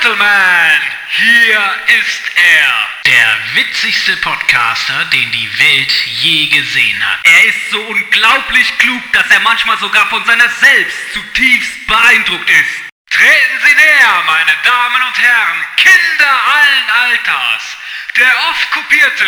[0.00, 1.60] Gentlemen, hier
[2.00, 2.88] ist er.
[3.04, 7.18] Der witzigste Podcaster, den die Welt je gesehen hat.
[7.24, 12.90] Er ist so unglaublich klug, dass er manchmal sogar von seiner selbst zutiefst beeindruckt ist.
[13.10, 17.76] Treten Sie näher, meine Damen und Herren, Kinder allen Alters.
[18.16, 19.26] Der oft kopierte,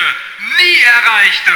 [0.57, 1.53] nie erreichte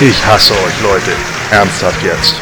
[0.00, 1.10] Ich hasse euch, Leute.
[1.50, 2.36] Ernsthaft jetzt.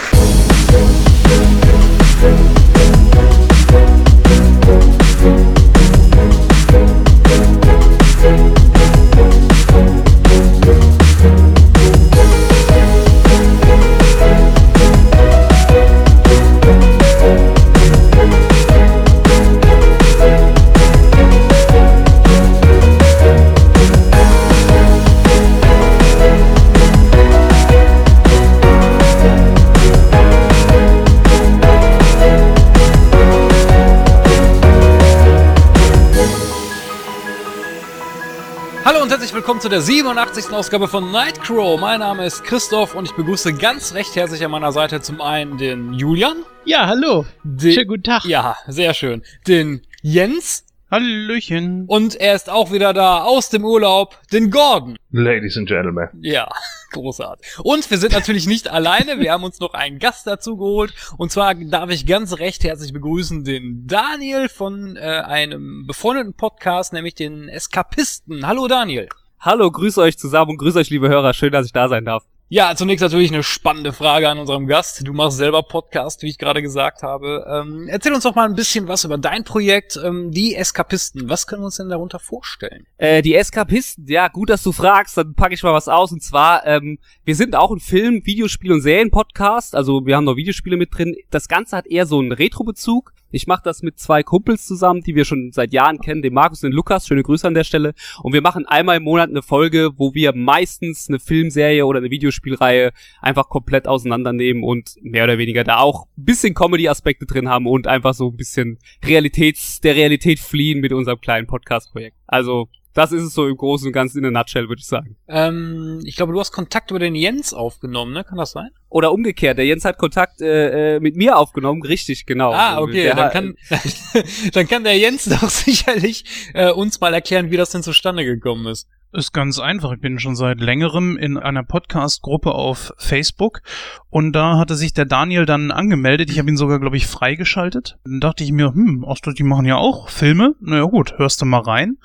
[39.47, 40.51] Willkommen zu der 87.
[40.51, 41.81] Ausgabe von Nightcrow.
[41.81, 45.57] Mein Name ist Christoph und ich begrüße ganz recht herzlich an meiner Seite zum einen
[45.57, 46.39] den Julian.
[46.65, 47.27] Ja, hallo.
[47.45, 48.25] Den, Schönen guten Tag.
[48.25, 49.23] Ja, sehr schön.
[49.47, 50.65] Den Jens.
[50.91, 51.85] Hallöchen.
[51.87, 54.97] Und er ist auch wieder da aus dem Urlaub, den Gordon.
[55.13, 56.09] Ladies and Gentlemen.
[56.23, 56.49] Ja,
[56.91, 57.47] großartig.
[57.63, 60.93] Und wir sind natürlich nicht alleine, wir haben uns noch einen Gast dazu geholt.
[61.19, 66.93] Und zwar darf ich ganz recht herzlich begrüßen den Daniel von äh, einem befreundeten Podcast,
[66.93, 68.45] nämlich den Eskapisten.
[68.45, 69.09] Hallo Daniel.
[69.47, 71.33] Hallo, grüß euch zusammen und grüß euch, liebe Hörer.
[71.33, 72.25] Schön, dass ich da sein darf.
[72.49, 75.07] Ja, zunächst natürlich eine spannende Frage an unserem Gast.
[75.07, 77.47] Du machst selber Podcast, wie ich gerade gesagt habe.
[77.49, 81.29] Ähm, erzähl uns doch mal ein bisschen was über dein Projekt, ähm, die Eskapisten.
[81.29, 82.87] Was können wir uns denn darunter vorstellen?
[82.99, 86.11] Äh, die Eskapisten, ja, gut, dass du fragst, dann packe ich mal was aus.
[86.11, 89.77] Und zwar, ähm, wir sind auch ein Film-, Videospiel- und Serien-Podcast.
[89.77, 91.15] Also wir haben noch Videospiele mit drin.
[91.31, 93.13] Das Ganze hat eher so einen Retro-Bezug.
[93.37, 96.65] Ich mache das mit zwei Kumpels zusammen, die wir schon seit Jahren kennen, den Markus
[96.65, 97.07] und den Lukas.
[97.07, 97.93] Schöne Grüße an der Stelle.
[98.23, 102.09] Und wir machen einmal im Monat eine Folge, wo wir meistens eine Filmserie oder eine
[102.09, 107.67] Videospielreihe einfach komplett auseinandernehmen und mehr oder weniger da auch ein bisschen Comedy-Aspekte drin haben
[107.67, 112.17] und einfach so ein bisschen Realitäts, der Realität fliehen mit unserem kleinen Podcast-Projekt.
[112.27, 115.17] Also, das ist es so im Großen und Ganzen in der Nutshell, würde ich sagen.
[115.29, 118.25] Ähm, ich glaube, du hast Kontakt über den Jens aufgenommen, ne?
[118.25, 118.71] Kann das sein?
[118.89, 122.53] Oder umgekehrt, der Jens hat Kontakt äh, äh, mit mir aufgenommen, richtig, genau.
[122.53, 123.55] Ah, okay, Der dann kann,
[124.53, 126.25] dann kann der Jens doch sicherlich
[126.55, 128.89] äh, uns mal erklären, wie das denn zustande gekommen ist.
[129.13, 129.93] Ist ganz einfach.
[129.93, 133.63] Ich bin schon seit längerem in einer Podcast-Gruppe auf Facebook
[134.11, 136.29] und da hatte sich der Daniel dann angemeldet.
[136.31, 137.99] Ich habe ihn sogar, glaube ich, freigeschaltet.
[138.05, 139.07] Dann dachte ich mir, hm,
[139.39, 140.55] die machen ja auch Filme.
[140.61, 141.99] Na ja, gut, hörst du mal rein.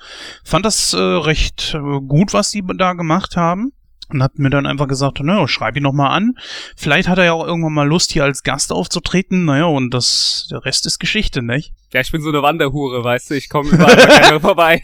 [0.44, 3.72] Fand das äh, recht äh, gut, was die da gemacht haben.
[4.08, 6.34] Und hat mir dann einfach gesagt, naja, schreib ihn noch mal an.
[6.76, 9.44] Vielleicht hat er ja auch irgendwann mal Lust, hier als Gast aufzutreten.
[9.44, 11.72] Naja, und das, der Rest ist Geschichte, nicht?
[11.92, 14.82] Ja, ich bin so eine Wanderhure, weißt du, ich komme überall vorbei.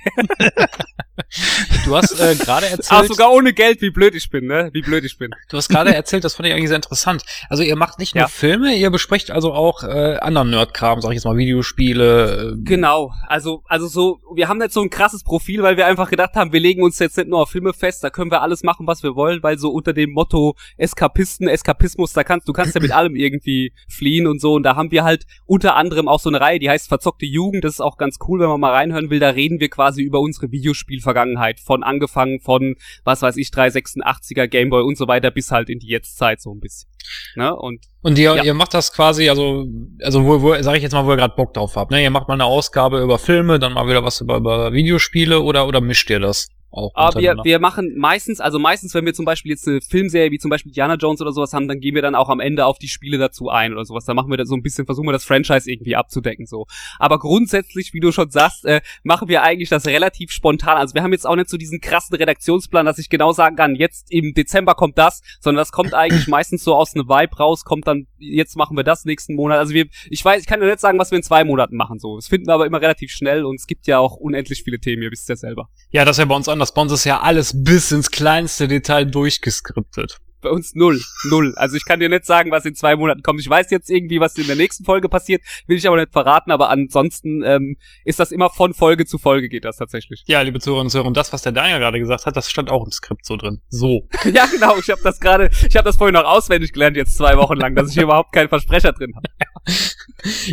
[1.84, 4.70] Du hast äh, gerade Ach, erzählt, sogar ohne Geld, wie blöd ich bin, ne?
[4.72, 5.30] Wie blöd ich bin.
[5.48, 7.24] du hast gerade erzählt, das fand ich eigentlich sehr interessant.
[7.48, 8.28] Also ihr macht nicht nur Ja.
[8.28, 12.52] Filme, ihr besprecht also auch äh, anderen Nerdkram, sag ich jetzt mal Videospiele.
[12.52, 16.10] Äh, Genau, also, also so, wir haben jetzt so ein krasses Profil, weil wir einfach
[16.10, 18.62] gedacht haben, wir legen uns jetzt nicht nur auf Filme fest, da können wir alles
[18.62, 22.74] machen, was wir wollen, weil so unter dem Motto Eskapisten, Eskapismus, da kannst, du kannst
[22.74, 26.20] ja mit allem irgendwie fliehen und so, und da haben wir halt unter anderem auch
[26.20, 28.72] so eine Reihe, die heißt Verzockte Jugend, das ist auch ganz cool, wenn man mal
[28.72, 33.48] reinhören will, da reden wir quasi über unsere Videospielvergangenheit, von angefangen von, was weiß ich,
[33.50, 36.90] 386er, Gameboy und so weiter, bis halt in die Jetztzeit so ein bisschen.
[37.36, 37.54] Ne?
[37.54, 38.42] Und Und ihr, Ja.
[38.42, 39.66] ihr macht das quasi, also,
[40.02, 41.92] also wo, wo sag ich jetzt mal, wo ihr gerade Bock drauf habt.
[41.92, 42.02] Ne?
[42.02, 45.68] Ihr macht mal eine Ausgabe über Filme, dann mal wieder was über, über Videospiele oder,
[45.68, 46.92] oder mischt ihr das auch?
[46.94, 50.38] Aber wir, wir machen meistens, also meistens, wenn wir zum Beispiel jetzt eine Filmserie wie
[50.38, 52.78] zum Beispiel Diana Jones oder sowas haben, dann gehen wir dann auch am Ende auf
[52.78, 54.04] die Spiele dazu ein oder sowas.
[54.04, 56.66] Da machen wir da so ein bisschen, versuchen wir das Franchise irgendwie abzudecken so.
[56.98, 60.76] Aber grundsätzlich, wie du schon sagst, äh, machen wir eigentlich das relativ spontan.
[60.76, 63.74] Also wir haben jetzt auch nicht so diesen krassen Redaktionsplan, dass ich genau sagen kann,
[63.74, 67.64] jetzt im Dezember kommt das, sondern das kommt eigentlich meistens so aus einem Vibe raus,
[67.64, 69.58] kommt dann, jetzt machen wir das nächsten Monat.
[69.58, 71.98] Also wir, ich weiß, ich kann ja nicht sagen, was wir in zwei Monaten machen
[71.98, 72.16] so.
[72.16, 75.02] Das finden wir aber immer relativ schnell und es gibt ja auch unendlich viele Themen,
[75.02, 75.68] ihr wisst ja selber.
[75.90, 76.74] ja, das ist ja bei uns anders.
[76.74, 80.18] Bei uns ist ja alles bis ins kleinste Detail durchgeskriptet.
[80.40, 81.00] Bei uns null.
[81.24, 81.54] Null.
[81.56, 83.40] Also ich kann dir nicht sagen, was in zwei Monaten kommt.
[83.40, 86.50] Ich weiß jetzt irgendwie, was in der nächsten Folge passiert, will ich aber nicht verraten,
[86.50, 90.22] aber ansonsten ähm, ist das immer von Folge zu Folge geht das tatsächlich.
[90.26, 92.70] Ja, liebe Zuhörerinnen und Zuhörer, und das, was der Daniel gerade gesagt hat, das stand
[92.70, 93.60] auch im Skript so drin.
[93.68, 94.08] So.
[94.32, 94.76] ja, genau.
[94.78, 97.74] Ich habe das gerade, ich habe das vorhin noch auswendig gelernt, jetzt zwei Wochen lang,
[97.74, 99.26] dass ich hier überhaupt keinen Versprecher drin habe.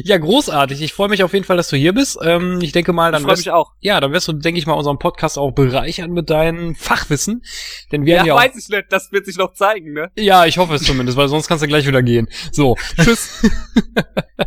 [0.03, 0.79] Ja, großartig.
[0.81, 2.19] Ich freue mich auf jeden Fall, dass du hier bist.
[2.21, 3.71] Ähm, ich denke mal, Ich dann freue wirst, mich auch.
[3.79, 7.43] ja, dann wirst du, denke ich mal, unseren Podcast auch bereichern mit deinem Fachwissen.
[7.91, 10.09] Denn wir Ja, haben ja auch, weiß ich nicht, das wird sich noch zeigen, ne?
[10.17, 12.27] ja, ich hoffe es zumindest, weil sonst kannst du gleich wieder gehen.
[12.51, 13.43] So, tschüss.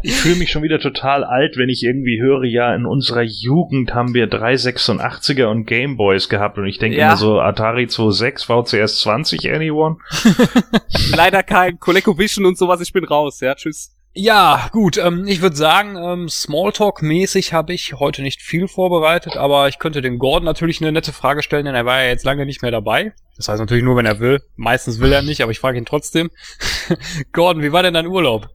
[0.03, 3.95] Ich fühle mich schon wieder total alt, wenn ich irgendwie höre, ja, in unserer Jugend
[3.95, 7.09] haben wir 386er und Gameboys gehabt und ich denke Ja.
[7.09, 9.97] immer so Atari 26, VCS 20, anyone?
[11.17, 13.95] Leider kein ColecoVision und sowas, ich bin raus, ja, tschüss.
[14.21, 19.69] Ja, gut, ähm, ich würde sagen, ähm, Smalltalk-mäßig habe ich heute nicht viel vorbereitet, aber
[19.69, 22.45] ich könnte dem Gordon natürlich eine nette Frage stellen, denn er war ja jetzt lange
[22.45, 23.13] nicht mehr dabei.
[23.37, 24.41] Das heißt natürlich nur, wenn er will.
[24.57, 26.31] Meistens will er nicht, aber ich frage ihn trotzdem.
[27.33, 28.49] Gordon, wie war denn dein Urlaub?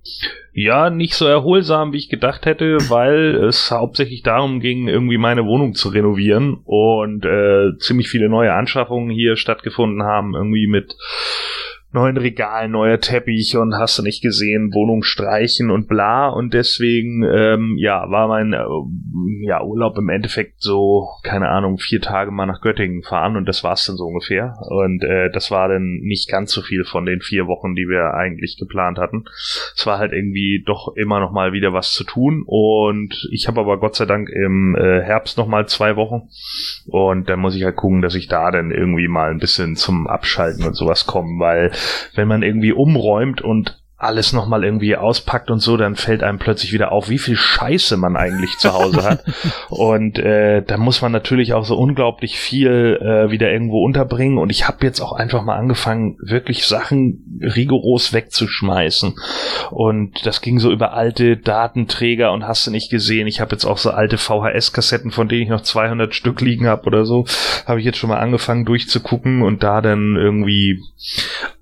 [0.52, 5.46] Ja, nicht so erholsam, wie ich gedacht hätte, weil es hauptsächlich darum ging, irgendwie meine
[5.46, 10.94] Wohnung zu renovieren und äh, ziemlich viele neue Anschaffungen hier stattgefunden haben, irgendwie mit
[11.94, 16.28] neuen Regalen, neuer Teppich und hast du nicht gesehen, Wohnung streichen und bla.
[16.28, 18.66] Und deswegen ähm, ja war mein äh,
[19.46, 23.64] ja Urlaub im Endeffekt so keine Ahnung vier Tage mal nach Göttingen fahren und das
[23.64, 24.56] war's dann so ungefähr.
[24.70, 28.16] Und äh, das war dann nicht ganz so viel von den vier Wochen, die wir
[28.16, 29.26] eigentlich geplant hatten.
[29.76, 32.44] Es war halt irgendwie doch immer noch mal wieder was zu tun.
[32.46, 36.30] Und ich habe aber Gott sei Dank im äh, Herbst noch mal zwei Wochen.
[36.88, 40.08] Und dann muss ich halt gucken, dass ich da dann irgendwie mal ein bisschen zum
[40.08, 41.72] Abschalten und sowas komme, weil
[42.16, 46.74] wenn man irgendwie umräumt und alles nochmal irgendwie auspackt und so, dann fällt einem plötzlich
[46.74, 49.24] wieder auf, wie viel Scheiße man eigentlich zu Hause hat.
[49.70, 54.38] Und äh, da muss man natürlich auch so unglaublich viel äh, wieder irgendwo unterbringen.
[54.38, 59.16] Und ich habe jetzt auch einfach mal angefangen, wirklich Sachen rigoros wegzuschmeißen.
[59.72, 63.28] Und das ging so über alte Datenträger und hast du nicht gesehen.
[63.28, 66.86] Ich habe jetzt auch so alte VHS-Kassetten, von denen ich noch 200 Stück liegen habe
[66.88, 67.26] oder so,
[67.66, 70.82] habe ich jetzt schon mal angefangen durchzugucken und da dann irgendwie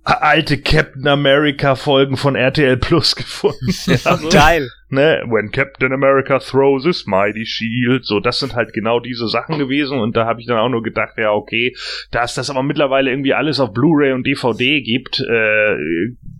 [0.03, 3.73] alte Captain America Folgen von RTL Plus gefunden.
[3.85, 4.69] Ja, so, Geil.
[4.91, 5.23] Ne?
[5.27, 8.05] When Captain America throws his mighty shield.
[8.05, 10.83] So, das sind halt genau diese Sachen gewesen und da habe ich dann auch nur
[10.83, 11.75] gedacht, ja, okay,
[12.11, 15.75] da es das aber mittlerweile irgendwie alles auf Blu-ray und DVD gibt, äh,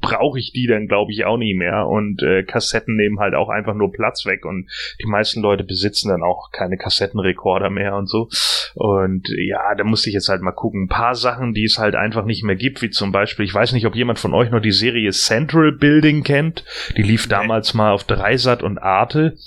[0.02, 3.50] brauche ich die dann glaube ich auch nie mehr und äh, Kassetten nehmen halt auch
[3.50, 4.70] einfach nur Platz weg und
[5.02, 8.28] die meisten Leute besitzen dann auch keine Kassettenrekorder mehr und so
[8.76, 10.84] und ja, da musste ich jetzt halt mal gucken.
[10.84, 13.74] Ein paar Sachen, die es halt einfach nicht mehr gibt, wie zum Beispiel, ich weiß
[13.74, 16.64] nicht, ob jemand von euch noch die Serie Central Building kennt.
[16.96, 18.04] Die lief damals mal auf
[18.42, 19.38] Dreisat und Arte.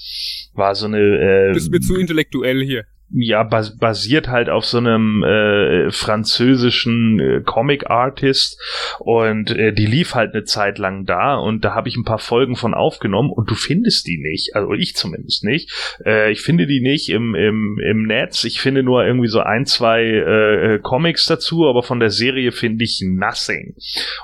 [0.55, 2.85] War so eine äh, Bist mir zu intellektuell hier.
[3.17, 8.61] Ja, bas basiert halt auf so einem äh, französischen äh, Comic-Artist.
[8.99, 11.37] Und äh, die lief halt eine Zeit lang da.
[11.37, 13.31] Und da habe ich ein paar Folgen von aufgenommen.
[13.31, 15.71] Und du findest die nicht, also ich zumindest nicht.
[16.05, 19.65] Äh, ich finde die nicht im, im, im Netz, ich finde nur irgendwie so ein,
[19.65, 23.77] zwei äh, Comics dazu, aber von der Serie finde ich nothing.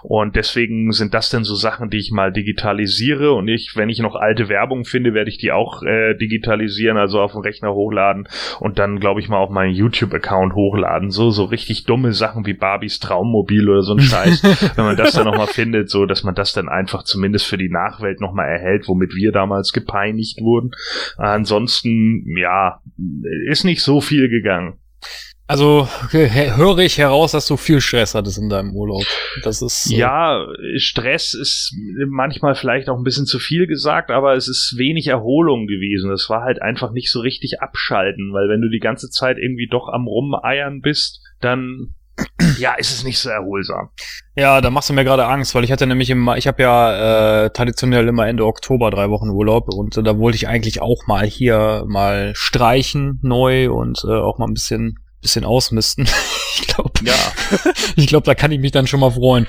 [0.03, 3.33] Und deswegen sind das denn so Sachen, die ich mal digitalisiere.
[3.33, 7.21] Und ich, wenn ich noch alte Werbung finde, werde ich die auch äh, digitalisieren, also
[7.21, 8.29] auf den Rechner hochladen.
[8.59, 11.11] Und dann, glaube ich, mal auf meinen YouTube-Account hochladen.
[11.11, 14.43] So, so richtig dumme Sachen wie Barbies Traummobil oder so ein Scheiß.
[14.77, 17.69] wenn man das dann nochmal findet, so, dass man das dann einfach zumindest für die
[17.69, 20.71] Nachwelt nochmal erhält, womit wir damals gepeinigt wurden.
[21.19, 22.81] Ansonsten, ja,
[23.49, 24.80] ist nicht so viel gegangen.
[25.51, 29.03] Also höre ich heraus, dass du viel Stress hattest in deinem Urlaub.
[29.43, 31.75] Das ist äh, Ja, Stress ist
[32.07, 36.13] manchmal vielleicht auch ein bisschen zu viel gesagt, aber es ist wenig Erholung gewesen.
[36.13, 39.67] Es war halt einfach nicht so richtig abschalten, weil wenn du die ganze Zeit irgendwie
[39.69, 41.97] doch am Rumeiern bist, dann
[42.61, 43.89] ja, ist es nicht so erholsam.
[44.37, 47.47] Ja, da machst du mir gerade Angst, weil ich hatte nämlich im, ich habe ja
[47.47, 51.09] äh, traditionell immer Ende Oktober drei Wochen Urlaub und äh, da wollte ich eigentlich auch
[51.09, 56.09] mal hier mal streichen neu und äh, auch mal ein bisschen bisschen ausmisten.
[56.55, 57.15] ich glaube, Ja,
[57.97, 59.47] ich glaube, da kann ich mich dann schon mal freuen.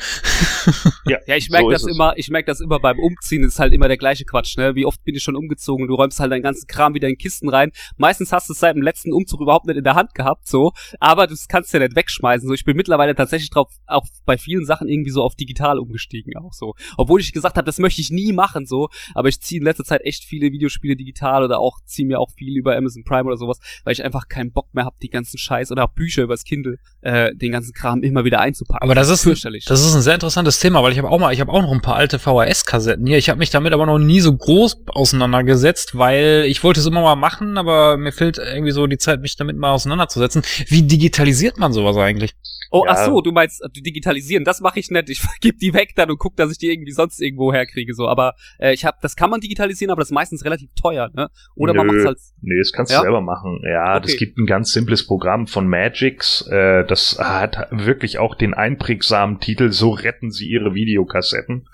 [1.08, 3.60] ja, Ja, ich merke so das immer, ich merke das immer beim Umziehen, das ist
[3.60, 4.76] halt immer der gleiche Quatsch, ne?
[4.76, 7.50] Wie oft bin ich schon umgezogen, du räumst halt deinen ganzen Kram wieder in Kisten
[7.50, 7.72] rein.
[7.98, 10.74] Meistens hast du es seit dem letzten Umzug überhaupt nicht in der Hand gehabt, so,
[11.00, 12.48] aber das kannst du ja nicht wegschmeißen.
[12.48, 16.34] So, ich bin mittlerweile tatsächlich drauf, auch bei vielen Sachen irgendwie so auf digital umgestiegen,
[16.38, 16.74] auch so.
[16.98, 19.84] Obwohl ich gesagt habe, das möchte ich nie machen, so, aber ich ziehe in letzter
[19.84, 23.38] Zeit echt viele Videospiele digital oder auch ziehe mir auch viel über Amazon Prime oder
[23.38, 26.44] sowas, weil ich einfach keinen Bock mehr habe, die ganzen Scheiß oder auch Bücher übers
[26.44, 28.84] Kindle, äh, den ganzen Kram immer wieder einzupacken.
[28.84, 29.66] Aber das ist fürchterlich.
[29.66, 31.72] Das ist ein sehr interessantes Thema, weil ich habe auch mal, ich habe auch noch
[31.72, 33.18] ein paar alte VHS-Kassetten hier.
[33.18, 37.02] Ich habe mich damit aber noch nie so groß auseinandergesetzt, weil ich wollte es immer
[37.02, 40.44] mal machen, aber mir fehlt irgendwie so die Zeit, mich damit mal auseinanderzusetzen.
[40.68, 42.36] Wie digitalisiert man sowas eigentlich?
[42.72, 42.94] Oh, Ja.
[42.94, 45.10] ach so, du meinst äh, digitalisieren, das mache ich nicht.
[45.10, 47.94] Ich gebe die weg dann und guck, dass ich die irgendwie sonst irgendwo herkriege.
[47.94, 51.10] So, aber äh, ich habe, das kann man digitalisieren, aber das ist meistens relativ teuer,
[51.14, 51.30] ne?
[51.56, 51.94] Oder man Nö.
[51.94, 52.18] macht's halt.
[52.42, 53.00] Nee, das kannst Ja?
[53.00, 53.62] du selber machen.
[53.64, 54.26] Ja, das Okay.
[54.26, 56.48] gibt ein ganz simples Programm von Magix.
[56.50, 61.68] Äh, das hat wirklich auch den einprägsamen Titel So retten sie ihre Videokassetten.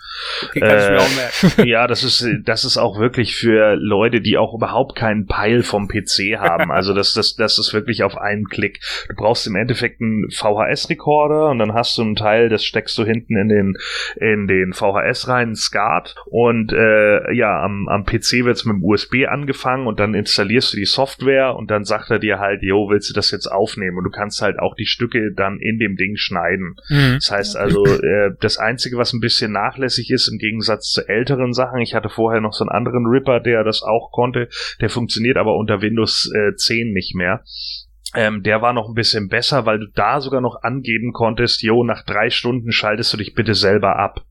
[0.47, 1.67] Okay, kann ich mir Äh, auch merken.
[1.67, 5.87] ja, das ist, das ist auch wirklich für Leute, die auch überhaupt keinen Peil vom
[5.87, 6.71] PC haben.
[6.71, 8.79] Also das, das, das ist wirklich auf einen Klick.
[9.09, 10.29] Du brauchst im Endeffekt einen
[10.87, 13.77] VHS-Rekorder und dann hast du einen Teil, das steckst du hinten in den,
[14.19, 19.27] in den VHS rein, SCART und äh, ja, am, am PC wird's mit dem USB
[19.27, 23.09] angefangen und dann installierst du die Software und dann sagt er dir halt, jo, willst
[23.09, 23.97] du das jetzt aufnehmen?
[23.97, 26.75] Und du kannst halt auch die Stücke dann in dem Ding schneiden.
[26.89, 27.15] Mhm.
[27.15, 31.53] Das heißt also, äh, das Einzige, was ein bisschen nachlässig ist, im Gegensatz zu älteren
[31.53, 34.49] Sachen, ich hatte vorher noch so einen anderen Ripper, der das auch konnte,
[34.81, 37.43] der funktioniert aber unter Windows äh, 10 nicht mehr.
[38.15, 41.83] Ähm, der war noch ein bisschen besser, weil du da sogar noch angeben konntest, jo,
[41.83, 44.26] nach drei Stunden schaltest du dich bitte selber ab.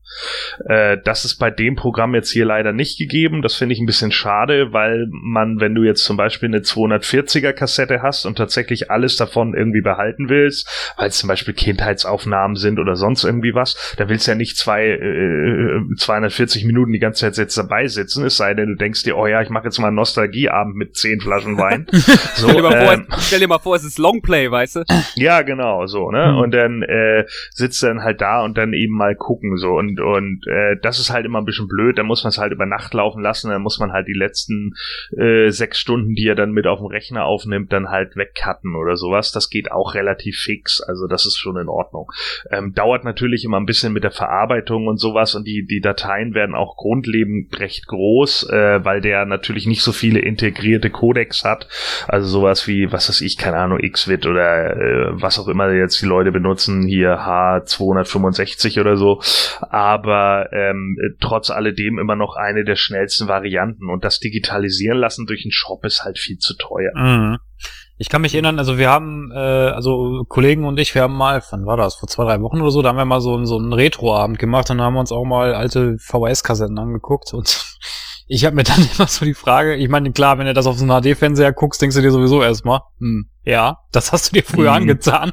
[0.67, 3.41] Äh, das ist bei dem Programm jetzt hier leider nicht gegeben.
[3.41, 7.53] Das finde ich ein bisschen schade, weil man, wenn du jetzt zum Beispiel eine 240er
[7.53, 12.79] Kassette hast und tatsächlich alles davon irgendwie behalten willst, weil es zum Beispiel Kindheitsaufnahmen sind
[12.79, 17.21] oder sonst irgendwie was, da willst du ja nicht zwei, äh, 240 Minuten die ganze
[17.21, 19.79] Zeit jetzt dabei sitzen, es sei denn, du denkst dir, oh ja, ich mache jetzt
[19.79, 21.87] mal einen Nostalgieabend mit zehn Flaschen Wein.
[22.37, 24.77] So, stell, dir mal vor, ähm, es- stell dir mal vor, es ist Longplay, weißt
[24.77, 24.83] du?
[25.15, 26.27] ja, genau, so, ne?
[26.29, 26.37] Hm.
[26.37, 29.71] Und dann äh, sitzt dann halt da und dann eben mal gucken, so.
[29.77, 32.51] Und, und äh, das ist halt immer ein bisschen blöd, da muss man es halt
[32.51, 34.75] über Nacht laufen lassen, dann muss man halt die letzten
[35.17, 38.95] äh, sechs Stunden, die er dann mit auf dem Rechner aufnimmt, dann halt wegcutten oder
[38.95, 39.31] sowas.
[39.31, 42.11] Das geht auch relativ fix, also das ist schon in Ordnung.
[42.51, 46.33] Ähm, dauert natürlich immer ein bisschen mit der Verarbeitung und sowas und die, die Dateien
[46.33, 51.67] werden auch grundlegend recht groß, äh, weil der natürlich nicht so viele integrierte Codecs hat.
[52.07, 56.01] Also sowas wie, was weiß ich, keine Ahnung, XVIT oder äh, was auch immer jetzt
[56.01, 59.21] die Leute benutzen, hier H265 oder so.
[59.61, 63.89] Aber ähm, äh, trotz alledem immer noch eine der schnellsten Varianten.
[63.89, 66.91] Und das Digitalisieren lassen durch einen Shop ist halt viel zu teuer.
[66.95, 67.37] Mhm.
[67.99, 71.41] Ich kann mich erinnern, also wir haben, äh, also Kollegen und ich, wir haben mal,
[71.49, 73.57] wann war das, vor zwei, drei Wochen oder so, da haben wir mal so, so
[73.57, 77.65] einen Retro-Abend gemacht und haben uns auch mal alte VHS-Kassetten angeguckt und
[78.27, 80.77] ich habe mir dann immer so die Frage, ich meine, klar, wenn du das auf
[80.77, 84.43] so einen HD-Fernseher guckst, denkst du dir sowieso erstmal, hm, ja, das hast du dir
[84.43, 84.77] früher Mhm.
[84.77, 85.31] angetan.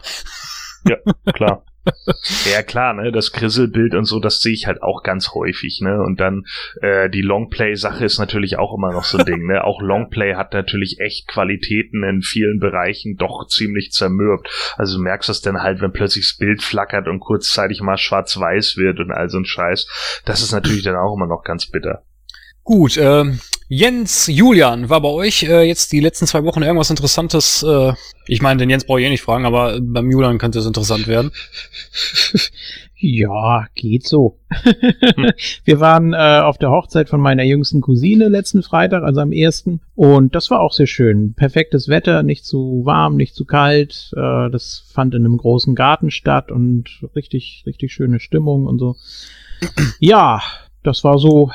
[1.35, 1.65] Klar.
[2.51, 6.03] Ja klar, ne, das Grisselbild und so, das sehe ich halt auch ganz häufig, ne?
[6.03, 6.45] Und dann
[6.81, 9.65] äh, die Longplay-Sache ist natürlich auch immer noch so ein Ding, ne?
[9.65, 14.49] Auch Longplay hat natürlich echt Qualitäten in vielen Bereichen doch ziemlich zermürbt.
[14.77, 18.77] Also du merkst das dann halt, wenn plötzlich das Bild flackert und kurzzeitig mal schwarz-weiß
[18.77, 20.23] wird und all so ein Scheiß.
[20.25, 22.05] Das ist natürlich dann auch immer noch ganz bitter.
[22.65, 27.63] Gut, ähm, Jens, Julian, war bei euch äh, jetzt die letzten zwei Wochen irgendwas Interessantes?
[27.63, 27.93] Äh,
[28.27, 31.07] ich meine, den Jens brauche ich eh nicht fragen, aber beim Julian könnte es interessant
[31.07, 31.31] werden.
[33.07, 34.39] Ja, geht so.
[35.65, 39.83] Wir waren äh, auf der Hochzeit von meiner jüngsten Cousine letzten Freitag, also am ersten.
[39.95, 41.35] Und das war auch sehr schön.
[41.35, 44.11] Perfektes Wetter, nicht zu warm, nicht zu kalt.
[44.17, 48.97] Äh, das fand in einem großen Garten statt und richtig, richtig schöne Stimmung und so.
[49.99, 50.41] Ja,
[50.83, 51.51] das war so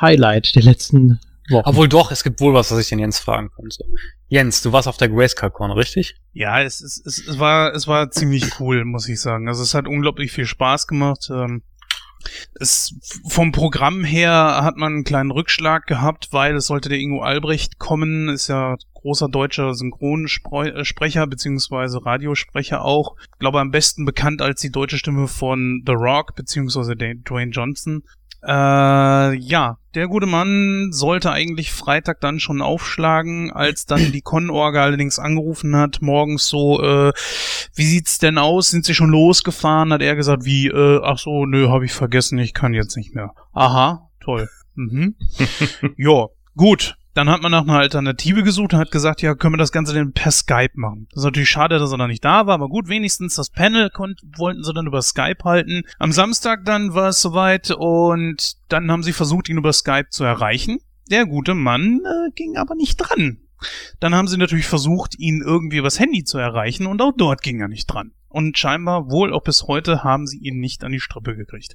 [0.00, 1.68] Highlight der letzten Wochen.
[1.68, 3.84] Obwohl doch, es gibt wohl was, was ich den Jens fragen könnte.
[4.28, 6.16] Jens, du warst auf der Grayscale-Con, richtig?
[6.32, 9.48] Ja, es, es, es, es war es war ziemlich cool, muss ich sagen.
[9.48, 11.28] Also es hat unglaublich viel Spaß gemacht.
[11.30, 11.62] Ähm,
[12.60, 12.94] es,
[13.28, 17.78] vom Programm her hat man einen kleinen Rückschlag gehabt, weil es sollte der Ingo Albrecht
[17.78, 23.16] kommen, ist ja großer deutscher Synchronsprecher beziehungsweise Radiosprecher auch.
[23.20, 28.02] Ich glaube am besten bekannt als die deutsche Stimme von The Rock beziehungsweise Dwayne Johnson.
[28.42, 34.82] Äh, ja, der gute Mann sollte eigentlich Freitag dann schon aufschlagen, als dann die Con-Orga
[34.82, 37.12] allerdings angerufen hat, morgens so, äh,
[37.74, 38.70] wie sieht's denn aus?
[38.70, 39.92] Sind sie schon losgefahren?
[39.92, 43.14] Hat er gesagt, wie, äh, ach so, nö, hab ich vergessen, ich kann jetzt nicht
[43.14, 43.32] mehr.
[43.52, 44.48] Aha, toll.
[44.74, 45.16] Mhm.
[45.96, 46.26] ja,
[46.56, 46.96] gut.
[47.18, 49.92] Dann hat man nach einer Alternative gesucht und hat gesagt, ja, können wir das Ganze
[49.92, 51.08] denn per Skype machen.
[51.10, 53.90] Das ist natürlich schade, dass er noch nicht da war, aber gut, wenigstens das Panel
[53.90, 55.82] konnt, wollten sie dann über Skype halten.
[55.98, 60.22] Am Samstag dann war es soweit und dann haben sie versucht, ihn über Skype zu
[60.22, 60.78] erreichen.
[61.10, 63.38] Der gute Mann äh, ging aber nicht dran.
[63.98, 67.60] Dann haben sie natürlich versucht, ihn irgendwie übers Handy zu erreichen und auch dort ging
[67.60, 68.12] er nicht dran.
[68.28, 71.74] Und scheinbar, wohl auch bis heute, haben sie ihn nicht an die Strippe gekriegt.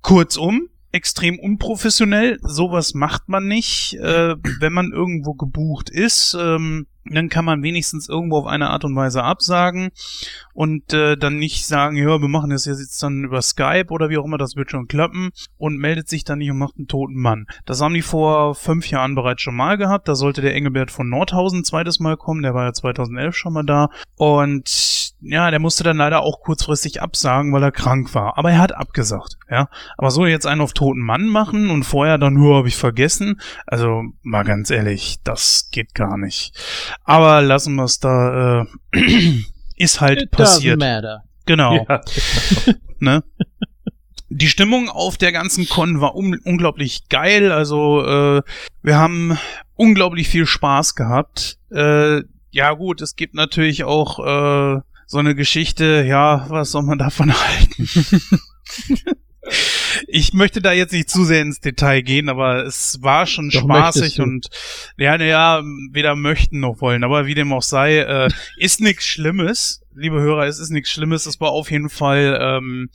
[0.00, 2.38] Kurzum, extrem unprofessionell.
[2.42, 6.36] Sowas macht man nicht, äh, wenn man irgendwo gebucht ist.
[6.38, 9.90] Ähm, dann kann man wenigstens irgendwo auf eine Art und Weise absagen
[10.54, 14.18] und äh, dann nicht sagen, ja, wir machen das jetzt dann über Skype oder wie
[14.18, 17.20] auch immer, das wird schon klappen und meldet sich dann nicht und macht einen toten
[17.20, 17.46] Mann.
[17.66, 20.08] Das haben die vor fünf Jahren bereits schon mal gehabt.
[20.08, 23.64] Da sollte der Engelbert von Nordhausen zweites Mal kommen, der war ja 2011 schon mal
[23.64, 28.36] da und ja, der musste dann leider auch kurzfristig absagen, weil er krank war.
[28.38, 29.68] Aber er hat abgesagt, ja.
[29.96, 33.40] Aber so jetzt einen auf toten Mann machen und vorher dann nur habe ich vergessen.
[33.66, 36.52] Also mal ganz ehrlich, das geht gar nicht.
[37.04, 38.62] Aber lassen wir es da.
[38.62, 38.66] Äh,
[39.76, 40.78] ist halt It passiert.
[40.78, 41.24] matter.
[41.46, 41.86] Genau.
[41.88, 42.00] Ja.
[42.98, 43.24] Ne?
[44.28, 47.50] Die Stimmung auf der ganzen Con war un unglaublich geil.
[47.50, 48.42] Also äh,
[48.80, 49.36] wir haben
[49.74, 51.58] unglaublich viel Spaß gehabt.
[51.72, 52.22] Äh,
[52.52, 56.04] ja gut, es gibt natürlich auch äh, so eine Geschichte.
[56.06, 57.88] Ja, was soll man davon halten?
[60.06, 63.60] Ich möchte da jetzt nicht zu sehr ins Detail gehen, aber es war schon Doch,
[63.60, 64.48] spaßig und
[64.96, 69.81] ja, naja, weder möchten noch wollen, aber wie dem auch sei, äh, ist nichts Schlimmes.
[69.94, 71.26] Liebe Hörer, es ist nichts Schlimmes.
[71.26, 72.88] Es war auf jeden Fall, ähm,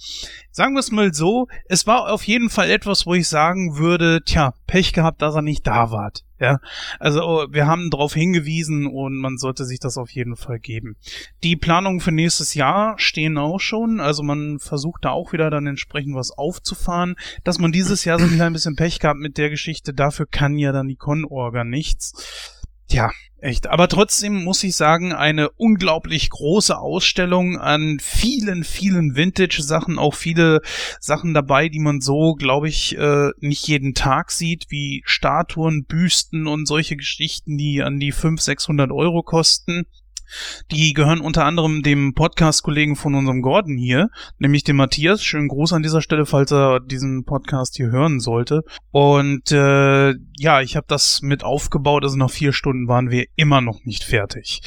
[0.52, 4.22] sagen wir es mal so, es war auf jeden Fall etwas, wo ich sagen würde,
[4.26, 6.12] tja, Pech gehabt, dass er nicht da war.
[6.40, 6.60] Ja,
[7.00, 10.96] also oh, wir haben darauf hingewiesen und man sollte sich das auf jeden Fall geben.
[11.44, 15.66] Die Planungen für nächstes Jahr stehen auch schon, also man versucht da auch wieder dann
[15.66, 17.16] entsprechend was aufzufahren.
[17.44, 20.72] Dass man dieses Jahr so ein bisschen Pech gehabt mit der Geschichte, dafür kann ja
[20.72, 22.57] dann die Con-Orga nichts.
[22.88, 23.68] Tja, echt.
[23.68, 30.62] Aber trotzdem muss ich sagen, eine unglaublich große Ausstellung an vielen, vielen Vintage-Sachen, auch viele
[31.00, 36.48] Sachen dabei, die man so, glaube ich, äh, nicht jeden Tag sieht, wie Statuen, Büsten
[36.48, 39.86] und solche Geschichten, die an die 500, 600 Euro kosten.
[40.72, 45.24] Die gehören unter anderem dem Podcast-Kollegen von unserem Gordon hier, nämlich dem Matthias.
[45.24, 48.64] Schönen Gruß an dieser Stelle, falls er diesen Podcast hier hören sollte.
[48.92, 52.04] Und äh, ja, ich habe das mit aufgebaut.
[52.04, 54.62] Also nach vier Stunden waren wir immer noch nicht fertig.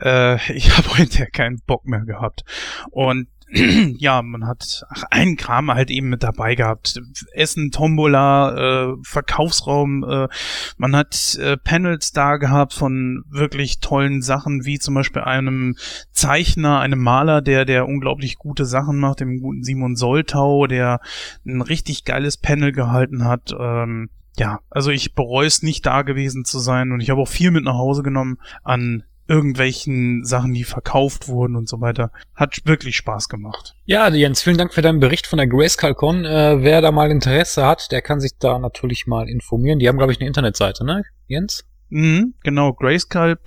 [0.00, 2.44] Äh, ich habe heute keinen Bock mehr gehabt.
[2.90, 3.28] Und
[3.98, 7.00] ja, man hat ach, einen Kram halt eben mit dabei gehabt.
[7.32, 10.02] Essen, Tombola, äh, Verkaufsraum.
[10.02, 10.28] Äh,
[10.76, 15.76] man hat äh, Panels da gehabt von wirklich tollen Sachen, wie zum Beispiel einem
[16.10, 21.00] Zeichner, einem Maler, der der unglaublich gute Sachen macht, dem guten Simon Soltau, der
[21.46, 23.54] ein richtig geiles Panel gehalten hat.
[23.56, 27.28] Ähm, ja, also ich bereue es nicht da gewesen zu sein und ich habe auch
[27.28, 32.10] viel mit nach Hause genommen an irgendwelchen Sachen, die verkauft wurden und so weiter.
[32.34, 33.74] Hat wirklich Spaß gemacht.
[33.84, 36.24] Ja, Jens, vielen Dank für deinen Bericht von der Grayscale-Con.
[36.24, 39.78] Äh, wer da mal Interesse hat, der kann sich da natürlich mal informieren.
[39.78, 41.64] Die haben, glaube ich, eine Internetseite, ne, Jens?
[41.88, 43.38] Mhm, genau, grayscale.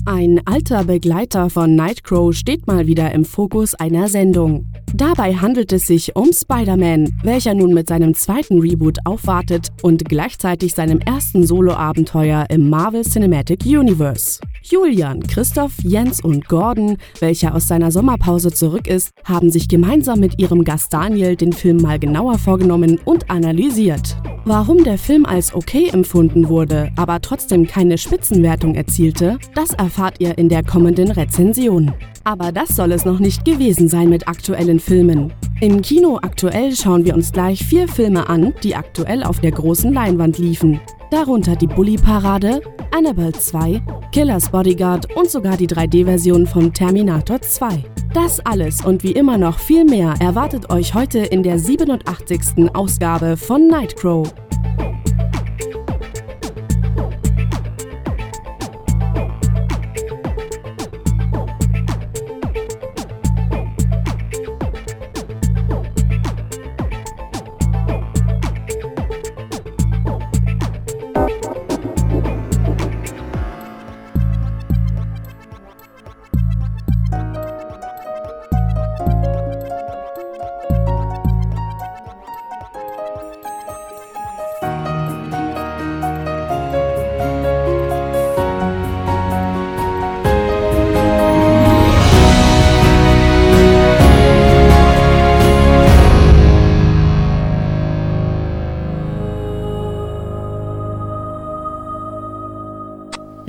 [0.04, 4.66] Ein alter Begleiter von Nightcrow steht mal wieder im Fokus einer Sendung.
[4.92, 10.74] Dabei handelt es sich um Spider-Man, welcher nun mit seinem zweiten Reboot aufwartet und gleichzeitig
[10.74, 14.40] seinem ersten Solo-Abenteuer im Marvel Cinematic Universe.
[14.64, 20.36] Julian, Christoph, Jens und Gordon, welcher aus seiner Sommerpause zurück ist, haben sich gemeinsam mit
[20.40, 24.16] ihrem Gast Daniel den Film mal genauer vorgenommen und analysiert.
[24.44, 30.38] Warum der Film als okay empfunden wurde, aber trotzdem keine Spitzenwertung erzielte, das erfahrt ihr
[30.38, 31.92] in der kommenden Rezension.
[32.24, 35.30] Aber das soll es noch nicht gewesen sein mit aktuellen Filmen.
[35.60, 39.92] Im Kino aktuell schauen wir uns gleich vier Filme an, die aktuell auf der großen
[39.92, 40.80] Leinwand liefen.
[41.10, 42.62] Darunter die Bully-Parade,
[42.96, 47.84] Annabelle 2, Killers Bodyguard und sogar die 3D-Version von Terminator 2.
[48.14, 52.74] Das alles und wie immer noch viel mehr erwartet euch heute in der 87.
[52.74, 54.32] Ausgabe von Nightcrow.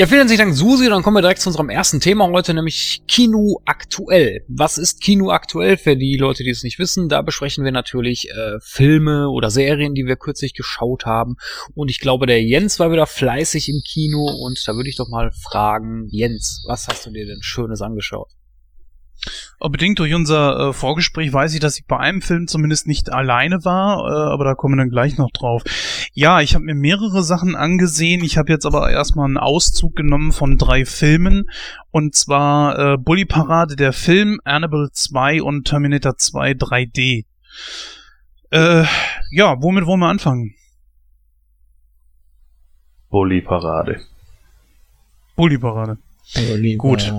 [0.04, 0.90] Ja, vielen herzlichen Dank, Susi.
[0.90, 4.44] Dann kommen wir direkt zu unserem ersten Thema heute, nämlich Kino aktuell.
[4.50, 7.08] Was ist Kino aktuell für die Leute, die es nicht wissen?
[7.08, 11.38] Da besprechen wir natürlich äh, Filme oder Serien, die wir kürzlich geschaut haben.
[11.74, 14.26] Und ich glaube, der Jens war wieder fleißig im Kino.
[14.26, 18.28] Und da würde ich doch mal fragen, Jens, was hast du dir denn Schönes angeschaut?
[19.60, 23.12] Aber bedingt durch unser äh, Vorgespräch weiß ich, dass ich bei einem Film zumindest nicht
[23.12, 25.64] alleine war, äh, aber da kommen wir dann gleich noch drauf.
[26.14, 28.24] Ja, ich habe mir mehrere Sachen angesehen.
[28.24, 31.50] Ich habe jetzt aber erstmal einen Auszug genommen von drei Filmen.
[31.92, 37.26] Und zwar äh, Bully Parade, der Film, Annabelle 2 und Terminator 2 3D.
[38.52, 38.84] Äh,
[39.32, 40.56] ja, womit wollen wir anfangen?
[43.10, 44.02] Bully Parade.
[45.36, 45.98] Bully Parade.
[46.78, 47.12] Gut.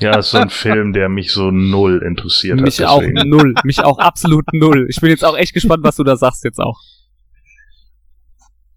[0.00, 2.88] Ja, ist so ein Film, der mich so null interessiert Mich hat.
[2.88, 3.28] auch deswegen.
[3.28, 3.54] null.
[3.64, 4.86] Mich auch absolut null.
[4.88, 6.80] Ich bin jetzt auch echt gespannt, was du da sagst jetzt auch.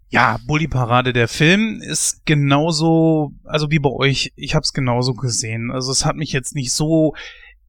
[0.08, 5.14] Ja, Bully Parade, der Film ist genauso, also wie bei euch, ich habe es genauso
[5.14, 5.70] gesehen.
[5.72, 7.14] Also es hat mich jetzt nicht so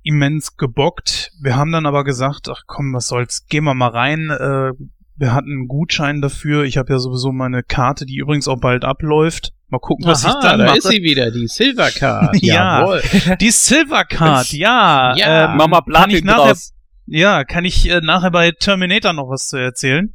[0.04, 1.32] immens gebockt.
[1.42, 4.30] Wir haben dann aber gesagt, ach komm, was soll's, gehen wir mal rein.
[4.30, 4.72] Äh,
[5.16, 6.64] wir hatten einen Gutschein dafür.
[6.64, 9.52] Ich habe ja sowieso meine Karte, die übrigens auch bald abläuft.
[9.70, 10.78] Mal gucken, was Aha, ich dann da mache.
[10.78, 12.38] ist sie wieder, die Silver Card.
[12.42, 12.80] Ja.
[12.82, 13.02] Jawohl.
[13.42, 15.14] Die Silver Card, ja.
[15.18, 16.74] Ja, ähm, Mach mal kann ich nachher, draus.
[17.06, 20.14] ja, kann ich äh, nachher bei Terminator noch was zu erzählen.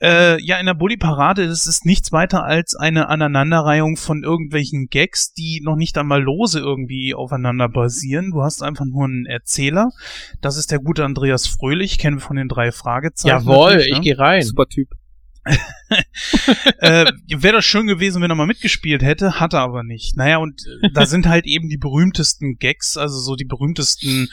[0.00, 4.86] Äh, ja, in der Bully Parade das ist nichts weiter als eine Aneinanderreihung von irgendwelchen
[4.88, 8.30] Gags, die noch nicht einmal lose irgendwie aufeinander basieren.
[8.30, 9.88] Du hast einfach nur einen Erzähler.
[10.40, 13.34] Das ist der gute Andreas Fröhlich, kennen wir von den drei Fragezeichen.
[13.48, 14.00] Jawohl, natürlich, ich ne?
[14.02, 14.42] gehe rein.
[14.42, 14.88] Super Typ.
[16.78, 20.16] äh, Wäre das schön gewesen, wenn er mal mitgespielt hätte, hat er aber nicht.
[20.16, 24.28] Naja, und äh, da sind halt eben die berühmtesten Gags, also so die berühmtesten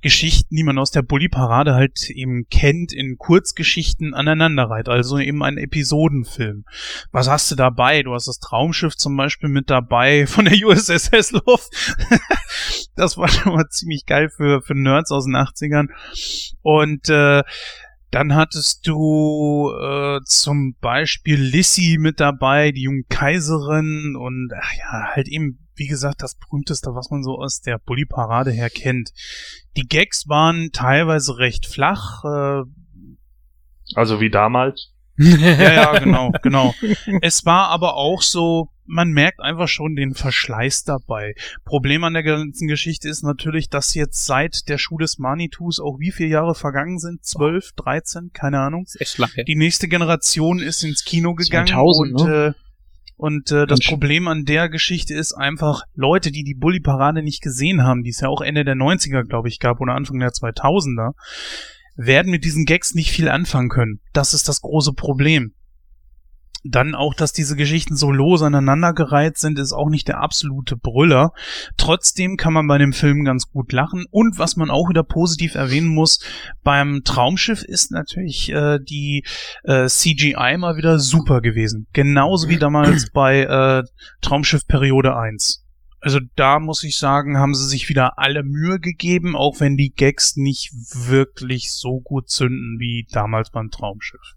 [0.00, 4.88] Geschichten, die man aus der Bully-Parade halt eben kennt, in Kurzgeschichten aneinanderreiht.
[4.88, 6.64] Also eben ein Episodenfilm.
[7.12, 8.02] Was hast du dabei?
[8.02, 11.68] Du hast das Traumschiff zum Beispiel mit dabei von der USS Hesloff.
[12.96, 15.88] das war schon mal ziemlich geil für, für Nerds aus den 80ern.
[16.62, 17.42] Und äh,
[18.10, 25.14] dann hattest du äh, zum Beispiel Lissy mit dabei, die junge Kaiserin und ach ja,
[25.14, 29.10] halt eben, wie gesagt, das berühmteste, was man so aus der Bully-Parade her kennt.
[29.76, 32.62] Die Gags waren teilweise recht flach, äh,
[33.94, 34.92] Also wie damals.
[35.18, 36.74] Ja, ja, genau, genau.
[37.22, 41.34] Es war aber auch so, man merkt einfach schon den Verschleiß dabei.
[41.64, 45.98] Problem an der ganzen Geschichte ist natürlich, dass jetzt seit der Schuh des Manitus auch
[45.98, 47.24] wie viele Jahre vergangen sind?
[47.24, 48.86] Zwölf, dreizehn, keine Ahnung.
[48.98, 49.44] Echt lange.
[49.46, 52.46] Die nächste Generation ist ins Kino gegangen 2000, und, ne?
[52.46, 52.52] äh,
[53.16, 53.80] und äh, das.
[53.80, 58.20] Problem an der Geschichte ist einfach, Leute, die die Bully-Parade nicht gesehen haben, die es
[58.20, 61.12] ja auch Ende der 90er, glaube ich, gab oder Anfang der 2000er,
[61.96, 64.00] werden mit diesen Gags nicht viel anfangen können.
[64.12, 65.52] Das ist das große Problem.
[66.68, 71.30] Dann auch, dass diese Geschichten so lose aneinandergereiht sind, ist auch nicht der absolute Brüller.
[71.76, 74.04] Trotzdem kann man bei dem Film ganz gut lachen.
[74.10, 76.18] Und was man auch wieder positiv erwähnen muss,
[76.64, 79.24] beim Traumschiff ist natürlich äh, die
[79.62, 81.86] äh, CGI mal wieder super gewesen.
[81.92, 83.84] Genauso wie damals bei äh,
[84.20, 85.65] Traumschiff Periode 1.
[86.06, 89.90] Also da muss ich sagen, haben sie sich wieder alle Mühe gegeben, auch wenn die
[89.90, 94.36] Gags nicht wirklich so gut zünden wie damals beim Traumschiff.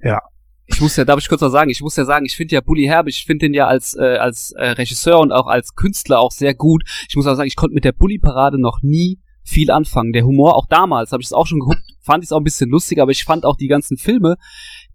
[0.00, 0.20] Ja,
[0.66, 2.60] Ich muss ja, darf ich kurz noch sagen, ich muss ja sagen, ich finde ja
[2.60, 6.20] Bully Herbig, ich finde den ja als, äh, als äh, Regisseur und auch als Künstler
[6.20, 6.84] auch sehr gut.
[7.08, 10.12] Ich muss auch sagen, ich konnte mit der Bully-Parade noch nie viel anfangen.
[10.12, 12.44] Der Humor, auch damals, habe ich es auch schon geguckt, fand ich es auch ein
[12.44, 14.36] bisschen lustig, aber ich fand auch die ganzen Filme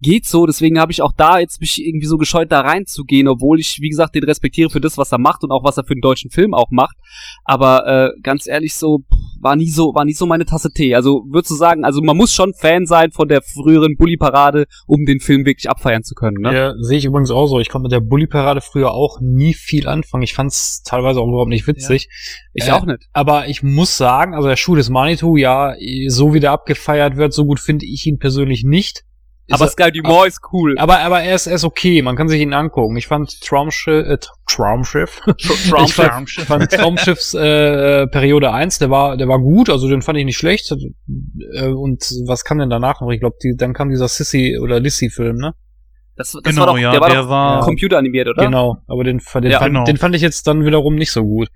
[0.00, 3.58] geht so, deswegen habe ich auch da jetzt mich irgendwie so gescheut, da reinzugehen, obwohl
[3.60, 5.94] ich, wie gesagt, den respektiere für das, was er macht und auch was er für
[5.94, 6.96] den deutschen Film auch macht.
[7.44, 9.00] Aber äh, ganz ehrlich, so
[9.40, 10.94] war nie so, war nie so meine Tasse Tee.
[10.94, 15.04] Also würdest du sagen, also man muss schon Fan sein von der früheren Bully-Parade, um
[15.04, 16.54] den Film wirklich abfeiern zu können, ne?
[16.54, 17.60] Ja, sehe ich übrigens auch so.
[17.60, 20.22] Ich konnte mit der Bully-Parade früher auch nie viel anfangen.
[20.22, 22.08] Ich fand es teilweise auch überhaupt nicht witzig.
[22.54, 23.06] Ich Äh, auch nicht.
[23.12, 25.74] Aber ich muss sagen, also der Schuh des Manitou, ja,
[26.08, 29.04] so wie der abgefeiert wird, so gut finde ich ihn persönlich nicht.
[29.50, 30.74] Aber er- Sky Dumont ist cool.
[30.78, 32.96] aber, aber er ist, er ist okay, man kann sich ihn angucken.
[32.96, 39.16] Ich fand Traumschiff, äh, Traumschiff, ich fand, ich fand Traumschiffs äh, Periode 1, der war,
[39.16, 40.72] der war gut, also den fand ich nicht schlecht.
[40.72, 43.10] Äh, und was kam denn danach noch?
[43.10, 45.54] Ich glaube, die, dann kam dieser Sissy oder Lissy-Film, ne?
[46.16, 48.44] Das, das genau, war doch, ja, der war der doch war, computeranimiert, oder?
[48.46, 49.84] Genau, aber den, den, Ja, fand, genau.
[49.84, 51.48] den fand ich jetzt dann wiederum nicht so gut.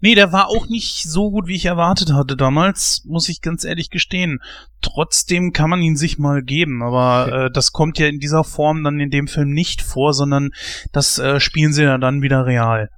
[0.00, 3.64] Nee, der war auch nicht so gut, wie ich erwartet hatte damals, muss ich ganz
[3.64, 4.40] ehrlich gestehen.
[4.80, 8.82] Trotzdem kann man ihn sich mal geben, aber äh, das kommt ja in dieser Form
[8.82, 10.50] dann in dem Film nicht vor, sondern
[10.90, 12.90] das äh, spielen sie ja dann wieder real.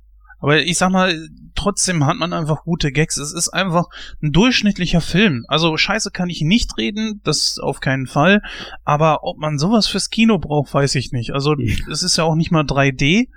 [0.45, 3.17] Aber ich sag mal, trotzdem hat man einfach gute Gags.
[3.17, 3.87] Es ist einfach
[4.23, 5.47] ein durchschnittlicher Film.
[5.49, 8.43] Also scheiße kann ich nicht reden, das auf keinen Fall.
[8.85, 11.33] Aber ob man sowas fürs Kino braucht, weiß ich nicht.
[11.33, 11.55] Also
[11.91, 13.29] es ist ja auch nicht mal 3D,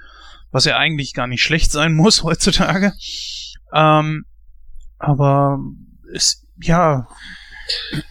[0.52, 2.94] was ja eigentlich gar nicht schlecht sein muss heutzutage.
[3.74, 4.26] Ähm,
[4.98, 5.60] aber
[6.14, 7.08] es, ja,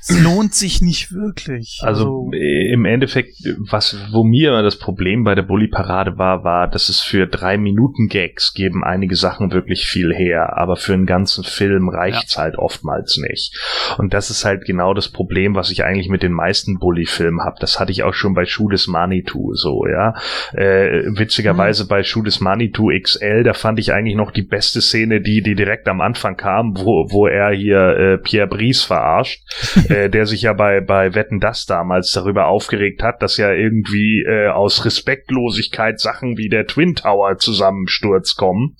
[0.00, 1.80] es lohnt sich nicht wirklich.
[1.82, 6.88] Also, äh, im Endeffekt, was, wo mir das Problem bei der Bully-Parade war, war, dass
[6.88, 11.44] es für drei Minuten Gags geben einige Sachen wirklich viel her, aber für einen ganzen
[11.44, 13.56] Film reicht's halt oftmals nicht.
[13.98, 17.56] Und das ist halt genau das Problem, was ich eigentlich mit den meisten Bully-Filmen habe.
[17.60, 20.14] Das hatte ich auch schon bei Schuh des Manitou so, ja.
[20.52, 25.20] Äh, witzigerweise bei Schuh des Manitou XL, da fand ich eigentlich noch die beste Szene,
[25.20, 29.45] die, die direkt am Anfang kam, wo, wo er hier äh, Pierre Brice verarscht
[29.88, 34.24] äh, der sich ja bei, bei Wetten das damals darüber aufgeregt hat, dass ja irgendwie
[34.26, 38.76] äh, aus Respektlosigkeit Sachen wie der Twin Tower Zusammensturz kommen,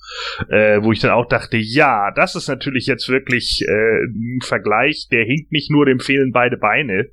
[0.49, 5.07] äh, wo ich dann auch dachte, ja, das ist natürlich jetzt wirklich äh, ein Vergleich,
[5.11, 7.09] der hinkt nicht nur, dem fehlen beide Beine,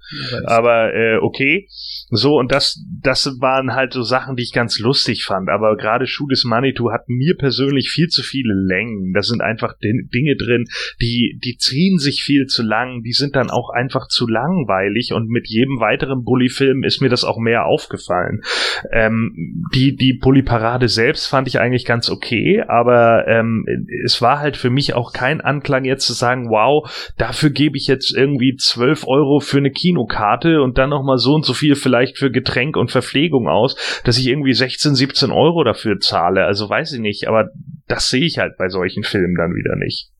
[0.47, 1.69] aber äh, okay.
[2.11, 5.49] So, und das, das waren halt so Sachen, die ich ganz lustig fand.
[5.49, 9.13] Aber gerade Schuh des Manitou hat mir persönlich viel zu viele Längen.
[9.13, 10.67] Da sind einfach Dinge drin,
[11.01, 13.03] die, die ziehen sich viel zu lang.
[13.03, 15.13] Die sind dann auch einfach zu langweilig.
[15.13, 18.43] Und mit jedem weiteren Bully-Film ist mir das auch mehr aufgefallen.
[18.91, 22.63] Ähm, die, die Bully-Parade selbst fand ich eigentlich ganz okay.
[22.67, 23.65] Aber ähm,
[24.05, 27.87] es war halt für mich auch kein Anklang jetzt zu sagen, wow, dafür gebe ich
[27.87, 32.19] jetzt irgendwie 12 Euro für eine Kinokarte und dann nochmal so und so viel vielleicht
[32.19, 36.45] für Getränk und Verpflegung aus, dass ich irgendwie 16, 17 Euro dafür zahle.
[36.45, 37.51] Also weiß ich nicht, aber
[37.87, 40.14] das sehe ich halt bei solchen Filmen dann wieder nicht.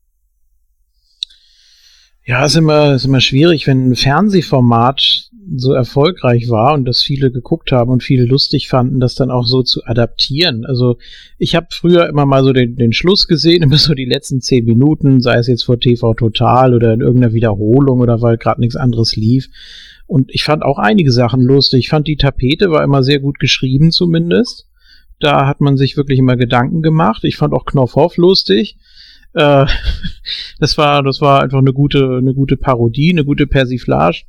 [2.27, 7.31] Ja, ist immer, ist immer schwierig, wenn ein Fernsehformat so erfolgreich war und das viele
[7.31, 10.65] geguckt haben und viele lustig fanden, das dann auch so zu adaptieren.
[10.65, 10.97] Also
[11.37, 14.65] ich habe früher immer mal so den, den Schluss gesehen, immer so die letzten zehn
[14.65, 18.75] Minuten, sei es jetzt vor TV Total oder in irgendeiner Wiederholung oder weil gerade nichts
[18.75, 19.49] anderes lief.
[20.07, 21.81] Und ich fand auch einige Sachen lustig.
[21.81, 24.67] Ich fand die Tapete war immer sehr gut geschrieben zumindest.
[25.19, 27.23] Da hat man sich wirklich immer Gedanken gemacht.
[27.23, 28.77] Ich fand auch Knopfhoff lustig.
[29.35, 29.65] Äh,
[30.59, 34.23] das war, das war einfach eine gute, eine gute Parodie, eine gute Persiflage.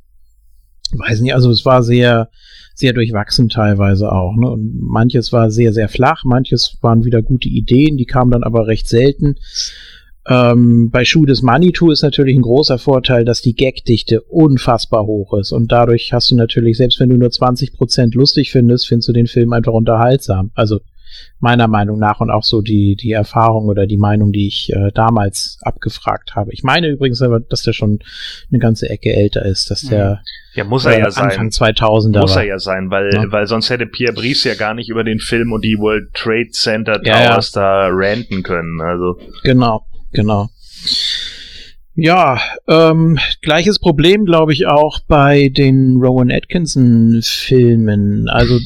[0.91, 2.29] Weiß nicht, also es war sehr,
[2.73, 4.35] sehr durchwachsen teilweise auch.
[4.35, 4.49] Ne?
[4.49, 8.67] Und manches war sehr, sehr flach, manches waren wieder gute Ideen, die kamen dann aber
[8.67, 9.35] recht selten.
[10.29, 15.33] Ähm, bei Schuh des Manitou ist natürlich ein großer Vorteil, dass die Gagdichte unfassbar hoch
[15.33, 19.13] ist und dadurch hast du natürlich, selbst wenn du nur 20% lustig findest, findest du
[19.13, 20.51] den Film einfach unterhaltsam.
[20.53, 20.81] Also
[21.39, 24.91] meiner Meinung nach und auch so die, die Erfahrung oder die Meinung, die ich äh,
[24.93, 26.51] damals abgefragt habe.
[26.53, 27.99] Ich meine übrigens aber, dass der schon
[28.51, 30.21] eine ganze Ecke älter ist, dass der
[30.55, 31.75] ja, muss er ja Anfang sein.
[31.75, 32.41] 2000er Muss war.
[32.41, 33.31] er ja sein, weil, Ja.
[33.31, 36.49] weil sonst hätte Pierre Brice ja gar nicht über den Film und die World Trade
[36.51, 37.29] Center Ja, ja.
[37.29, 38.81] Towers da ranten können.
[38.81, 40.49] Also, Genau, genau.
[41.99, 48.27] Ja, ähm, gleiches Problem glaube ich auch bei den Rowan Atkinson Filmen.
[48.29, 48.59] Also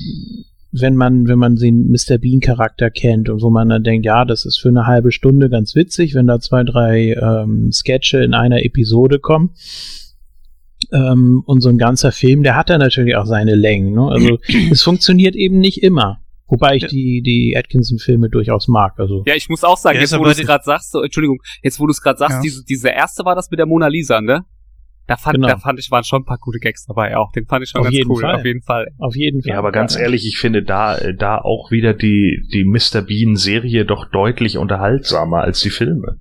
[0.72, 2.18] wenn man wenn man den Mr.
[2.18, 5.50] Bean Charakter kennt und wo man dann denkt, ja, das ist für eine halbe Stunde
[5.50, 9.52] ganz witzig, wenn da zwei drei ähm, Sketche in einer Episode kommen.
[10.92, 13.94] Ähm, und so ein ganzer Film, der hat da natürlich auch seine Längen.
[13.94, 14.08] Ne?
[14.10, 14.40] Also
[14.72, 16.20] es funktioniert eben nicht immer.
[16.48, 19.00] Wobei ich die die Atkinson-Filme durchaus mag.
[19.00, 21.40] Also Ja, ich muss auch sagen, Ja, jetzt wo du es gerade sagst, so, Entschuldigung,
[21.64, 22.42] jetzt wo du es gerade sagst, Ja.
[22.42, 24.44] diese, diese erste war das mit der Mona Lisa, ne?
[25.12, 25.48] Da fand, Genau.
[25.50, 27.32] da fand ich, waren schon ein paar gute Gags dabei auch.
[27.34, 28.36] Den fand ich schon Auf ganz jeden cool, Fall.
[28.36, 28.88] auf jeden Fall.
[28.98, 29.52] auf jeden Fall.
[29.52, 33.02] ja, aber ganz ehrlich, ich finde da, äh, da auch wieder die, die Mr.
[33.02, 36.20] Bean Serie doch deutlich unterhaltsamer als die Filme.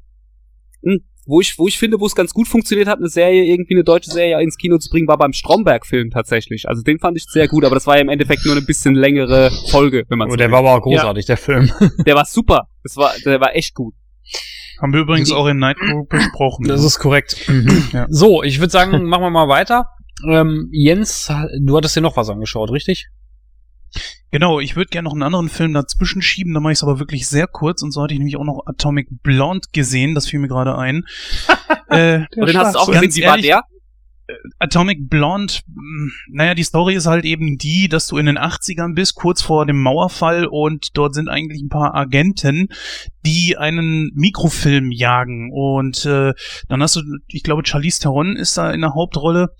[1.27, 3.85] Wo ich, wo ich finde, wo es ganz gut funktioniert hat, eine Serie, irgendwie eine
[3.85, 6.69] deutsche Serie ins Kino zu bringen, war beim Stromberg-Film tatsächlich.
[6.69, 8.97] Also den fand ich sehr gut, aber das war ja im Endeffekt nur eine bisschen
[8.97, 10.53] längere Folge, wenn man Oh, so der will.
[10.55, 11.71] war aber auch großartig, der Film.
[12.07, 12.67] Der war super.
[12.83, 13.95] Das war, der war echt gut.
[14.81, 16.67] Haben wir übrigens auch in Night Group besprochen.
[16.67, 17.37] Das ist korrekt.
[17.93, 18.07] Ja.
[18.09, 19.87] So, ich würde sagen, machen wir mal weiter.
[20.29, 23.09] Ähm, Jens, du hattest dir noch was angeschaut, richtig?
[24.31, 27.01] Genau, ich würde gerne noch einen anderen Film dazwischen schieben, da mache ich es aber
[27.01, 27.83] wirklich sehr kurz.
[27.83, 31.05] Und so hatte ich nämlich auch noch Atomic Blonde gesehen, das fiel mir gerade ein.
[31.89, 33.63] äh, Und den hast du auch Ganz gesehen, wie war der?
[34.59, 38.95] Atomic Blonde, mh, naja, die Story ist halt eben die, dass du in den 80ern
[38.95, 42.69] bist, kurz vor dem Mauerfall und dort sind eigentlich ein paar Agenten,
[43.25, 45.51] die einen Mikrofilm jagen.
[45.53, 46.33] Und äh,
[46.69, 49.55] dann hast du, ich glaube, Charlize Theron ist da in der Hauptrolle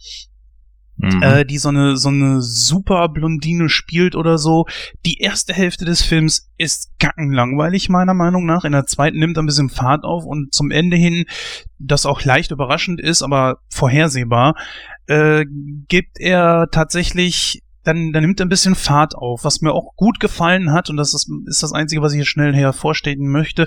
[1.03, 1.23] Mhm.
[1.23, 4.67] äh, die so eine so eine super Blondine spielt oder so.
[5.07, 8.65] Die erste Hälfte des Films ist gackenlangweilig meiner Meinung nach.
[8.65, 11.25] In der zweiten nimmt er ein bisschen Fahrt auf und zum Ende hin,
[11.79, 14.55] das auch leicht überraschend ist, aber vorhersehbar,
[15.07, 15.45] äh,
[15.89, 19.45] gibt er tatsächlich dann, dann nimmt er ein bisschen Fahrt auf.
[19.45, 22.27] Was mir auch gut gefallen hat, und das ist, ist das Einzige, was ich hier
[22.27, 23.67] schnell hervorstehen möchte,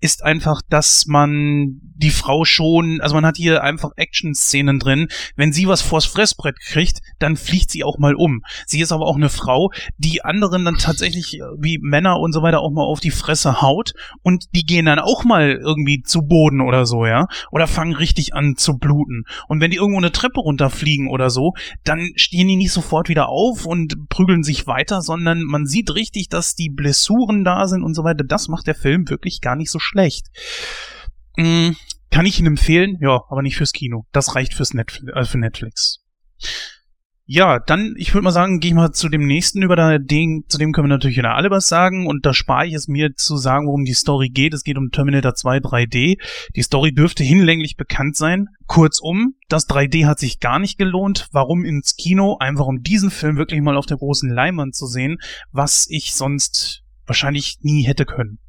[0.00, 5.08] ist einfach, dass man die Frau schon, also man hat hier einfach Action-Szenen drin.
[5.36, 8.42] Wenn sie was vors Fressbrett kriegt, dann fliegt sie auch mal um.
[8.66, 12.42] Sie ist aber auch eine Frau, die anderen dann tatsächlich äh, wie Männer und so
[12.42, 13.92] weiter auch mal auf die Fresse haut
[14.22, 18.34] und die gehen dann auch mal irgendwie zu Boden oder so, ja, oder fangen richtig
[18.34, 19.24] an zu bluten.
[19.48, 21.52] Und wenn die irgendwo eine Treppe runterfliegen oder so,
[21.84, 26.28] dann stehen die nicht sofort wieder auf und prügeln sich weiter, sondern man sieht richtig,
[26.28, 28.24] dass die Blessuren da sind und so weiter.
[28.24, 30.26] Das macht der Film wirklich gar nicht so schlecht.
[31.36, 31.70] Mm,
[32.10, 32.98] kann ich Ihnen empfehlen?
[33.00, 34.06] Ja, aber nicht fürs Kino.
[34.12, 36.00] Das reicht fürs Netflix, äh, für Netflix.
[37.32, 39.76] Ja, dann, ich würde mal sagen, gehe ich mal zu dem nächsten über.
[39.76, 42.08] Da, den, zu dem können wir natürlich wieder alle was sagen.
[42.08, 44.52] Und da spare ich es mir zu sagen, worum die Story geht.
[44.52, 46.20] Es geht um Terminator 2 3D.
[46.56, 48.48] Die Story dürfte hinlänglich bekannt sein.
[48.66, 51.28] Kurzum, das 3D hat sich gar nicht gelohnt.
[51.30, 52.36] Warum ins Kino?
[52.40, 55.18] Einfach um diesen Film wirklich mal auf der großen Leinwand zu sehen,
[55.52, 58.40] was ich sonst wahrscheinlich nie hätte können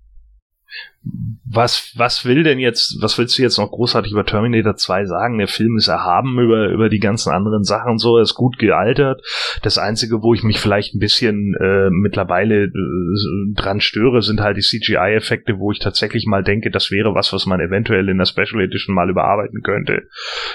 [1.04, 5.40] was, was will denn jetzt, was willst du jetzt noch großartig über Terminator 2 sagen?
[5.40, 8.58] Der Film ist erhaben über, über die ganzen anderen Sachen und so, er ist gut
[8.60, 9.22] gealtert.
[9.64, 14.58] Das Einzige, wo ich mich vielleicht ein bisschen äh, mittlerweile äh, dran störe, sind halt
[14.58, 18.26] die CGI-Effekte, wo ich tatsächlich mal denke, das wäre was, was man eventuell in der
[18.26, 20.04] Special Edition mal überarbeiten könnte.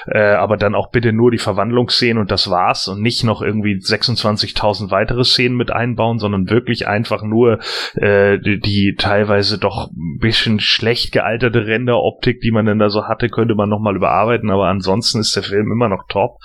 [0.07, 3.75] Äh, aber dann auch bitte nur die Verwandlungsszenen und das war's und nicht noch irgendwie
[3.75, 7.59] 26.000 weitere Szenen mit einbauen, sondern wirklich einfach nur
[7.97, 13.05] äh, die, die teilweise doch ein bisschen schlecht gealterte Renderoptik, die man denn da so
[13.05, 16.39] hatte, könnte man nochmal überarbeiten, aber ansonsten ist der Film immer noch top.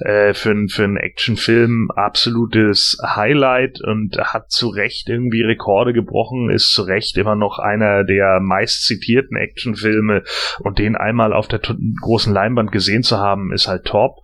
[0.00, 6.72] Äh, für, für einen Actionfilm absolutes Highlight und hat zu Recht irgendwie Rekorde gebrochen, ist
[6.72, 10.22] zu Recht immer noch einer der meist zitierten Actionfilme
[10.60, 11.60] und den einmal auf der
[12.00, 14.18] großen Leinwand gesehen zu haben, ist halt top.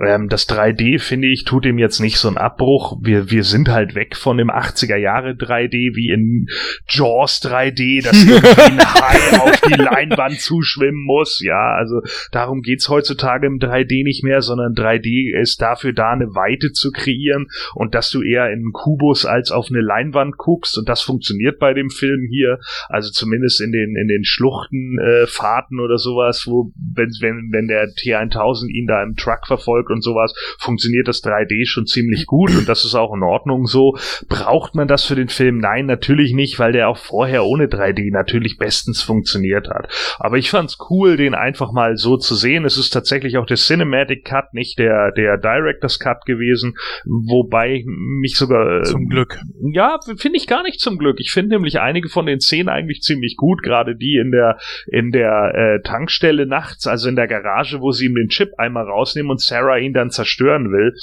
[0.00, 2.98] Ähm, das 3D, finde ich, tut ihm jetzt nicht so einen Abbruch.
[3.02, 6.46] Wir, wir sind halt weg von dem 80er Jahre 3D wie in
[6.88, 8.14] Jaws 3D, das
[8.58, 11.40] ein Hai auf die Leinwand zuschwimmen muss.
[11.40, 12.00] Ja, also
[12.32, 16.90] darum geht's heutzutage im 3D nicht mehr, sondern 3D ist dafür da, eine Weite zu
[16.90, 21.02] kreieren und dass du eher in einen Kubus als auf eine Leinwand guckst und das
[21.02, 22.58] funktioniert bei dem Film hier.
[22.88, 27.88] Also zumindest in den, in den Schluchtenfahrten äh, oder sowas, wo, wenn, wenn, wenn der
[27.88, 32.68] T1000 ihn da im Truck verfolgt und sowas, funktioniert das 3D schon ziemlich gut und
[32.68, 33.96] das ist auch in Ordnung so.
[34.28, 35.58] Braucht man das für den Film?
[35.58, 39.88] Nein, natürlich nicht, weil der auch vorher ohne 3D natürlich bestens funktioniert hat.
[40.18, 42.64] Aber ich fand's cool, den einfach mal so zu sehen.
[42.64, 48.36] Es ist tatsächlich auch der Cinematic Cut, nicht der, der Director's Cut gewesen, wobei mich
[48.36, 48.80] sogar.
[48.80, 49.38] Äh, zum Glück.
[49.72, 51.16] Ja, finde ich gar nicht zum Glück.
[51.18, 55.10] Ich finde nämlich einige von den Szenen eigentlich ziemlich gut, gerade die in der, in
[55.10, 59.30] der äh, Tankstelle nachts, also in der Garage, wo sie ihm den Chip einmal rausnehmen
[59.30, 60.94] und Sarah ihn dann zerstören will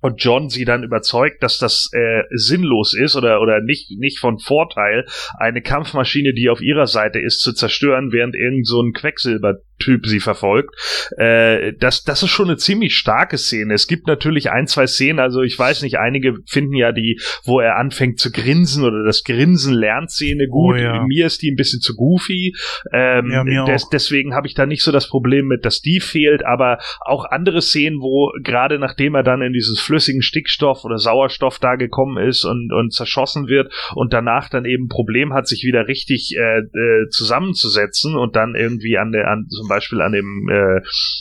[0.00, 4.38] und John sie dann überzeugt, dass das äh, sinnlos ist oder oder nicht nicht von
[4.38, 5.06] Vorteil,
[5.38, 10.06] eine Kampfmaschine, die auf ihrer Seite ist, zu zerstören, während irgend so ein Quecksilber Typ
[10.06, 10.74] sie verfolgt.
[11.18, 13.74] Äh, das, das ist schon eine ziemlich starke Szene.
[13.74, 17.60] Es gibt natürlich ein, zwei Szenen, also ich weiß nicht, einige finden ja die, wo
[17.60, 20.76] er anfängt zu grinsen oder das Grinsen lernt Szene gut.
[20.76, 21.04] Oh, ja.
[21.06, 22.54] Mir ist die ein bisschen zu goofy.
[22.92, 26.44] Ähm, ja, des, deswegen habe ich da nicht so das Problem mit, dass die fehlt,
[26.44, 31.58] aber auch andere Szenen, wo gerade nachdem er dann in dieses flüssigen Stickstoff oder Sauerstoff
[31.58, 35.88] da gekommen ist und, und zerschossen wird und danach dann eben Problem hat, sich wieder
[35.88, 40.80] richtig äh, äh, zusammenzusetzen und dann irgendwie an der an zum Beispiel an dem äh,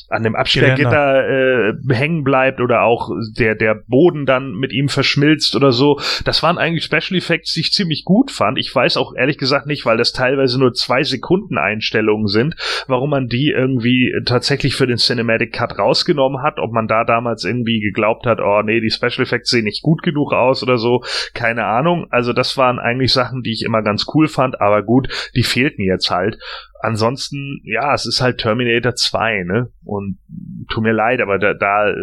[0.09, 5.55] an dem Absperrgitter äh, hängen bleibt oder auch der der Boden dann mit ihm verschmilzt
[5.55, 5.99] oder so.
[6.25, 8.57] Das waren eigentlich Special Effects, die ich ziemlich gut fand.
[8.59, 12.55] Ich weiß auch ehrlich gesagt nicht, weil das teilweise nur zwei Sekunden Einstellungen sind,
[12.87, 16.59] warum man die irgendwie tatsächlich für den Cinematic Cut rausgenommen hat.
[16.59, 20.03] Ob man da damals irgendwie geglaubt hat, oh nee, die Special Effects sehen nicht gut
[20.03, 22.07] genug aus oder so, keine Ahnung.
[22.09, 25.83] Also das waren eigentlich Sachen, die ich immer ganz cool fand, aber gut, die fehlten
[25.83, 26.37] jetzt halt
[26.79, 29.71] ansonsten, ja, es ist halt Terminator 2, ne?
[29.83, 30.19] Und
[30.71, 31.93] tut mir leid, aber da, da äh,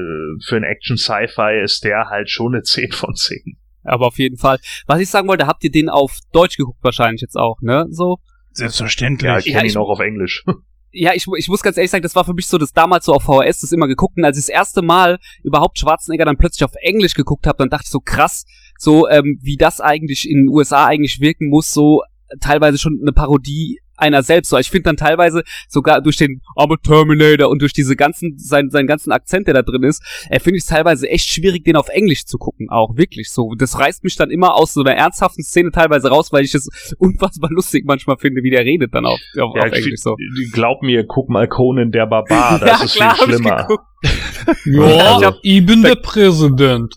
[0.47, 3.57] für ein Action-Sci-Fi ist der halt schon eine 10 von 10.
[3.83, 4.59] Aber auf jeden Fall.
[4.87, 7.87] Was ich sagen wollte, habt ihr den auf Deutsch geguckt wahrscheinlich jetzt auch, ne?
[7.91, 8.19] So?
[8.53, 9.29] Selbstverständlich.
[9.29, 10.45] Ja, ich kenne ja, ihn auch auf Englisch.
[10.91, 13.13] ja, ich, ich muss ganz ehrlich sagen, das war für mich so das damals so
[13.13, 16.65] auf VHS das immer geguckt und als ich das erste Mal überhaupt Schwarzenegger dann plötzlich
[16.65, 18.45] auf Englisch geguckt habe, dann dachte ich so krass,
[18.79, 22.03] so ähm, wie das eigentlich in den USA eigentlich wirken muss, so
[22.41, 24.51] teilweise schon eine Parodie einer selbst.
[24.51, 28.39] So, ich finde dann teilweise sogar durch den I'm a Terminator und durch diese ganzen,
[28.39, 31.65] sein, seinen ganzen Akzent, der da drin ist, äh, finde ich es teilweise echt schwierig,
[31.65, 32.69] den auf Englisch zu gucken.
[32.71, 33.55] Auch wirklich so.
[33.57, 36.69] Das reißt mich dann immer aus so einer ernsthaften Szene teilweise raus, weil ich es
[36.99, 40.01] unfassbar lustig manchmal finde, wie der redet dann auf, auf, ja, auf Englisch.
[40.01, 40.17] So.
[40.53, 43.69] Glaub mir, guck mal Conan der Barbar, das ja, ist klar, viel schlimmer.
[44.65, 46.95] ja, ich hab, bin der Präsident.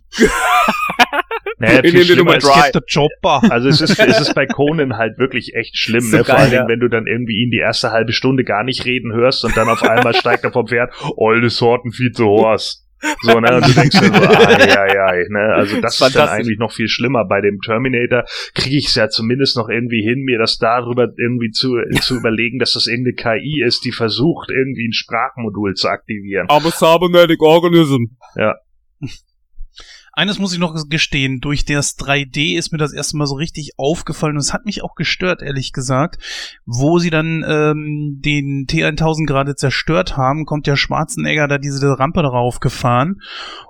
[1.60, 2.72] Naja, viel schlimmer ist, Dry.
[2.72, 3.42] Get the Chopper.
[3.52, 6.24] also es ist, es ist bei Conan halt wirklich echt schlimm, So ne?
[6.24, 6.68] Vor geil, allen Dingen, ja.
[6.70, 9.68] wenn du dann irgendwie ihn die erste halbe Stunde gar nicht reden hörst und dann
[9.68, 12.86] auf einmal steigt er vom Pferd, olde Sorten Vize Horst.
[13.22, 16.28] So, ne, und du denkst dir so, ai, ai, ai, ne, also das ist dann
[16.28, 17.26] eigentlich noch viel schlimmer.
[17.26, 21.52] Bei dem Terminator kriege ich es ja zumindest noch irgendwie hin, mir das darüber irgendwie
[21.52, 26.48] zu, zu überlegen, dass das irgendeine KI ist, die versucht, irgendwie ein Sprachmodul zu aktivieren.
[26.48, 28.18] I'm a cybernetic organism.
[30.20, 33.72] Eines muss ich noch gestehen, durch das 3D ist mir das erste Mal so richtig
[33.78, 36.22] aufgefallen und es hat mich auch gestört, ehrlich gesagt.
[36.66, 42.22] Wo sie dann ähm, den T1000 gerade zerstört haben, kommt der Schwarzenegger da diese Rampe
[42.22, 43.22] drauf gefahren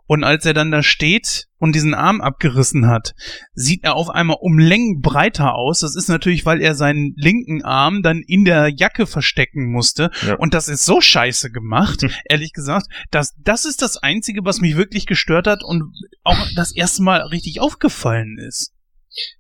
[0.08, 3.14] und als er dann da steht und diesen Arm abgerissen hat,
[3.54, 5.82] sieht er auf einmal um Längen breiter aus.
[5.82, 10.10] Das ist natürlich, weil er seinen linken Arm dann in der Jacke verstecken musste.
[10.26, 10.36] Ja.
[10.36, 14.76] Und das ist so scheiße gemacht, ehrlich gesagt, dass das ist das Einzige, was mich
[14.76, 15.84] wirklich gestört hat und
[16.24, 18.74] auch das erste Mal richtig aufgefallen ist.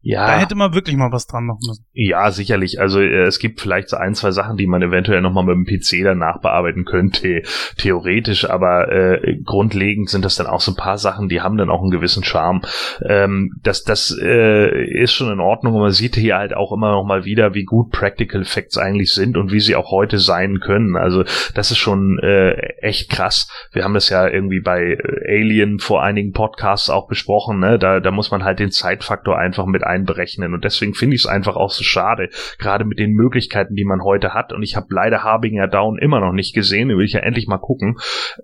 [0.02, 0.28] Ja.
[0.28, 1.86] Da hätte man wirklich mal was dran machen müssen.
[1.94, 2.80] Ja, sicherlich.
[2.80, 5.66] Also äh, es gibt vielleicht so ein, zwei Sachen, die man eventuell nochmal mit dem
[5.66, 7.44] PC dann nachbearbeiten könnte,
[7.78, 11.70] theoretisch, aber äh, grundlegend sind das dann auch so ein paar Sachen, die haben dann
[11.70, 12.62] auch einen gewissen Charme.
[13.08, 16.92] Ähm, das das äh, ist schon in Ordnung und man sieht hier halt auch immer
[16.92, 20.60] noch mal wieder, wie gut Practical Effects eigentlich sind und wie sie auch heute sein
[20.60, 20.96] können.
[20.96, 22.52] Also das ist schon äh,
[22.82, 23.50] echt krass.
[23.72, 24.98] Wir haben das ja irgendwie bei
[25.28, 27.60] Alien vor einigen Podcasts auch besprochen.
[27.60, 27.80] Ne?
[27.80, 31.28] Da, da muss man halt den Zeitfaktor einfach mit einberechnen und deswegen finde ich es
[31.28, 34.54] einfach auch so schade, gerade mit den Möglichkeiten, die man heute hat.
[34.54, 37.48] Und ich habe leider Harbinger Down immer noch nicht gesehen, den will ich ja endlich
[37.48, 37.98] mal gucken.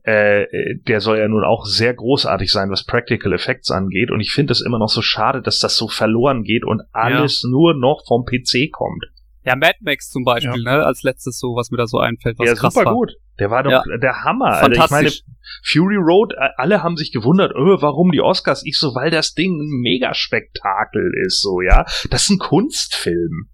[0.04, 0.46] Äh,
[0.88, 4.12] der soll ja nun auch sehr großartig sein, was Practical Effects angeht.
[4.12, 7.44] Und ich finde es immer noch so schade, dass das so verloren geht und alles
[7.44, 9.06] nur noch vom PC kommt.
[9.46, 10.84] Ja, Mad Max zum Beispiel, ne?
[10.86, 12.94] Als letztes so, was mir da so einfällt, was ja, krass super war.
[12.96, 13.14] gut.
[13.40, 13.84] Der war doch Ja.
[13.98, 14.46] der Hammer.
[14.48, 15.24] Also ich meine, Fantastisch.
[15.64, 18.64] Fury Road, alle haben sich gewundert, öh, warum die Oscars?
[18.66, 21.86] Ich so, weil das Ding ein Megaspektakel ist, so, ja.
[22.10, 23.50] Das ist ein Kunstfilm.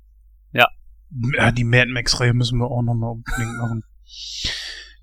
[0.54, 3.84] Ja, die Mad Max-Reihe müssen wir auch nochmal unbedingt machen.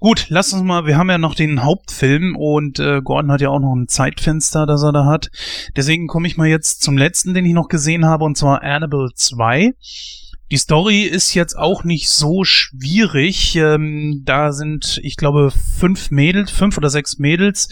[0.01, 3.51] Gut, lass uns mal, wir haben ja noch den Hauptfilm und äh, Gordon hat ja
[3.51, 5.29] auch noch ein Zeitfenster, das er da hat.
[5.77, 9.11] Deswegen komme ich mal jetzt zum letzten, den ich noch gesehen habe, und zwar Annabelle
[9.15, 9.73] 2.
[10.51, 13.57] Die Story ist jetzt auch nicht so schwierig.
[13.57, 17.69] Ähm, da sind, ich glaube, fünf Mädels, fünf oder sechs Mädels,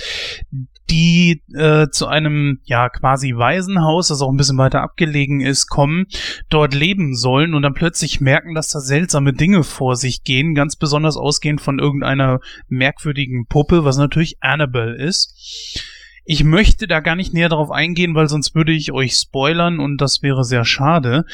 [0.91, 6.07] die äh, zu einem ja quasi Waisenhaus, das auch ein bisschen weiter abgelegen ist, kommen,
[6.49, 10.77] dort leben sollen und dann plötzlich merken, dass da seltsame Dinge vor sich gehen, ganz
[10.77, 15.83] besonders ausgehend von irgendeiner merkwürdigen Puppe, was natürlich Annabelle ist.
[16.29, 20.01] Ich möchte da gar nicht näher darauf eingehen, weil sonst würde ich euch spoilern und
[20.01, 21.25] das wäre sehr schade.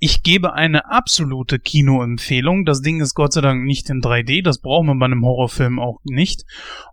[0.00, 2.64] Ich gebe eine absolute Kinoempfehlung.
[2.64, 5.80] Das Ding ist Gott sei Dank nicht in 3D, das braucht man bei einem Horrorfilm
[5.80, 6.44] auch nicht.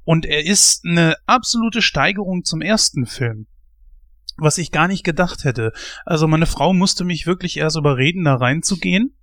[0.04, 3.46] Und er ist eine absolute Steigerung zum ersten Film.
[4.38, 5.72] Was ich gar nicht gedacht hätte.
[6.06, 9.16] Also meine Frau musste mich wirklich erst überreden, da reinzugehen.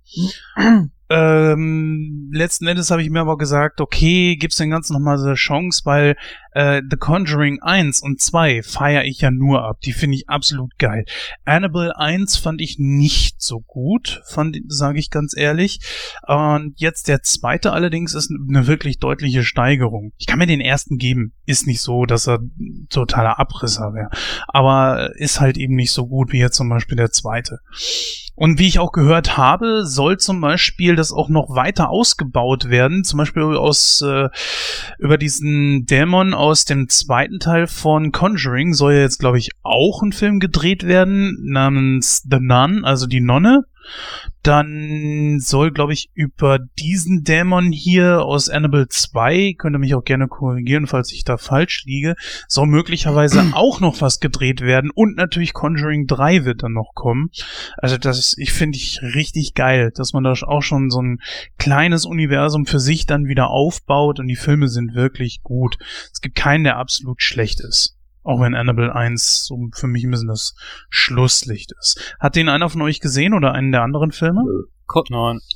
[1.09, 5.35] Ähm, letzten Endes habe ich mir aber gesagt, okay, gib's dem Ganzen nochmal so eine
[5.35, 6.15] Chance, weil
[6.53, 9.79] äh, The Conjuring 1 und 2 feiere ich ja nur ab.
[9.83, 11.05] Die finde ich absolut geil.
[11.45, 14.21] Annabelle 1 fand ich nicht so gut,
[14.67, 15.81] sage ich ganz ehrlich.
[16.25, 20.13] Und jetzt der zweite allerdings ist eine wirklich deutliche Steigerung.
[20.17, 21.33] Ich kann mir den ersten geben.
[21.45, 22.39] Ist nicht so, dass er
[22.89, 24.09] totaler Abrisser wäre.
[24.47, 27.59] Aber ist halt eben nicht so gut wie jetzt zum Beispiel der zweite.
[28.35, 33.03] Und wie ich auch gehört habe, soll zum Beispiel das auch noch weiter ausgebaut werden.
[33.03, 34.29] Zum Beispiel aus äh,
[34.97, 40.01] über diesen Dämon aus dem zweiten Teil von Conjuring soll ja jetzt, glaube ich, auch
[40.01, 43.65] ein Film gedreht werden namens The Nun, also die Nonne.
[44.41, 50.03] Dann soll, glaube ich, über diesen Dämon hier aus Annabelle 2, könnt ihr mich auch
[50.03, 52.15] gerne korrigieren, falls ich da falsch liege,
[52.47, 54.91] soll möglicherweise auch noch was gedreht werden.
[54.93, 57.29] Und natürlich Conjuring 3 wird dann noch kommen.
[57.77, 61.19] Also das ist, ich finde ich richtig geil, dass man da auch schon so ein
[61.57, 65.77] kleines Universum für sich dann wieder aufbaut und die Filme sind wirklich gut.
[66.11, 67.97] Es gibt keinen, der absolut schlecht ist.
[68.23, 70.55] Auch wenn Annabelle 1 so für mich ein bisschen das
[70.89, 72.15] Schlusslicht ist.
[72.19, 74.41] Hat den einer von euch gesehen oder einen der anderen Filme?
[74.85, 75.05] Con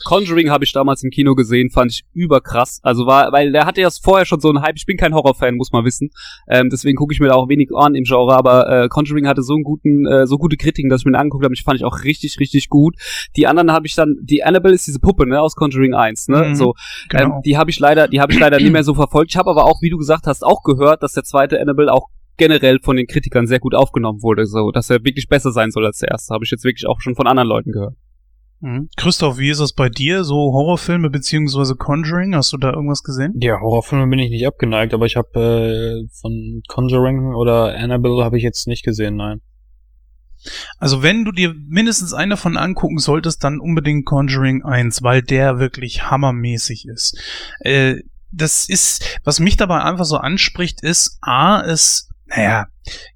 [0.06, 2.80] Conjuring habe ich damals im Kino gesehen, fand ich überkrass.
[2.82, 4.78] Also war, weil der hatte ja vorher schon so einen Hype.
[4.78, 6.10] Ich bin kein Horrorfan, muss man wissen.
[6.48, 8.36] Ähm, deswegen gucke ich mir da auch wenig an im Genre.
[8.36, 11.18] Aber äh, Conjuring hatte so einen guten, äh, so gute Kritiken, dass ich mir den
[11.20, 11.54] angeguckt habe.
[11.54, 12.96] Ich fand ich auch richtig, richtig gut.
[13.36, 16.46] Die anderen habe ich dann, die Annabelle ist diese Puppe, ne, aus Conjuring 1, ne,
[16.50, 16.74] Mhm, so.
[17.10, 17.36] genau.
[17.36, 19.32] Ähm, die habe ich leider, die habe ich leider nicht mehr so verfolgt.
[19.32, 22.08] Ich habe aber auch, wie du gesagt hast, auch gehört, dass der zweite Annabelle auch
[22.38, 25.86] generell von den Kritikern sehr gut aufgenommen wurde, so, dass er wirklich besser sein soll
[25.86, 26.34] als der erste.
[26.34, 27.96] Habe ich jetzt wirklich auch schon von anderen Leuten gehört.
[28.60, 28.90] Mhm.
[28.98, 30.24] Christoph, wie ist das bei dir?
[30.24, 32.36] So Horrorfilme beziehungsweise Conjuring?
[32.36, 33.34] Hast du da irgendwas gesehen?
[33.40, 38.38] Ja, Horrorfilme bin ich nicht abgeneigt, aber ich habe äh, von Conjuring oder Annabelle habe
[38.38, 39.42] ich jetzt nicht gesehen, nein.
[40.78, 45.60] Also wenn du dir mindestens einen davon angucken solltest, dann unbedingt Conjuring 1, weil der
[45.60, 47.20] wirklich hammermäßig ist.
[47.60, 52.68] Äh, das ist, was mich dabei einfach so anspricht, ist, A, es, naja,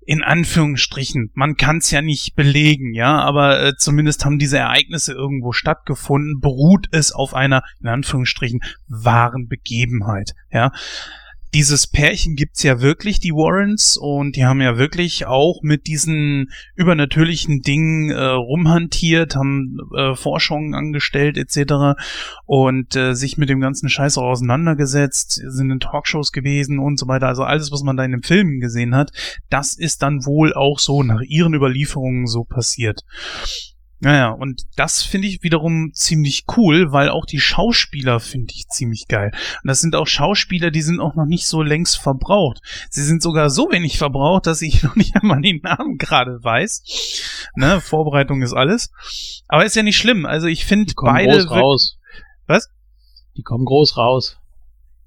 [0.06, 5.14] in Anführungsstrichen, man kann es ja nicht belegen, ja, aber äh, zumindest haben diese Ereignisse
[5.14, 10.72] irgendwo stattgefunden, beruht es auf einer, in Anführungsstrichen, wahren Begebenheit, ja
[11.54, 16.52] dieses Pärchen gibt's ja wirklich, die Warrens, und die haben ja wirklich auch mit diesen
[16.76, 22.00] übernatürlichen Dingen äh, rumhantiert, haben äh, Forschungen angestellt etc.
[22.46, 27.08] und äh, sich mit dem ganzen Scheiß auch auseinandergesetzt, sind in Talkshows gewesen und so
[27.08, 27.28] weiter.
[27.28, 29.12] Also alles, was man da in den Filmen gesehen hat,
[29.50, 33.02] das ist dann wohl auch so nach ihren Überlieferungen so passiert.
[34.04, 39.08] Naja, und das finde ich wiederum ziemlich cool, weil auch die Schauspieler finde ich ziemlich
[39.08, 39.32] geil.
[39.32, 42.62] Und das sind auch Schauspieler, die sind auch noch nicht so längst verbraucht.
[42.90, 47.50] Sie sind sogar so wenig verbraucht, dass ich noch nicht einmal den Namen gerade weiß.
[47.56, 48.92] Ne, Vorbereitung ist alles.
[49.48, 50.26] Aber ist ja nicht schlimm.
[50.26, 51.46] Also ich finde beide.
[51.46, 51.98] Groß raus.
[52.48, 52.70] Was?
[53.38, 54.38] Die kommen groß raus.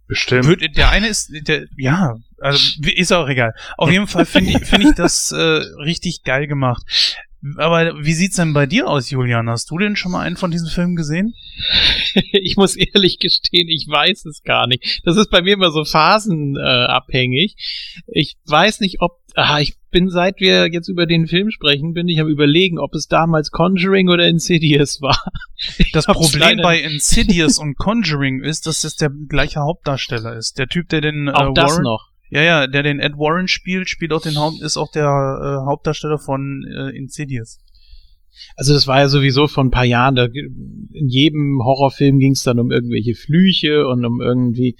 [0.06, 0.46] Bestimmt.
[0.46, 3.54] Wird, der eine ist, der, ja, also ist auch egal.
[3.76, 5.36] Auf jeden Fall finde ich, finde ich das äh,
[5.82, 6.84] richtig geil gemacht.
[7.56, 9.50] Aber wie sieht's denn bei dir aus, Julian?
[9.50, 11.34] Hast du denn schon mal einen von diesen Filmen gesehen?
[12.32, 15.00] ich muss ehrlich gestehen, ich weiß es gar nicht.
[15.04, 17.56] Das ist bei mir immer so phasenabhängig.
[18.06, 21.92] Äh, ich weiß nicht, ob ah, ich bin seit wir jetzt über den Film sprechen,
[21.92, 25.18] bin ich am überlegen, ob es damals Conjuring oder Insidious war.
[25.92, 30.58] das Problem bei Insidious und Conjuring ist, dass es der gleiche Hauptdarsteller ist.
[30.58, 32.13] Der Typ, der den äh, auch das Warren noch.
[32.34, 35.70] Ja, ja, der den Ed Warren spielt, spielt auch den Haupt, ist auch der äh,
[35.70, 37.60] Hauptdarsteller von äh, Insidious.
[38.56, 42.42] Also das war ja sowieso vor ein paar Jahren, da, in jedem Horrorfilm ging es
[42.42, 44.76] dann um irgendwelche Flüche und um irgendwie,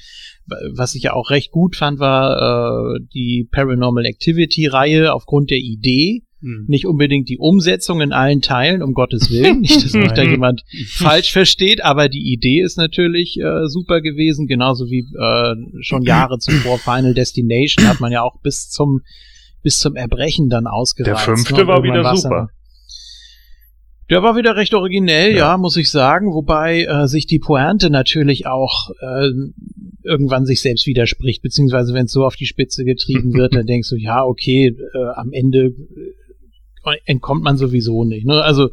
[0.75, 5.59] was ich ja auch recht gut fand, war äh, die Paranormal Activity Reihe aufgrund der
[5.59, 6.67] Idee, hm.
[6.69, 9.61] Nicht unbedingt die Umsetzung in allen Teilen, um Gottes Willen.
[9.63, 14.47] Nicht, dass mich da jemand falsch versteht, aber die Idee ist natürlich äh, super gewesen,
[14.47, 19.01] genauso wie äh, schon Jahre zuvor Final Destination hat man ja auch bis zum
[19.63, 21.27] bis zum Erbrechen dann ausgereizt.
[21.27, 21.67] Der fünfte ne?
[21.67, 22.51] war wieder super.
[24.11, 27.89] Der war wieder recht originell, ja, ja muss ich sagen, wobei äh, sich die Pointe
[27.89, 29.31] natürlich auch äh,
[30.03, 33.89] irgendwann sich selbst widerspricht, beziehungsweise wenn es so auf die Spitze getrieben wird, dann denkst
[33.89, 35.73] du, ja, okay, äh, am Ende
[37.05, 38.27] entkommt man sowieso nicht.
[38.27, 38.43] Ne?
[38.43, 38.71] Also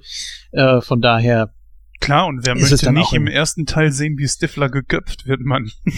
[0.52, 1.54] äh, von daher.
[2.00, 5.72] Klar, und wer möchte nicht im ersten Teil sehen, wie Stifler geköpft wird, man.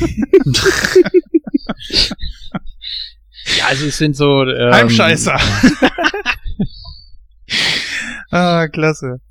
[3.58, 4.44] ja, also es sind so.
[4.44, 5.38] Ähm, Heimscheißer.
[8.32, 9.22] ah, klasse.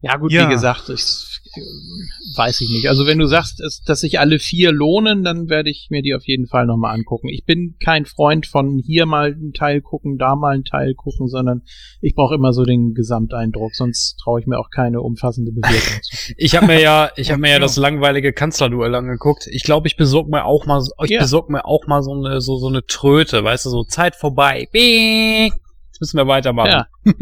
[0.00, 0.46] Ja, gut, ja.
[0.46, 2.88] wie gesagt, ich weiß ich nicht.
[2.88, 6.14] Also wenn du sagst, dass, dass sich alle vier lohnen, dann werde ich mir die
[6.14, 7.28] auf jeden Fall nochmal angucken.
[7.28, 11.28] Ich bin kein Freund von hier mal einen Teil gucken, da mal einen Teil gucken,
[11.28, 11.62] sondern
[12.00, 16.32] ich brauche immer so den Gesamteindruck, sonst traue ich mir auch keine umfassende Bewertung zu.
[16.36, 19.46] ich habe mir ja, ich habe mir ja das langweilige Kanzlerduell angeguckt.
[19.50, 21.20] Ich glaube, ich besorg mir auch mal, ich ja.
[21.20, 24.68] besorg mir auch mal so eine, so, so eine Tröte, weißt du, so Zeit vorbei.
[24.72, 25.52] Beep.
[26.04, 26.70] Müssen wir weitermachen.
[26.70, 26.86] Ja.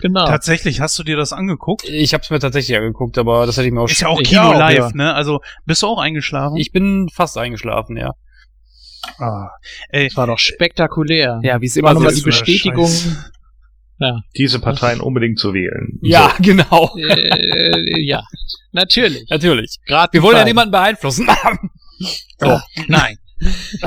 [0.00, 0.24] genau.
[0.24, 1.82] Tatsächlich, hast du dir das angeguckt?
[1.88, 4.22] Ich habe es mir tatsächlich angeguckt, aber das hätte ich mir auch Ist ja auch
[4.22, 4.90] Kino auch, live, ja.
[4.94, 5.14] ne?
[5.14, 6.56] Also, bist du auch eingeschlafen?
[6.58, 8.12] Ich bin fast eingeschlafen, ja.
[9.18, 9.48] Ah,
[9.88, 11.40] ey, das war doch spektakulär.
[11.42, 12.20] Ja, wie es immer so ist.
[12.20, 12.88] die Bestätigung.
[13.98, 14.20] Ja.
[14.36, 15.98] Diese Parteien unbedingt zu wählen.
[16.02, 16.42] Ja, so.
[16.44, 16.96] genau.
[16.96, 18.22] Äh, ja,
[18.70, 19.28] natürlich.
[19.28, 19.78] Natürlich.
[19.86, 21.28] Gerade wir wollen ja niemanden beeinflussen.
[22.38, 23.86] so, nein ich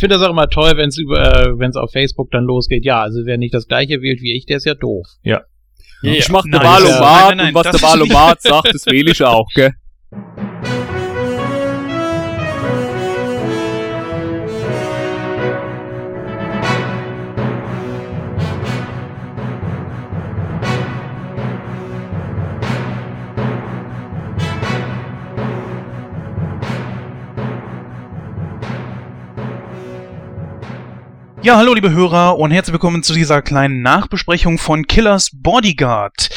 [0.00, 2.84] finde das auch immer toll, wenn es über, äh, wenn es auf Facebook dann losgeht.
[2.84, 5.06] Ja, also wer nicht das gleiche wählt wie ich, der ist ja doof.
[5.22, 5.42] Ja.
[6.02, 9.72] ja ich mach eine Wahlomat und was der Wahlomat sagt, das wähle ich auch, gell?
[31.44, 36.28] Ja, hallo liebe Hörer und herzlich willkommen zu dieser kleinen Nachbesprechung von Killers Bodyguard.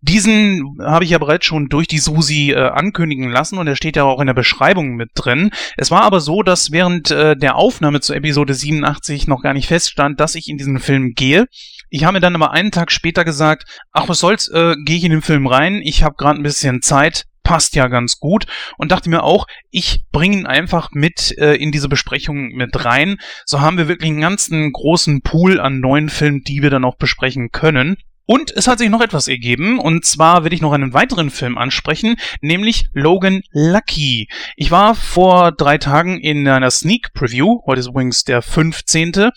[0.00, 3.94] Diesen habe ich ja bereits schon durch die Susi äh, ankündigen lassen und er steht
[3.94, 5.52] ja auch in der Beschreibung mit drin.
[5.76, 9.68] Es war aber so, dass während äh, der Aufnahme zur Episode 87 noch gar nicht
[9.68, 11.46] feststand, dass ich in diesen Film gehe.
[11.88, 15.04] Ich habe mir dann aber einen Tag später gesagt, ach was soll's, äh, gehe ich
[15.04, 18.44] in den Film rein, ich habe gerade ein bisschen Zeit, passt ja ganz gut
[18.76, 23.16] und dachte mir auch, ich bringe ihn einfach mit äh, in diese Besprechung mit rein.
[23.46, 26.96] So haben wir wirklich einen ganzen großen Pool an neuen Filmen, die wir dann auch
[26.96, 27.96] besprechen können.
[28.26, 31.56] Und es hat sich noch etwas ergeben, und zwar will ich noch einen weiteren Film
[31.56, 34.28] ansprechen, nämlich Logan Lucky.
[34.56, 39.30] Ich war vor drei Tagen in einer Sneak Preview, heute ist übrigens der 15.,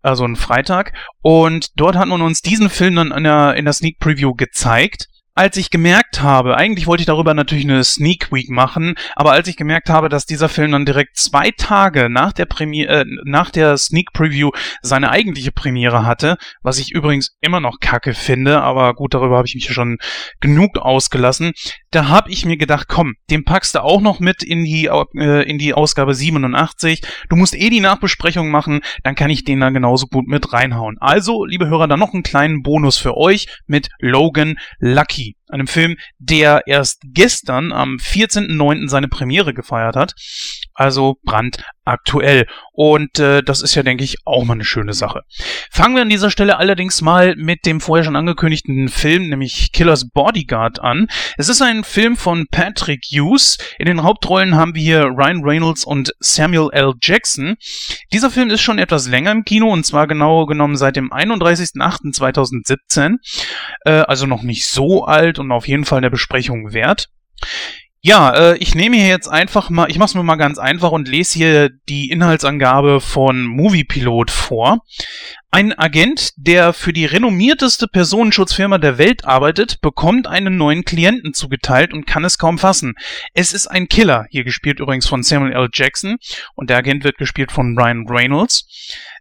[0.00, 3.74] also ein Freitag, und dort hat man uns diesen Film dann in der, in der
[3.74, 5.09] Sneak Preview gezeigt
[5.40, 9.48] als ich gemerkt habe, eigentlich wollte ich darüber natürlich eine Sneak Week machen, aber als
[9.48, 13.48] ich gemerkt habe, dass dieser Film dann direkt zwei Tage nach der Premiere, äh, nach
[13.48, 14.50] der Sneak Preview
[14.82, 19.48] seine eigentliche Premiere hatte, was ich übrigens immer noch kacke finde, aber gut, darüber habe
[19.48, 19.96] ich mich schon
[20.40, 21.52] genug ausgelassen,
[21.90, 25.48] da habe ich mir gedacht, komm, den packst du auch noch mit in die, äh,
[25.48, 27.00] in die Ausgabe 87.
[27.30, 30.98] Du musst eh die Nachbesprechung machen, dann kann ich den da genauso gut mit reinhauen.
[31.00, 35.66] Also, liebe Hörer, dann noch einen kleinen Bonus für euch mit Logan Lucky he einem
[35.66, 38.88] Film, der erst gestern am 14.09.
[38.88, 40.14] seine Premiere gefeiert hat.
[40.74, 42.46] Also brandaktuell.
[42.72, 45.24] Und äh, das ist ja, denke ich, auch mal eine schöne Sache.
[45.70, 50.08] Fangen wir an dieser Stelle allerdings mal mit dem vorher schon angekündigten Film, nämlich Killers
[50.08, 51.08] Bodyguard an.
[51.36, 53.58] Es ist ein Film von Patrick Hughes.
[53.78, 56.94] In den Hauptrollen haben wir hier Ryan Reynolds und Samuel L.
[57.02, 57.56] Jackson.
[58.14, 63.18] Dieser Film ist schon etwas länger im Kino und zwar genau genommen seit dem 31.08.2017.
[63.84, 67.10] Äh, also noch nicht so alt und auf jeden Fall der Besprechung wert.
[68.02, 70.90] Ja, äh, ich nehme hier jetzt einfach mal, ich mache es mir mal ganz einfach
[70.90, 74.78] und lese hier die Inhaltsangabe von Moviepilot vor.
[75.50, 81.92] Ein Agent, der für die renommierteste Personenschutzfirma der Welt arbeitet, bekommt einen neuen Klienten zugeteilt
[81.92, 82.94] und kann es kaum fassen.
[83.34, 85.68] Es ist ein Killer, hier gespielt übrigens von Samuel L.
[85.70, 86.16] Jackson
[86.54, 88.66] und der Agent wird gespielt von Ryan Reynolds.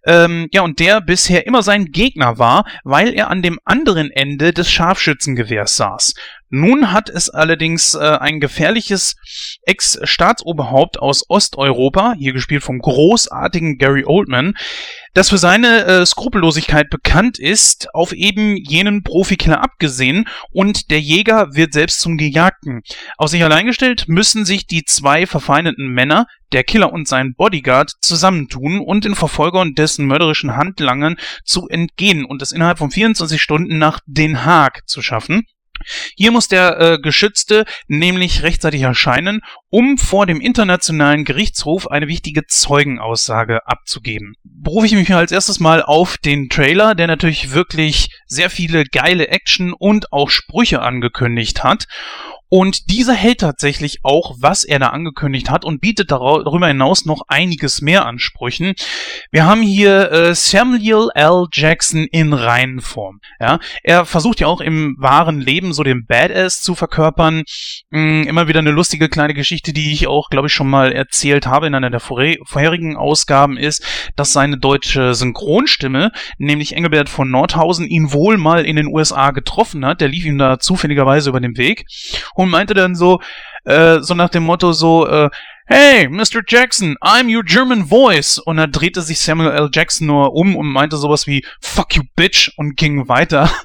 [0.05, 4.53] Ähm, ja, und der bisher immer sein Gegner war, weil er an dem anderen Ende
[4.53, 6.13] des Scharfschützengewehrs saß.
[6.49, 9.15] Nun hat es allerdings äh, ein gefährliches
[9.63, 14.55] Ex-Staatsoberhaupt aus Osteuropa, hier gespielt vom großartigen Gary Oldman,
[15.13, 21.55] das für seine äh, Skrupellosigkeit bekannt ist, auf eben jenen Profikiller abgesehen und der Jäger
[21.55, 22.81] wird selbst zum Gejagten.
[23.17, 27.91] Auf sich allein gestellt müssen sich die zwei verfeindeten Männer, der Killer und sein Bodyguard,
[28.01, 33.39] zusammentun und den Verfolger und dessen mörderischen Handlangern zu entgehen und es innerhalb von 24
[33.39, 35.45] Stunden nach Den Haag zu schaffen.
[36.15, 42.45] Hier muss der äh, Geschützte nämlich rechtzeitig erscheinen, um vor dem Internationalen Gerichtshof eine wichtige
[42.45, 44.35] Zeugenaussage abzugeben.
[44.43, 49.29] Berufe ich mich als erstes mal auf den Trailer, der natürlich wirklich sehr viele geile
[49.29, 51.87] Action und auch Sprüche angekündigt hat.
[52.49, 57.21] Und dieser hält tatsächlich auch, was er da angekündigt hat und bietet darüber hinaus noch
[57.27, 58.73] einiges mehr an Sprüchen.
[59.31, 61.45] Wir haben hier äh, Samuel L.
[61.51, 63.19] Jackson in Reihenform.
[63.39, 67.43] Ja, er versucht ja auch im wahren Leben so den Badass zu verkörpern.
[67.91, 71.45] Hm, immer wieder eine lustige kleine Geschichte, die ich auch, glaube ich, schon mal erzählt
[71.45, 73.85] habe in einer der vorherigen Ausgaben ist,
[74.15, 79.85] dass seine deutsche Synchronstimme, nämlich Engelbert von Nordhausen, ihn wohl mal in den USA getroffen
[79.85, 80.01] hat.
[80.01, 81.85] Der lief ihm da zufälligerweise über den Weg
[82.39, 83.19] und meinte dann so,
[83.65, 85.29] äh, so nach dem Motto so, äh,
[85.71, 86.41] Hey, Mr.
[86.47, 88.39] Jackson, I'm your German voice.
[88.39, 89.69] Und da drehte sich Samuel L.
[89.71, 93.51] Jackson nur um und meinte sowas wie Fuck you, bitch und ging weiter.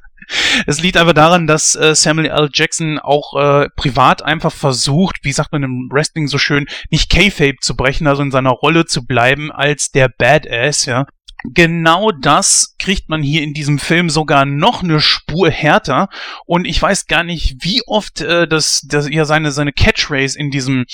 [0.66, 2.48] Es liegt aber daran, dass äh, Samuel L.
[2.50, 7.56] Jackson auch äh, privat einfach versucht, wie sagt man im Wrestling so schön, nicht K-Fape
[7.60, 11.06] zu brechen, also in seiner Rolle zu bleiben als der Badass, ja
[11.44, 16.08] genau das kriegt man hier in diesem Film sogar noch eine Spur härter.
[16.46, 20.50] Und ich weiß gar nicht, wie oft äh, das, das ja seine, seine Catchphrase in
[20.50, 20.84] diesem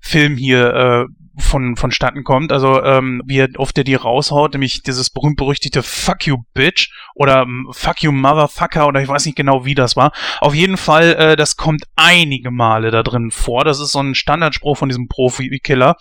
[0.00, 1.04] Film hier äh,
[1.36, 2.52] von vonstatten kommt.
[2.52, 7.68] Also ähm, wie oft er die raushaut, nämlich dieses berühmt-berüchtigte Fuck you, Bitch oder ähm,
[7.72, 10.12] Fuck you, Motherfucker oder ich weiß nicht genau, wie das war.
[10.40, 13.64] Auf jeden Fall, äh, das kommt einige Male da drin vor.
[13.64, 15.96] Das ist so ein Standardspruch von diesem Profi-Killer.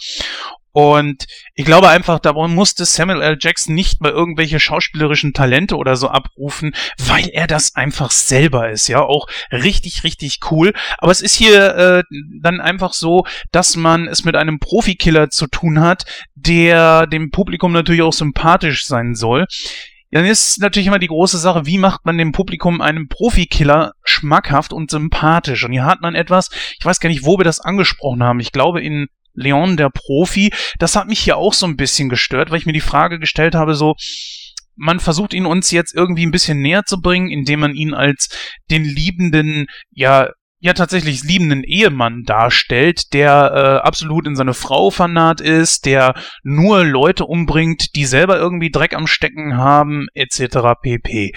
[0.73, 3.37] Und ich glaube einfach, da musste Samuel L.
[3.39, 8.87] Jackson nicht mal irgendwelche schauspielerischen Talente oder so abrufen, weil er das einfach selber ist,
[8.87, 10.73] ja, auch richtig, richtig cool.
[10.97, 12.03] Aber es ist hier äh,
[12.41, 17.71] dann einfach so, dass man es mit einem Profikiller zu tun hat, der dem Publikum
[17.71, 19.45] natürlich auch sympathisch sein soll.
[20.09, 24.73] Dann ist natürlich immer die große Sache, wie macht man dem Publikum einen Profikiller schmackhaft
[24.73, 25.65] und sympathisch?
[25.65, 26.49] Und hier hat man etwas,
[26.79, 28.39] ich weiß gar nicht, wo wir das angesprochen haben.
[28.39, 30.51] Ich glaube in Leon der Profi.
[30.79, 33.55] Das hat mich hier auch so ein bisschen gestört, weil ich mir die Frage gestellt
[33.55, 33.95] habe, so,
[34.75, 38.29] man versucht ihn uns jetzt irgendwie ein bisschen näher zu bringen, indem man ihn als
[38.71, 40.29] den liebenden, ja,
[40.59, 46.85] ja tatsächlich liebenden Ehemann darstellt, der äh, absolut in seine Frau vernarrt ist, der nur
[46.85, 50.79] Leute umbringt, die selber irgendwie Dreck am Stecken haben, etc.
[50.81, 51.33] pp.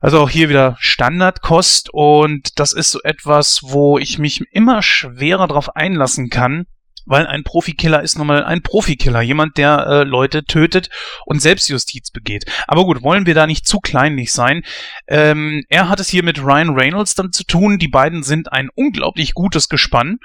[0.00, 5.46] Also auch hier wieder Standardkost und das ist so etwas, wo ich mich immer schwerer
[5.46, 6.66] drauf einlassen kann,
[7.06, 10.90] weil ein Profikiller ist nun mal ein Profikiller, jemand, der äh, Leute tötet
[11.26, 12.44] und Selbstjustiz begeht.
[12.66, 14.62] Aber gut, wollen wir da nicht zu kleinlich sein.
[15.06, 17.78] Ähm, er hat es hier mit Ryan Reynolds dann zu tun.
[17.78, 20.18] Die beiden sind ein unglaublich gutes Gespann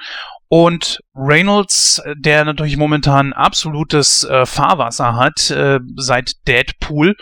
[0.49, 7.15] und Reynolds, der natürlich momentan absolutes äh, Fahrwasser hat äh, seit Deadpool,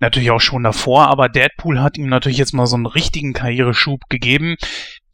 [0.00, 4.00] natürlich auch schon davor, aber Deadpool hat ihm natürlich jetzt mal so einen richtigen Karriereschub
[4.08, 4.56] gegeben.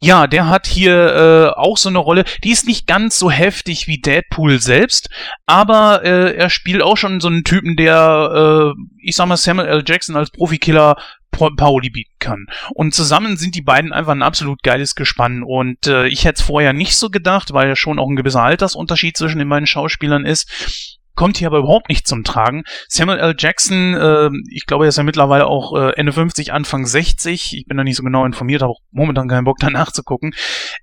[0.03, 3.85] Ja, der hat hier äh, auch so eine Rolle, die ist nicht ganz so heftig
[3.85, 5.09] wie Deadpool selbst,
[5.45, 9.67] aber äh, er spielt auch schon so einen Typen, der, äh, ich sag mal, Samuel
[9.67, 9.83] L.
[9.85, 10.95] Jackson als Profikiller
[11.31, 12.47] Pauli bieten kann.
[12.73, 15.43] Und zusammen sind die beiden einfach ein absolut geiles Gespann.
[15.43, 18.43] Und äh, ich hätte es vorher nicht so gedacht, weil ja schon auch ein gewisser
[18.43, 20.99] Altersunterschied zwischen den beiden Schauspielern ist.
[21.15, 22.63] Kommt hier aber überhaupt nicht zum Tragen.
[22.87, 23.35] Samuel L.
[23.37, 27.57] Jackson, äh, ich glaube, er ist ja mittlerweile auch äh, Ende 50, Anfang 60.
[27.57, 30.33] Ich bin da nicht so genau informiert, habe auch momentan keinen Bock danach zu gucken.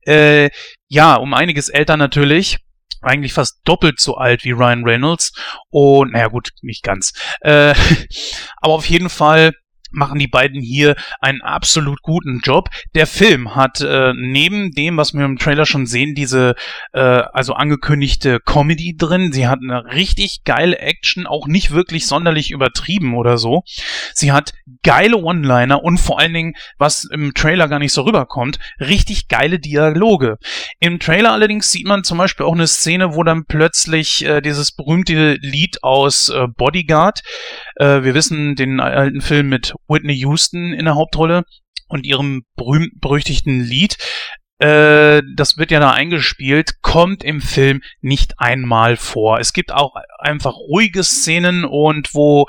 [0.03, 0.51] Äh,
[0.89, 2.59] ja, um einiges älter natürlich
[3.01, 5.33] eigentlich fast doppelt so alt wie Ryan Reynolds.
[5.71, 7.13] Und naja gut, nicht ganz.
[7.41, 7.75] Äh,
[8.61, 9.53] aber auf jeden Fall
[9.91, 12.69] machen die beiden hier einen absolut guten Job.
[12.95, 16.55] Der Film hat äh, neben dem, was wir im Trailer schon sehen, diese
[16.93, 19.33] äh, also angekündigte Comedy drin.
[19.33, 23.63] Sie hat eine richtig geile Action, auch nicht wirklich sonderlich übertrieben oder so.
[24.15, 28.59] Sie hat geile One-Liner und vor allen Dingen, was im Trailer gar nicht so rüberkommt,
[28.81, 30.39] richtig geile Dialoge.
[30.81, 34.73] Im Trailer allerdings sieht man zum Beispiel auch eine Szene, wo dann plötzlich äh, dieses
[34.73, 37.23] berühmte Lied aus äh, Bodyguard,
[37.77, 41.45] äh, wir wissen den alten Film mit Whitney Houston in der Hauptrolle
[41.89, 43.97] und ihrem berühmt-berüchtigten Lied.
[44.59, 49.39] Äh, das wird ja da eingespielt, kommt im Film nicht einmal vor.
[49.39, 52.47] Es gibt auch einfach ruhige Szenen und wo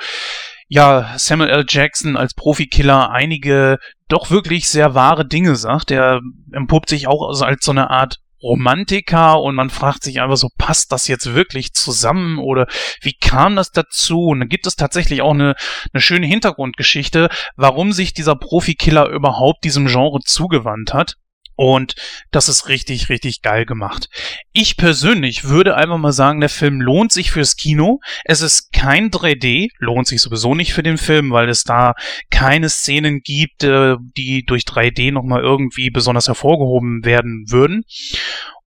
[0.71, 1.65] ja, Samuel L.
[1.67, 5.89] Jackson als Profikiller einige doch wirklich sehr wahre Dinge sagt.
[5.89, 6.21] Er
[6.51, 10.91] empuppt sich auch als so eine Art Romantiker und man fragt sich einfach so, passt
[10.91, 12.67] das jetzt wirklich zusammen oder
[13.01, 14.27] wie kam das dazu?
[14.27, 15.55] Und dann gibt es tatsächlich auch eine,
[15.93, 21.15] eine schöne Hintergrundgeschichte, warum sich dieser Profikiller überhaupt diesem Genre zugewandt hat.
[21.61, 21.95] Und
[22.31, 24.07] das ist richtig, richtig geil gemacht.
[24.53, 27.99] Ich persönlich würde einfach mal sagen, der Film lohnt sich fürs Kino.
[28.23, 31.95] Es ist kein 3D, lohnt sich sowieso nicht für den Film, weil es da
[32.31, 37.83] keine Szenen gibt, äh, die durch 3D nochmal irgendwie besonders hervorgehoben werden würden.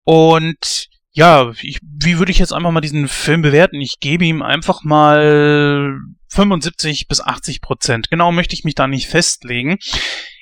[0.04, 3.80] Und ja, ich, wie würde ich jetzt einfach mal diesen Film bewerten?
[3.80, 5.96] Ich gebe ihm einfach mal
[6.28, 8.10] 75 bis 80 Prozent.
[8.10, 9.78] Genau möchte ich mich da nicht festlegen.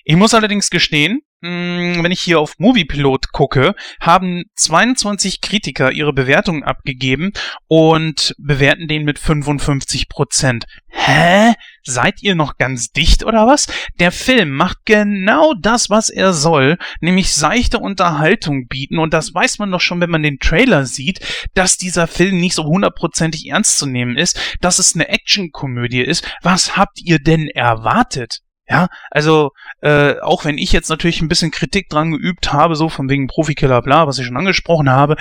[0.03, 6.63] Ich muss allerdings gestehen, wenn ich hier auf Moviepilot gucke, haben 22 Kritiker ihre Bewertungen
[6.63, 7.31] abgegeben
[7.67, 10.65] und bewerten den mit 55 Prozent.
[10.89, 11.53] Hä?
[11.83, 13.67] Seid ihr noch ganz dicht oder was?
[13.99, 19.59] Der Film macht genau das, was er soll, nämlich seichte Unterhaltung bieten und das weiß
[19.59, 21.19] man doch schon, wenn man den Trailer sieht,
[21.53, 26.29] dass dieser Film nicht so hundertprozentig ernst zu nehmen ist, dass es eine Actionkomödie ist.
[26.41, 28.41] Was habt ihr denn erwartet?
[28.69, 29.51] Ja, also
[29.81, 33.25] äh, auch wenn ich jetzt natürlich ein bisschen Kritik dran geübt habe, so von wegen
[33.25, 35.15] Profikiller bla, was ich schon angesprochen habe,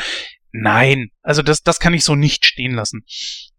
[0.52, 3.04] nein, also das, das kann ich so nicht stehen lassen.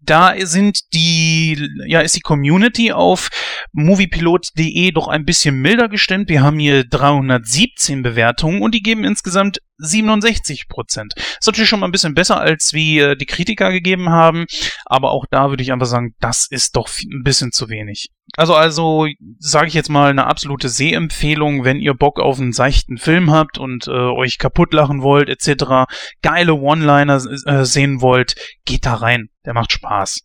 [0.01, 3.29] Da sind die, ja, ist die Community auf
[3.73, 6.29] moviepilot.de doch ein bisschen milder gestimmt.
[6.29, 11.13] Wir haben hier 317 Bewertungen und die geben insgesamt 67 Prozent.
[11.15, 14.45] Ist natürlich schon mal ein bisschen besser, als wie äh, die Kritiker gegeben haben,
[14.85, 18.09] aber auch da würde ich einfach sagen, das ist doch ein bisschen zu wenig.
[18.37, 19.07] Also, also
[19.39, 23.57] sage ich jetzt mal eine absolute Sehempfehlung, wenn ihr Bock auf einen seichten Film habt
[23.57, 25.89] und äh, euch kaputt lachen wollt, etc.,
[26.21, 28.35] geile One-Liner äh, sehen wollt,
[28.65, 29.29] geht da rein.
[29.45, 30.21] Der macht Spaß.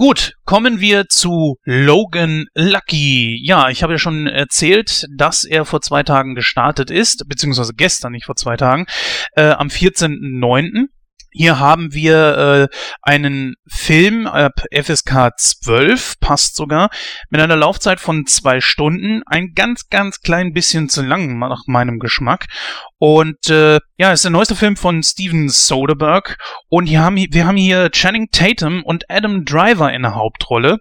[0.00, 3.38] Gut, kommen wir zu Logan Lucky.
[3.44, 8.12] Ja, ich habe ja schon erzählt, dass er vor zwei Tagen gestartet ist, beziehungsweise gestern,
[8.12, 8.86] nicht vor zwei Tagen,
[9.36, 10.86] äh, am 14.09.
[11.32, 16.90] Hier haben wir äh, einen Film ab FSK 12, passt sogar,
[17.28, 21.98] mit einer Laufzeit von zwei Stunden, ein ganz, ganz klein bisschen zu lang nach meinem
[21.98, 22.46] Geschmack.
[22.98, 26.36] Und äh, ja, ist der neueste Film von Steven Soderbergh
[26.68, 30.78] und hier haben, wir haben hier Channing Tatum und Adam Driver in der Hauptrolle.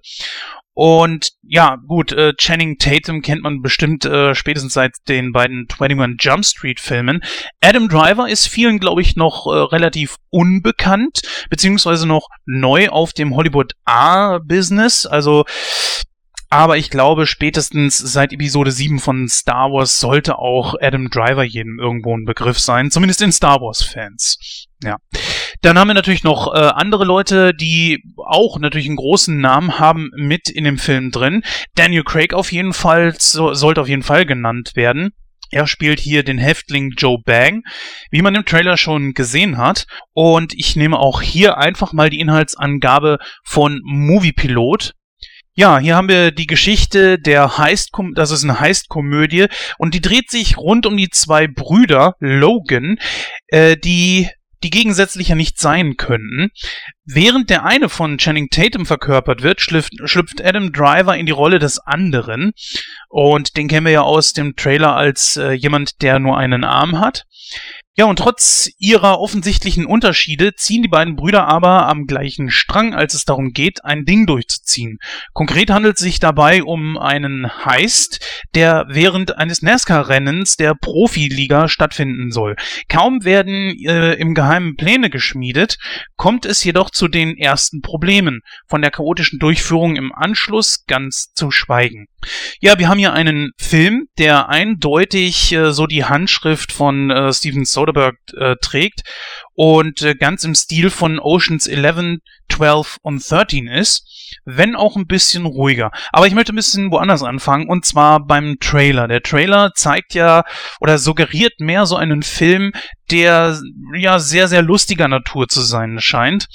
[0.82, 6.16] Und ja, gut, äh, Channing Tatum kennt man bestimmt äh, spätestens seit den beiden 21
[6.22, 7.22] Jump Street Filmen.
[7.60, 11.20] Adam Driver ist vielen, glaube ich, noch äh, relativ unbekannt,
[11.50, 15.06] beziehungsweise noch neu auf dem Hollywood A-Business.
[15.06, 15.44] Also
[16.50, 21.78] aber ich glaube, spätestens seit Episode 7 von Star Wars sollte auch Adam Driver jedem
[21.78, 24.69] irgendwo ein Begriff sein, zumindest in Star Wars-Fans.
[24.84, 24.98] Ja.
[25.62, 30.10] Dann haben wir natürlich noch äh, andere Leute, die auch natürlich einen großen Namen haben
[30.16, 31.44] mit in dem Film drin.
[31.76, 35.12] Daniel Craig auf jeden Fall so, sollte auf jeden Fall genannt werden.
[35.52, 37.64] Er spielt hier den Häftling Joe Bang,
[38.12, 39.86] wie man im Trailer schon gesehen hat.
[40.14, 44.94] Und ich nehme auch hier einfach mal die Inhaltsangabe von Moviepilot.
[45.56, 50.30] Ja, hier haben wir die Geschichte der Heist, das ist eine Heist-Komödie und die dreht
[50.30, 52.98] sich rund um die zwei Brüder Logan,
[53.48, 54.30] äh, die
[54.64, 56.50] die gegensätzlich ja nicht sein könnten.
[57.06, 61.60] Während der eine von Channing Tatum verkörpert wird, schlüpft, schlüpft Adam Driver in die Rolle
[61.60, 62.52] des anderen.
[63.10, 67.00] Und den kennen wir ja aus dem Trailer als äh, jemand, der nur einen Arm
[67.00, 67.26] hat.
[68.00, 73.14] Ja, und trotz ihrer offensichtlichen Unterschiede ziehen die beiden Brüder aber am gleichen Strang, als
[73.14, 75.00] es darum geht, ein Ding durchzuziehen.
[75.34, 78.26] Konkret handelt es sich dabei um einen Heist,
[78.56, 82.56] der während eines NASCAR-Rennens der Profiliga stattfinden soll.
[82.88, 85.78] Kaum werden äh, im Geheimen Pläne geschmiedet,
[86.16, 91.52] kommt es jedoch zu den ersten Problemen, von der chaotischen Durchführung im Anschluss ganz zu
[91.52, 92.08] schweigen.
[92.62, 97.66] Ja, wir haben hier einen Film, der eindeutig äh, so die Handschrift von äh, Steven
[97.66, 99.02] Soderbergh äh, trägt
[99.54, 102.20] und äh, ganz im Stil von Oceans 11,
[102.52, 105.92] 12 und 13 ist, wenn auch ein bisschen ruhiger.
[106.12, 109.08] Aber ich möchte ein bisschen woanders anfangen und zwar beim Trailer.
[109.08, 110.44] Der Trailer zeigt ja
[110.80, 112.72] oder suggeriert mehr so einen Film,
[113.12, 113.60] der
[113.96, 116.48] ja sehr, sehr lustiger Natur zu sein scheint.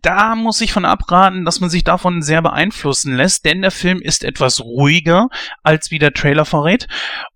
[0.00, 4.00] Da muss ich von abraten, dass man sich davon sehr beeinflussen lässt, denn der Film
[4.00, 5.28] ist etwas ruhiger,
[5.62, 6.86] als wie der Trailer verrät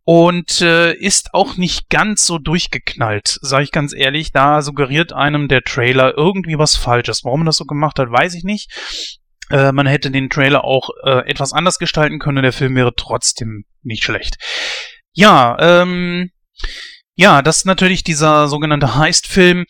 [0.05, 4.32] und äh, ist auch nicht ganz so durchgeknallt, sage ich ganz ehrlich.
[4.32, 7.24] Da suggeriert einem der Trailer irgendwie was Falsches.
[7.24, 8.70] Warum man das so gemacht hat, weiß ich nicht.
[9.51, 13.64] Äh, man hätte den Trailer auch äh, etwas anders gestalten können, der Film wäre trotzdem
[13.82, 14.36] nicht schlecht.
[15.12, 16.30] Ja, ähm,
[17.14, 19.64] ja, das ist natürlich dieser sogenannte Heist-Film.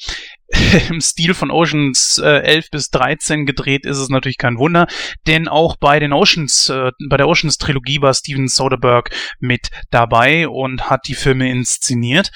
[0.88, 4.86] Im Stil von Oceans äh, 11 bis 13 gedreht ist es natürlich kein Wunder,
[5.26, 10.48] denn auch bei den Oceans, äh, bei der Oceans Trilogie war Steven Soderbergh mit dabei
[10.48, 12.30] und hat die Filme inszeniert.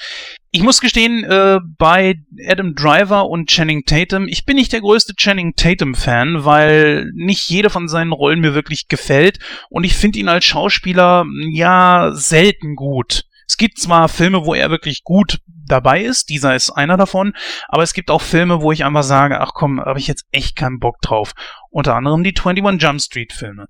[0.51, 5.15] Ich muss gestehen, äh, bei Adam Driver und Channing Tatum, ich bin nicht der größte
[5.15, 9.39] Channing Tatum-Fan, weil nicht jede von seinen Rollen mir wirklich gefällt
[9.69, 13.23] und ich finde ihn als Schauspieler ja selten gut.
[13.53, 17.33] Es gibt zwar Filme, wo er wirklich gut dabei ist, dieser ist einer davon,
[17.67, 20.55] aber es gibt auch Filme, wo ich einfach sage, ach komm, habe ich jetzt echt
[20.55, 21.33] keinen Bock drauf.
[21.69, 23.67] Unter anderem die 21 Jump Street Filme.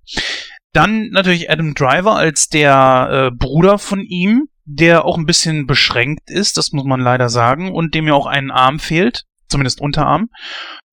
[0.71, 6.29] Dann natürlich Adam Driver als der äh, Bruder von ihm, der auch ein bisschen beschränkt
[6.29, 10.27] ist, das muss man leider sagen, und dem ja auch ein Arm fehlt, zumindest Unterarm.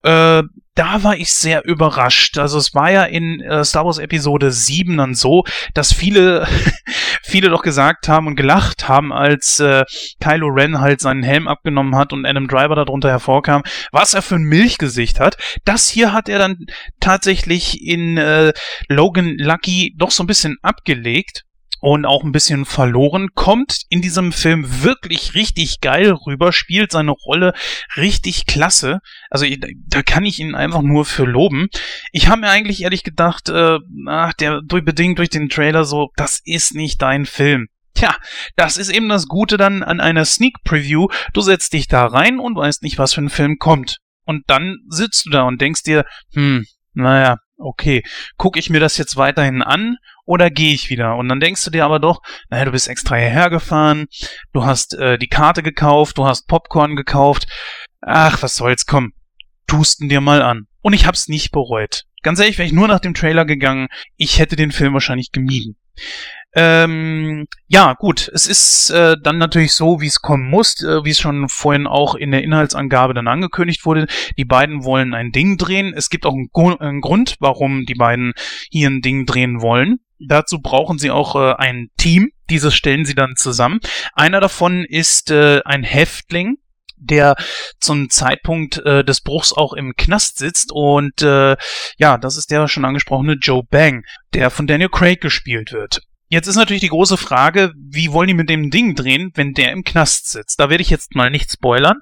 [0.02, 0.42] Äh,
[0.74, 2.38] da war ich sehr überrascht.
[2.38, 5.44] Also es war ja in äh, Star Wars Episode 7 dann so,
[5.74, 6.46] dass viele,
[7.22, 9.84] viele doch gesagt haben und gelacht haben, als äh,
[10.20, 14.36] Kylo Ren halt seinen Helm abgenommen hat und Adam Driver darunter hervorkam, was er für
[14.36, 15.36] ein Milchgesicht hat.
[15.64, 16.56] Das hier hat er dann
[17.00, 18.52] tatsächlich in äh,
[18.88, 21.44] Logan Lucky doch so ein bisschen abgelegt
[21.80, 27.12] und auch ein bisschen verloren, kommt in diesem Film wirklich richtig geil rüber, spielt seine
[27.12, 27.54] Rolle
[27.96, 29.00] richtig klasse.
[29.30, 29.46] Also
[29.86, 31.68] da kann ich ihn einfach nur für loben.
[32.12, 36.10] Ich habe mir eigentlich ehrlich gedacht, äh, ach, der durch, bedingt durch den Trailer so,
[36.16, 37.68] das ist nicht dein Film.
[37.94, 38.14] Tja,
[38.56, 41.08] das ist eben das Gute dann an einer Sneak Preview.
[41.32, 43.98] Du setzt dich da rein und weißt nicht, was für ein Film kommt.
[44.24, 46.64] Und dann sitzt du da und denkst dir, hm,
[46.94, 48.02] naja, okay,
[48.36, 51.16] gucke ich mir das jetzt weiterhin an oder gehe ich wieder?
[51.16, 54.06] Und dann denkst du dir aber doch, naja, du bist extra hierher gefahren,
[54.52, 57.46] du hast äh, die Karte gekauft, du hast Popcorn gekauft.
[58.00, 59.12] Ach, was soll's, komm,
[59.66, 60.66] tusten dir mal an.
[60.82, 62.04] Und ich hab's nicht bereut.
[62.22, 65.76] Ganz ehrlich, wäre ich nur nach dem Trailer gegangen, ich hätte den Film wahrscheinlich gemieden.
[66.52, 71.10] Ähm, ja, gut, es ist äh, dann natürlich so, wie es kommen muss, äh, wie
[71.10, 74.08] es schon vorhin auch in der Inhaltsangabe dann angekündigt wurde.
[74.36, 75.94] Die beiden wollen ein Ding drehen.
[75.94, 78.32] Es gibt auch einen, einen Grund, warum die beiden
[78.70, 80.00] hier ein Ding drehen wollen.
[80.18, 82.30] Dazu brauchen sie auch äh, ein Team.
[82.50, 83.78] Dieses stellen sie dann zusammen.
[84.12, 86.56] Einer davon ist äh, ein Häftling,
[86.96, 87.36] der
[87.78, 91.56] zum Zeitpunkt äh, des Bruchs auch im Knast sitzt und äh,
[91.96, 96.02] ja, das ist der schon angesprochene Joe Bang, der von Daniel Craig gespielt wird.
[96.32, 99.72] Jetzt ist natürlich die große Frage, wie wollen die mit dem Ding drehen, wenn der
[99.72, 100.60] im Knast sitzt?
[100.60, 101.96] Da werde ich jetzt mal nicht spoilern.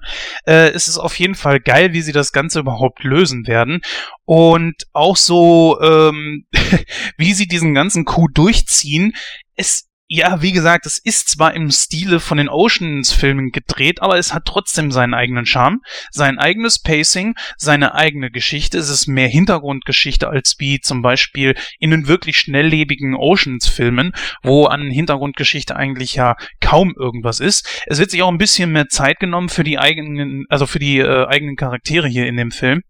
[0.45, 3.81] Äh, es ist auf jeden Fall geil, wie sie das Ganze überhaupt lösen werden.
[4.25, 6.45] Und auch so, ähm,
[7.17, 9.13] wie sie diesen ganzen Coup durchziehen.
[9.55, 14.33] Es ja, wie gesagt, es ist zwar im Stile von den Oceans-Filmen gedreht, aber es
[14.33, 18.79] hat trotzdem seinen eigenen Charme, sein eigenes Pacing, seine eigene Geschichte.
[18.79, 24.89] Es ist mehr Hintergrundgeschichte als wie zum Beispiel in den wirklich schnelllebigen Oceans-Filmen, wo an
[24.89, 27.83] Hintergrundgeschichte eigentlich ja kaum irgendwas ist.
[27.85, 30.97] Es wird sich auch ein bisschen mehr Zeit genommen für die eigenen, also für die
[30.97, 32.81] äh, eigenen Charaktere hier in dem Film.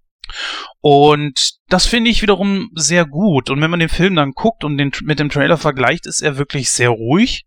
[0.82, 3.50] Und das finde ich wiederum sehr gut.
[3.50, 6.38] Und wenn man den Film dann guckt und den mit dem Trailer vergleicht, ist er
[6.38, 7.46] wirklich sehr ruhig.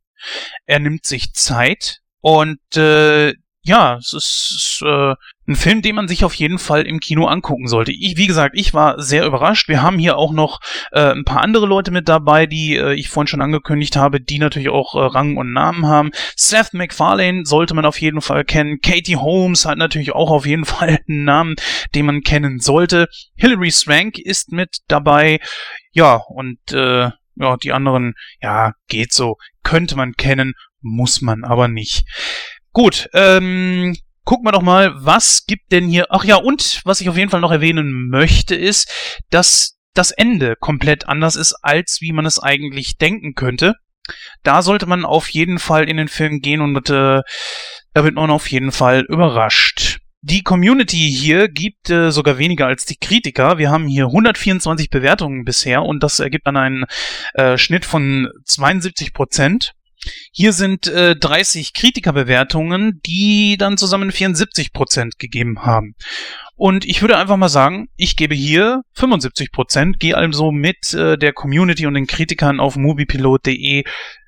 [0.67, 5.15] Er nimmt sich Zeit und äh, ja, es ist äh,
[5.47, 7.93] ein Film, den man sich auf jeden Fall im Kino angucken sollte.
[7.93, 9.69] Ich, wie gesagt, ich war sehr überrascht.
[9.69, 10.61] Wir haben hier auch noch
[10.93, 14.39] äh, ein paar andere Leute mit dabei, die äh, ich vorhin schon angekündigt habe, die
[14.39, 16.11] natürlich auch äh, Rang und Namen haben.
[16.37, 18.81] Seth MacFarlane sollte man auf jeden Fall kennen.
[18.81, 21.57] Katie Holmes hat natürlich auch auf jeden Fall einen Namen,
[21.95, 23.09] den man kennen sollte.
[23.35, 25.41] Hilary Swank ist mit dabei.
[25.91, 29.37] Ja, und äh, ja, die anderen, ja, geht so.
[29.65, 32.05] Könnte man kennen, muss man aber nicht.
[32.73, 36.07] Gut, ähm, gucken wir doch mal, was gibt denn hier.
[36.11, 40.57] Ach ja, und was ich auf jeden Fall noch erwähnen möchte, ist, dass das Ende
[40.57, 43.75] komplett anders ist, als wie man es eigentlich denken könnte.
[44.43, 47.21] Da sollte man auf jeden Fall in den Film gehen und äh,
[47.95, 49.99] da wird man auf jeden Fall überrascht.
[50.25, 53.59] Die Community hier gibt äh, sogar weniger als die Kritiker.
[53.59, 56.85] Wir haben hier 124 Bewertungen bisher und das ergibt dann einen
[57.35, 59.73] äh, Schnitt von 72 Prozent.
[60.33, 65.95] Hier sind äh, 30 Kritikerbewertungen, die dann zusammen 74 Prozent gegeben haben.
[66.57, 71.17] Und ich würde einfach mal sagen, ich gebe hier 75 Prozent, gehe also mit äh,
[71.17, 73.85] der Community und den Kritikern auf moviepilot.de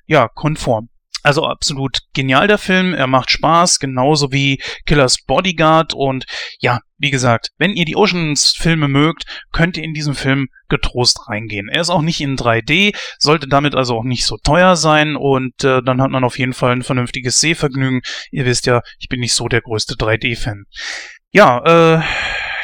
[0.07, 0.89] ja konform.
[1.25, 6.25] Also absolut genial der Film, er macht Spaß, genauso wie Killers Bodyguard und
[6.59, 11.67] ja, wie gesagt, wenn ihr die Oceans-Filme mögt, könnt ihr in diesen Film getrost reingehen.
[11.67, 15.63] Er ist auch nicht in 3D, sollte damit also auch nicht so teuer sein und
[15.63, 18.01] äh, dann hat man auf jeden Fall ein vernünftiges Sehvergnügen.
[18.29, 20.65] Ihr wisst ja, ich bin nicht so der größte 3D-Fan.
[21.31, 22.03] Ja, äh,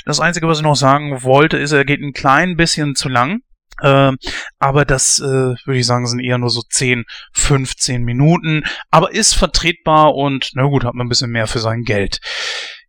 [0.05, 3.39] das Einzige, was ich noch sagen wollte, ist, er geht ein klein bisschen zu lang.
[3.81, 4.17] Ähm,
[4.59, 8.63] aber das äh, würde ich sagen, sind eher nur so 10, 15 Minuten.
[8.89, 12.19] Aber ist vertretbar und na gut, hat man ein bisschen mehr für sein Geld.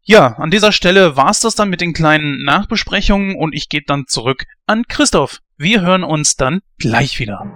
[0.05, 4.07] Ja, an dieser Stelle war's das dann mit den kleinen Nachbesprechungen und ich gehe dann
[4.09, 5.39] zurück an Christoph.
[5.57, 7.47] Wir hören uns dann gleich wieder.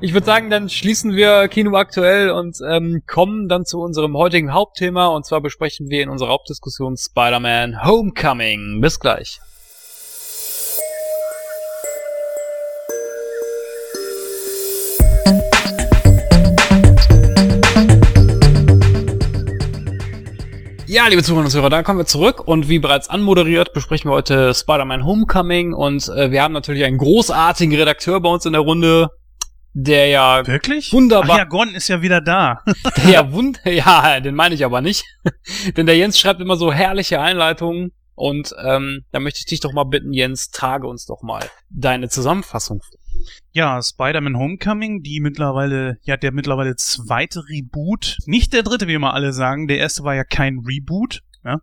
[0.00, 4.52] Ich würde sagen, dann schließen wir Kino aktuell und ähm, kommen dann zu unserem heutigen
[4.52, 5.06] Hauptthema.
[5.08, 8.80] Und zwar besprechen wir in unserer Hauptdiskussion Spider-Man Homecoming.
[8.80, 9.40] Bis gleich.
[20.86, 24.14] Ja, liebe Zuhörer und Zuhörer, dann kommen wir zurück und wie bereits anmoderiert besprechen wir
[24.14, 28.62] heute Spider-Man Homecoming und äh, wir haben natürlich einen großartigen Redakteur bei uns in der
[28.62, 29.10] Runde,
[29.72, 30.92] der ja Wirklich?
[30.92, 32.62] wunderbar, Ach ja, Gordon ist ja wieder da.
[32.96, 35.04] der ja wund, ja, den meine ich aber nicht,
[35.76, 39.72] denn der Jens schreibt immer so herrliche Einleitungen und ähm, da möchte ich dich doch
[39.72, 42.82] mal bitten, Jens, trage uns doch mal deine Zusammenfassung.
[43.52, 48.16] Ja, Spider-Man Homecoming, die mittlerweile, ja, der mittlerweile zweite Reboot.
[48.26, 49.68] Nicht der dritte, wie immer alle sagen.
[49.68, 51.22] Der erste war ja kein Reboot.
[51.44, 51.60] Ja,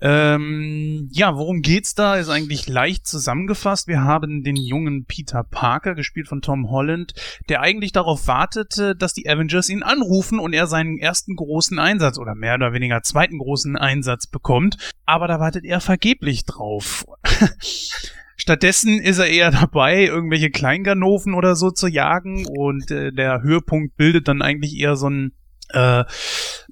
[0.00, 2.16] ähm, ja worum geht's da?
[2.16, 3.88] Ist eigentlich leicht zusammengefasst.
[3.88, 7.14] Wir haben den jungen Peter Parker, gespielt von Tom Holland,
[7.48, 12.18] der eigentlich darauf wartete, dass die Avengers ihn anrufen und er seinen ersten großen Einsatz
[12.18, 14.76] oder mehr oder weniger zweiten großen Einsatz bekommt.
[15.06, 17.04] Aber da wartet er vergeblich drauf.
[18.40, 23.96] Stattdessen ist er eher dabei, irgendwelche Kleinganoven oder so zu jagen und äh, der Höhepunkt
[23.96, 25.32] bildet dann eigentlich eher so ein
[25.72, 26.04] äh,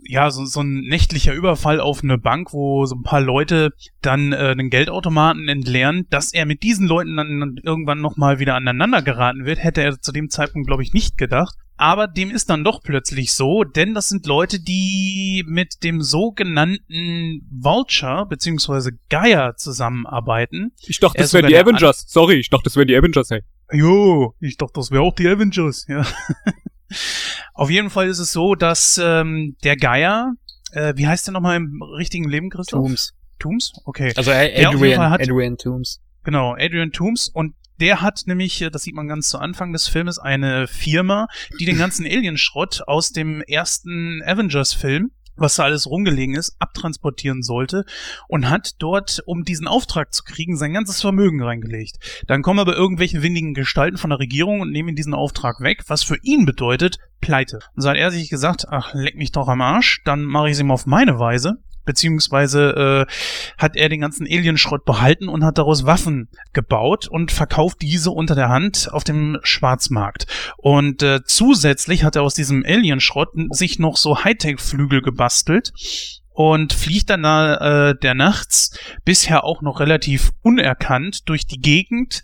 [0.08, 4.32] ja, so, so ein nächtlicher Überfall auf eine Bank, wo so ein paar Leute dann
[4.32, 9.44] äh, einen Geldautomaten entleeren, dass er mit diesen Leuten dann irgendwann nochmal wieder aneinander geraten
[9.44, 11.54] wird, hätte er zu dem Zeitpunkt, glaube ich, nicht gedacht.
[11.76, 17.46] Aber dem ist dann doch plötzlich so, denn das sind Leute, die mit dem sogenannten
[17.50, 20.72] Vulture beziehungsweise Gaia zusammenarbeiten.
[20.86, 22.06] Ich dachte, das wären die Avengers.
[22.08, 23.42] Sorry, ich dachte, das wären die Avengers, hey.
[23.70, 26.04] Jo, ich dachte, das wäre auch die Avengers, ja.
[27.54, 30.32] Auf jeden Fall ist es so, dass ähm, der Geier,
[30.72, 32.80] äh, wie heißt der nochmal im richtigen Leben, Christoph?
[32.86, 33.14] Tooms.
[33.38, 33.72] Tooms?
[33.84, 34.12] Okay.
[34.16, 36.00] Also äh, Adrian, hat- Adrian Tooms.
[36.24, 39.86] Genau, Adrian Toomes und der hat nämlich, äh, das sieht man ganz zu Anfang des
[39.86, 41.28] Filmes, eine Firma,
[41.60, 47.84] die den ganzen Alienschrott aus dem ersten Avengers-Film, was da alles rumgelegen ist, abtransportieren sollte
[48.28, 51.98] und hat dort, um diesen Auftrag zu kriegen, sein ganzes Vermögen reingelegt.
[52.26, 56.02] Dann kommen aber irgendwelche windigen Gestalten von der Regierung und nehmen diesen Auftrag weg, was
[56.02, 57.58] für ihn bedeutet Pleite.
[57.74, 60.52] Und so hat er sich gesagt, ach, leck mich doch am Arsch, dann mache ich
[60.52, 61.58] es ihm auf meine Weise
[61.88, 63.12] beziehungsweise äh,
[63.56, 68.34] hat er den ganzen Alienschrott behalten und hat daraus Waffen gebaut und verkauft diese unter
[68.34, 70.26] der Hand auf dem Schwarzmarkt.
[70.58, 75.72] Und äh, zusätzlich hat er aus diesem Alienschrott sich noch so Hightech-Flügel gebastelt
[76.38, 82.22] und fliegt dann da äh, der nachts bisher auch noch relativ unerkannt durch die Gegend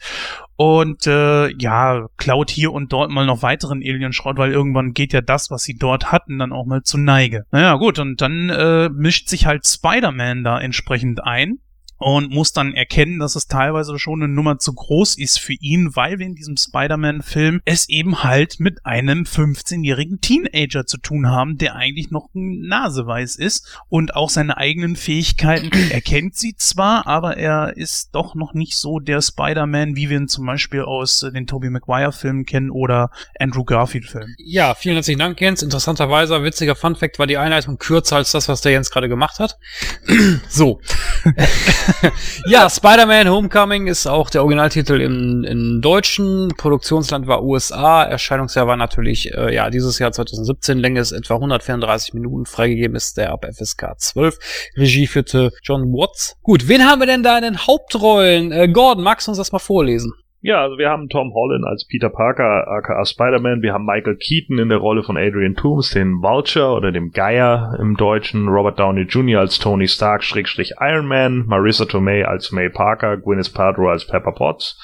[0.57, 5.21] und äh, ja, klaut hier und dort mal noch weiteren Alienschrott, weil irgendwann geht ja
[5.21, 7.45] das, was sie dort hatten, dann auch mal zu Neige.
[7.51, 11.59] Naja, gut, und dann äh, mischt sich halt Spider-Man da entsprechend ein
[12.05, 15.97] und muss dann erkennen, dass es teilweise schon eine Nummer zu groß ist für ihn,
[15.97, 21.57] weil wir in diesem Spider-Man-Film es eben halt mit einem 15-jährigen Teenager zu tun haben,
[21.57, 27.39] der eigentlich noch ein Naseweiß ist und auch seine eigenen Fähigkeiten erkennt sie zwar, aber
[27.39, 31.33] er ist doch noch nicht so der Spider-Man, wie wir ihn zum Beispiel aus äh,
[31.33, 34.35] den Tobey Maguire-Filmen kennen oder Andrew Garfield-Filmen.
[34.37, 35.63] Ja, vielen herzlichen Dank, Jens.
[35.63, 39.59] Interessanterweise, witziger Funfact war die Einleitung kürzer als das, was der Jens gerade gemacht hat.
[40.51, 40.83] so.
[42.47, 46.49] ja, Spider-Man Homecoming ist auch der Originaltitel im, im Deutschen.
[46.57, 48.05] Produktionsland war USA.
[48.05, 50.79] Erscheinungsjahr war natürlich, äh, ja, dieses Jahr 2017.
[50.79, 52.47] Länge ist etwa 134 Minuten.
[52.47, 54.39] Freigegeben ist der ab FSK 12.
[54.77, 56.37] Regie führte John Watts.
[56.43, 58.53] Gut, wen haben wir denn da in den Hauptrollen?
[58.53, 60.13] Äh, Gordon, magst du uns das mal vorlesen?
[60.47, 63.63] Ja, also wir haben Tom Holland als Peter Parker, aka Spider-Man.
[63.63, 67.75] Wir haben Michael Keaton in der Rolle von Adrian Toomes, den Vulture oder dem Geier
[67.81, 68.47] im Deutschen.
[68.49, 69.41] Robert Downey Jr.
[69.41, 71.47] als Tony Stark, Schrägstrich Iron Man.
[71.47, 73.17] Marissa Tomei als May Parker.
[73.17, 74.79] Gwyneth Paltrow als Pepper Potts.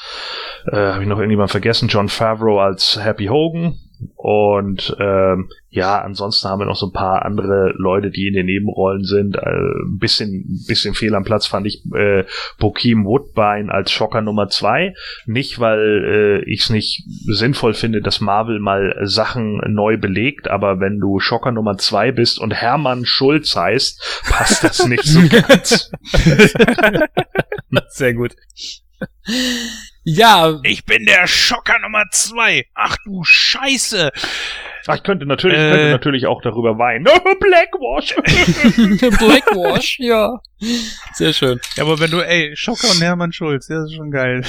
[0.73, 1.89] Äh, Habe ich noch irgendjemand vergessen?
[1.91, 3.75] John Favreau als Happy Hogan.
[4.17, 8.47] Und ähm, ja, ansonsten haben wir noch so ein paar andere Leute, die in den
[8.47, 9.37] Nebenrollen sind.
[9.37, 12.25] Äh, ein bisschen, bisschen fehl am Platz fand ich äh,
[12.59, 14.95] Bokeem Woodbine als Schocker Nummer zwei.
[15.27, 20.81] Nicht, weil äh, ich es nicht sinnvoll finde, dass Marvel mal Sachen neu belegt, aber
[20.81, 25.91] wenn du Schocker Nummer zwei bist und Hermann Schulz heißt, passt das nicht so ganz.
[27.89, 28.35] Sehr gut.
[30.03, 32.67] Ja, Ich bin der Schocker Nummer zwei.
[32.75, 34.11] Ach du Scheiße.
[34.87, 35.71] Ach, ich könnte natürlich, Äh.
[35.71, 37.05] könnte natürlich auch darüber weinen.
[37.41, 38.15] Blackwash!
[39.19, 40.39] Blackwash, ja.
[41.13, 41.61] Sehr schön.
[41.77, 44.43] Ja, aber wenn du, ey, Schocker und Hermann Schulz, ja, das ist schon geil.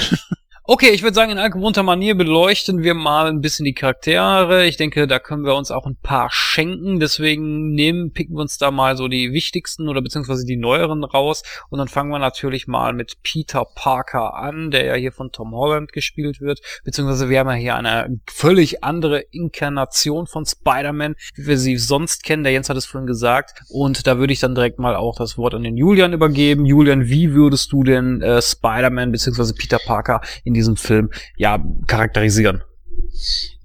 [0.64, 4.64] Okay, ich würde sagen, in altgewohnter Manier beleuchten wir mal ein bisschen die Charaktere.
[4.64, 7.00] Ich denke, da können wir uns auch ein paar schenken.
[7.00, 11.42] Deswegen nehmen, picken wir uns da mal so die wichtigsten oder beziehungsweise die neueren raus.
[11.68, 15.50] Und dann fangen wir natürlich mal mit Peter Parker an, der ja hier von Tom
[15.50, 16.60] Holland gespielt wird.
[16.84, 22.22] Beziehungsweise wir haben ja hier eine völlig andere Inkarnation von Spider-Man, wie wir sie sonst
[22.22, 22.44] kennen.
[22.44, 23.64] Der Jens hat es vorhin gesagt.
[23.68, 26.66] Und da würde ich dann direkt mal auch das Wort an den Julian übergeben.
[26.66, 32.62] Julian, wie würdest du denn äh, Spider-Man beziehungsweise Peter Parker in diesem Film ja charakterisieren?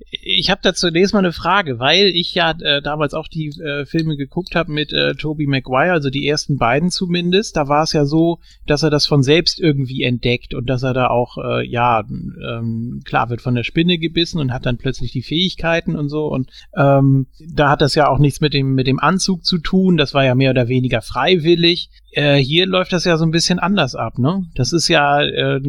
[0.10, 3.86] Ich habe da zunächst mal eine Frage, weil ich ja äh, damals auch die äh,
[3.86, 7.58] Filme geguckt habe mit äh, Tobey Maguire, also die ersten beiden zumindest.
[7.58, 10.94] Da war es ja so, dass er das von selbst irgendwie entdeckt und dass er
[10.94, 15.12] da auch, äh, ja, ähm, klar wird von der Spinne gebissen und hat dann plötzlich
[15.12, 16.28] die Fähigkeiten und so.
[16.28, 19.98] Und ähm, da hat das ja auch nichts mit dem, mit dem Anzug zu tun.
[19.98, 21.90] Das war ja mehr oder weniger freiwillig.
[22.12, 24.46] Äh, hier läuft das ja so ein bisschen anders ab, ne?
[24.56, 25.62] Das ist ja äh,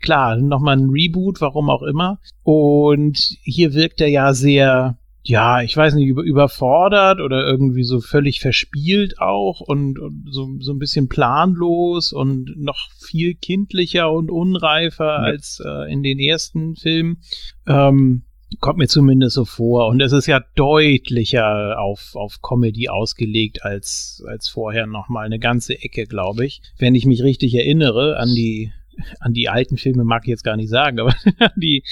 [0.00, 2.18] klar, nochmal ein Reboot, warum auch immer.
[2.42, 8.00] Und hier wirkt er ja sehr, ja, ich weiß nicht, über, überfordert oder irgendwie so
[8.00, 14.30] völlig verspielt auch und, und so, so ein bisschen planlos und noch viel kindlicher und
[14.30, 17.18] unreifer als äh, in den ersten Filmen.
[17.66, 18.24] Ähm,
[18.60, 19.88] kommt mir zumindest so vor.
[19.88, 25.80] Und es ist ja deutlicher auf, auf Comedy ausgelegt als, als vorher nochmal eine ganze
[25.82, 26.60] Ecke, glaube ich.
[26.78, 28.72] Wenn ich mich richtig erinnere an die,
[29.20, 31.14] an die alten Filme mag ich jetzt gar nicht sagen, aber
[31.56, 31.82] die,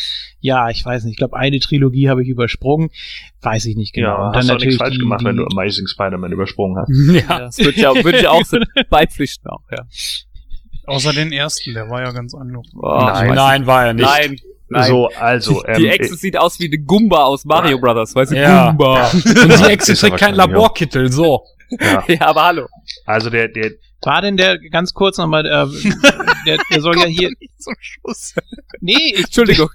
[0.40, 2.90] ja, ich weiß nicht, ich glaube, eine Trilogie habe ich übersprungen,
[3.40, 4.08] weiß ich nicht genau.
[4.08, 6.78] Ja, Und hast du auch nichts falsch die- gemacht, wenn die- du Amazing Spider-Man übersprungen
[6.78, 6.90] hast.
[7.28, 8.58] Ja, das würde ich, auch- würde ich auch so
[8.90, 9.84] beipflichten auch, ja.
[10.84, 12.66] Außer den ersten, der war ja ganz anders.
[12.74, 13.34] Oh, Nein.
[13.34, 14.04] Nein, war er nicht.
[14.04, 14.36] Nein,
[14.72, 14.88] nein.
[14.88, 18.36] So, also, ähm, die Exe sieht aus wie eine Gumba aus Mario Brothers, weißt du?
[18.36, 18.70] Ja.
[18.70, 19.10] Gumba.
[19.12, 20.34] Und die er trägt keinen.
[20.34, 21.44] Laborkittel, so.
[21.80, 22.66] ja, Ja, aber hallo.
[23.06, 25.66] also der, der, War denn der, ganz kurz nochmal, äh,
[26.46, 28.34] der, der soll ja hier, Zum Schluss.
[28.80, 29.68] nee, ich, Entschuldigung.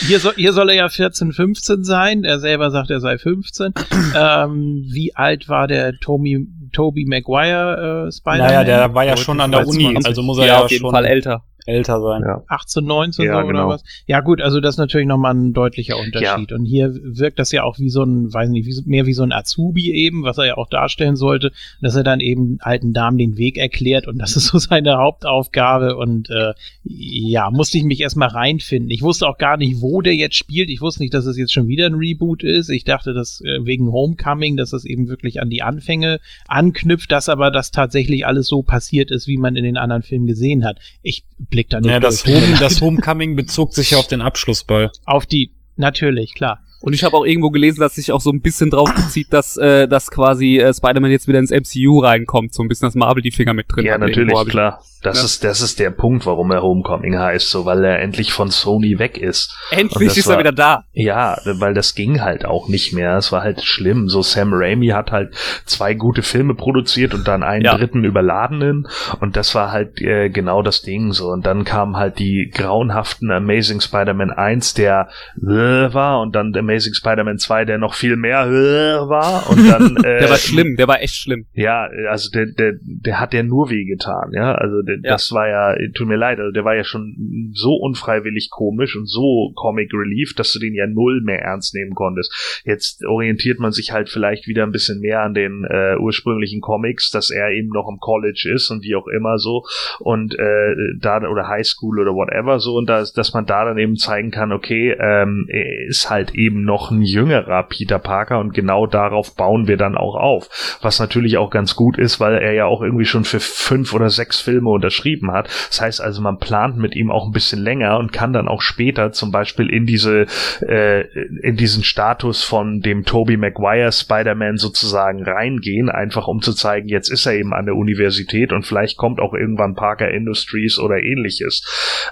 [0.00, 2.24] Hier soll, hier soll er ja 14, 15 sein.
[2.24, 3.74] Er selber sagt, er sei 15.
[4.16, 8.46] ähm, wie alt war der Tommy, Toby Maguire äh, Spider-Man?
[8.46, 10.06] Naja, der war ja schon an der Uni, 22.
[10.06, 11.44] also muss er Ja, ja, auf jeden schon Fall älter.
[11.66, 12.22] Älter sein.
[12.26, 12.42] Ja.
[12.48, 13.60] 18, 19 Ja, so genau.
[13.66, 13.84] oder was?
[14.06, 16.52] Ja gut, also das ist natürlich nochmal ein deutlicher Unterschied.
[16.52, 19.12] Und hier wirkt das ja auch wie so ein, weiß nicht, wie, so- mehr wie
[19.12, 22.92] so ein Azubi eben, was er ja auch darstellen sollte, dass er dann eben alten
[22.92, 26.52] Damen den Weg erklärt und das ist so seine Hauptaufgabe und äh,
[26.84, 28.90] ja, musste ich mich erstmal reinfinden.
[28.90, 30.68] Ich wusste auch gar nicht, wo der jetzt spielt.
[30.70, 32.68] Ich wusste nicht, dass es jetzt schon wieder ein Reboot ist.
[32.70, 37.28] Ich dachte, dass äh, wegen Homecoming, dass das eben wirklich an die Anfänge anknüpft, dass
[37.28, 40.78] aber das tatsächlich alles so passiert ist, wie man in den anderen Filmen gesehen hat.
[41.02, 42.26] Ich blick da nicht Ja, das.
[42.26, 44.90] Home, das Homecoming bezog sich ja auf den Abschlussball.
[45.04, 46.64] Auf die, natürlich, klar.
[46.82, 49.56] Und ich habe auch irgendwo gelesen, dass sich auch so ein bisschen drauf bezieht, dass,
[49.56, 53.22] äh, dass quasi äh, Spider-Man jetzt wieder ins MCU reinkommt, so ein bisschen, dass Marvel
[53.22, 54.00] die Finger mit drin Ja, hat.
[54.00, 54.82] natürlich, Irgendwo klar.
[55.02, 55.24] Das Ja.
[55.24, 59.00] ist, das ist der Punkt, warum er Homecoming heißt, so, weil er endlich von Sony
[59.00, 59.52] weg ist.
[59.72, 60.84] Endlich ist er war- wieder da.
[60.92, 63.16] Ja, weil das ging halt auch nicht mehr.
[63.16, 64.08] Es war halt schlimm.
[64.08, 65.34] So Sam Raimi hat halt
[65.66, 67.76] zwei gute Filme produziert und dann einen Ja.
[67.76, 68.86] dritten überladenen.
[69.20, 71.30] Und das war halt äh, genau das Ding so.
[71.30, 75.08] Und dann kamen halt die grauenhaften Amazing Spider-Man 1, der
[75.40, 75.44] äh,
[75.92, 79.48] war und dann Amazing Spider-Man 2, der noch viel mehr äh, war.
[79.50, 81.46] Und dann äh, Der war schlimm, der war echt schlimm.
[81.52, 84.54] ja, also der, der, der hat ja nur wehgetan, ja.
[84.54, 85.12] Also der, Ja.
[85.12, 89.06] das war ja, tut mir leid, also der war ja schon so unfreiwillig komisch und
[89.06, 92.62] so Comic Relief, dass du den ja null mehr ernst nehmen konntest.
[92.64, 97.10] Jetzt orientiert man sich halt vielleicht wieder ein bisschen mehr an den äh, ursprünglichen Comics,
[97.10, 99.64] dass er eben noch im College ist und wie auch immer so
[100.00, 103.78] und äh, da oder High School oder whatever so und dass, dass man da dann
[103.78, 108.54] eben zeigen kann, okay, ähm, er ist halt eben noch ein jüngerer Peter Parker und
[108.54, 110.78] genau darauf bauen wir dann auch auf.
[110.82, 114.10] Was natürlich auch ganz gut ist, weil er ja auch irgendwie schon für fünf oder
[114.10, 115.48] sechs Filme unterschrieben hat.
[115.68, 118.62] Das heißt also, man plant mit ihm auch ein bisschen länger und kann dann auch
[118.62, 120.26] später zum Beispiel in diese
[120.60, 121.02] äh,
[121.42, 127.10] in diesen Status von dem Tobey Maguire Spider-Man sozusagen reingehen, einfach um zu zeigen, jetzt
[127.10, 131.62] ist er eben an der Universität und vielleicht kommt auch irgendwann Parker Industries oder ähnliches.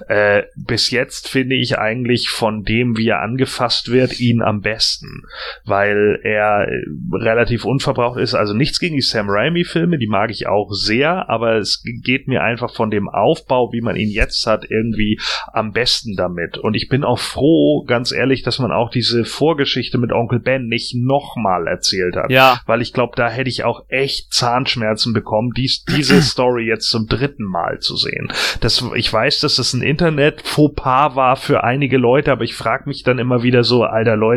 [0.08, 5.22] Äh, bis jetzt finde ich eigentlich von dem, wie er angefasst wird, ihn am besten,
[5.64, 8.34] weil er äh, relativ unverbraucht ist.
[8.34, 12.42] Also nichts gegen die Sam Raimi-Filme, die mag ich auch sehr, aber es geht mir
[12.42, 15.20] einfach von dem Aufbau, wie man ihn jetzt hat, irgendwie
[15.52, 16.58] am besten damit.
[16.58, 20.66] Und ich bin auch froh, ganz ehrlich, dass man auch diese Vorgeschichte mit Onkel Ben
[20.66, 25.52] nicht nochmal erzählt hat Ja, weil ich glaube, da hätte ich auch echt Zahnschmerzen bekommen,
[25.56, 28.32] dies, diese Story jetzt zum dritten Mal zu sehen.
[28.60, 33.02] Das, ich weiß, dass das ein Internet-Fauxpas war für einige Leute, aber ich frage mich
[33.02, 34.29] dann immer wieder so, alter Leute,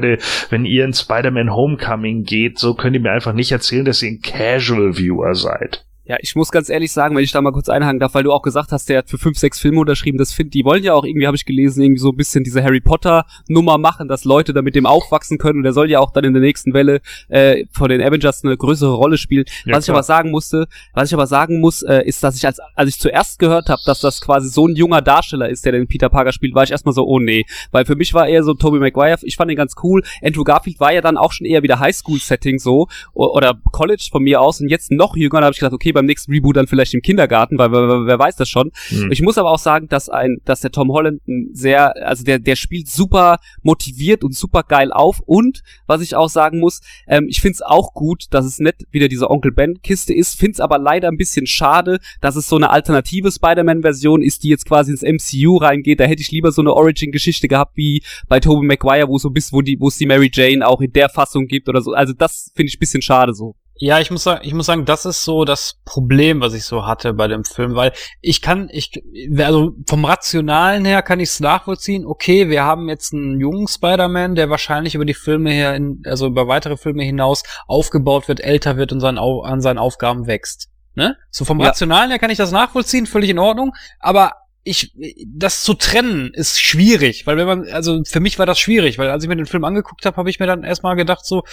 [0.49, 4.11] wenn ihr in Spider-Man Homecoming geht, so könnt ihr mir einfach nicht erzählen, dass ihr
[4.11, 5.85] ein Casual-Viewer seid.
[6.05, 8.33] Ja, ich muss ganz ehrlich sagen, wenn ich da mal kurz einhaken darf, weil du
[8.33, 10.93] auch gesagt hast, der hat für fünf, sechs Filme unterschrieben, das find, die wollen ja
[10.93, 14.25] auch irgendwie, habe ich gelesen, irgendwie so ein bisschen diese Harry Potter Nummer machen, dass
[14.25, 16.73] Leute da mit dem aufwachsen können und der soll ja auch dann in der nächsten
[16.73, 16.99] Welle
[17.29, 19.45] äh, von den Avengers eine größere Rolle spielen.
[19.63, 19.97] Ja, was ich klar.
[19.97, 22.99] aber sagen musste, was ich aber sagen muss, äh, ist, dass ich als als ich
[22.99, 26.33] zuerst gehört habe, dass das quasi so ein junger Darsteller ist, der den Peter Parker
[26.33, 29.19] spielt, war ich erstmal so, oh nee, weil für mich war eher so Tobey Maguire,
[29.21, 30.03] ich fand ihn ganz cool.
[30.21, 34.21] Andrew Garfield war ja dann auch schon eher wieder Highschool-Setting so o- oder College von
[34.21, 36.67] mir aus und jetzt noch jünger, da habe ich gedacht, okay, beim nächsten Reboot dann
[36.67, 38.71] vielleicht im Kindergarten, weil wer, wer weiß das schon.
[38.89, 39.11] Hm.
[39.11, 42.39] Ich muss aber auch sagen, dass ein, dass der Tom Holland ein sehr, also der,
[42.39, 45.21] der spielt super motiviert und super geil auf.
[45.25, 49.07] Und was ich auch sagen muss, ähm, ich find's auch gut, dass es nicht wieder
[49.07, 50.37] diese Onkel Ben Kiste ist.
[50.39, 54.65] Find's aber leider ein bisschen schade, dass es so eine alternative Spider-Man-Version ist, die jetzt
[54.65, 55.99] quasi ins MCU reingeht.
[55.99, 59.53] Da hätte ich lieber so eine Origin-Geschichte gehabt wie bei Tobey Maguire, wo so bis,
[59.53, 61.93] wo die, wo es die Mary Jane auch in der Fassung gibt oder so.
[61.93, 63.55] Also das finde ich ein bisschen schade so.
[63.75, 66.85] Ja, ich muss sagen, ich muss sagen, das ist so das Problem, was ich so
[66.85, 67.91] hatte bei dem Film, weil
[68.21, 69.03] ich kann, ich,
[69.37, 72.05] also vom Rationalen her kann ich es nachvollziehen.
[72.05, 76.27] Okay, wir haben jetzt einen jungen Spider-Man, der wahrscheinlich über die Filme her, in, also
[76.27, 80.69] über weitere Filme hinaus aufgebaut wird, älter wird und sein, Au- an seinen Aufgaben wächst.
[80.95, 81.17] Ne?
[81.31, 81.67] So vom Ja.
[81.67, 83.73] Rationalen her kann ich das nachvollziehen, völlig in Ordnung.
[83.99, 84.33] Aber
[84.63, 84.93] ich,
[85.27, 89.09] das zu trennen ist schwierig, weil wenn man, also für mich war das schwierig, weil
[89.09, 91.43] als ich mir den Film angeguckt habe, habe ich mir dann erstmal gedacht so,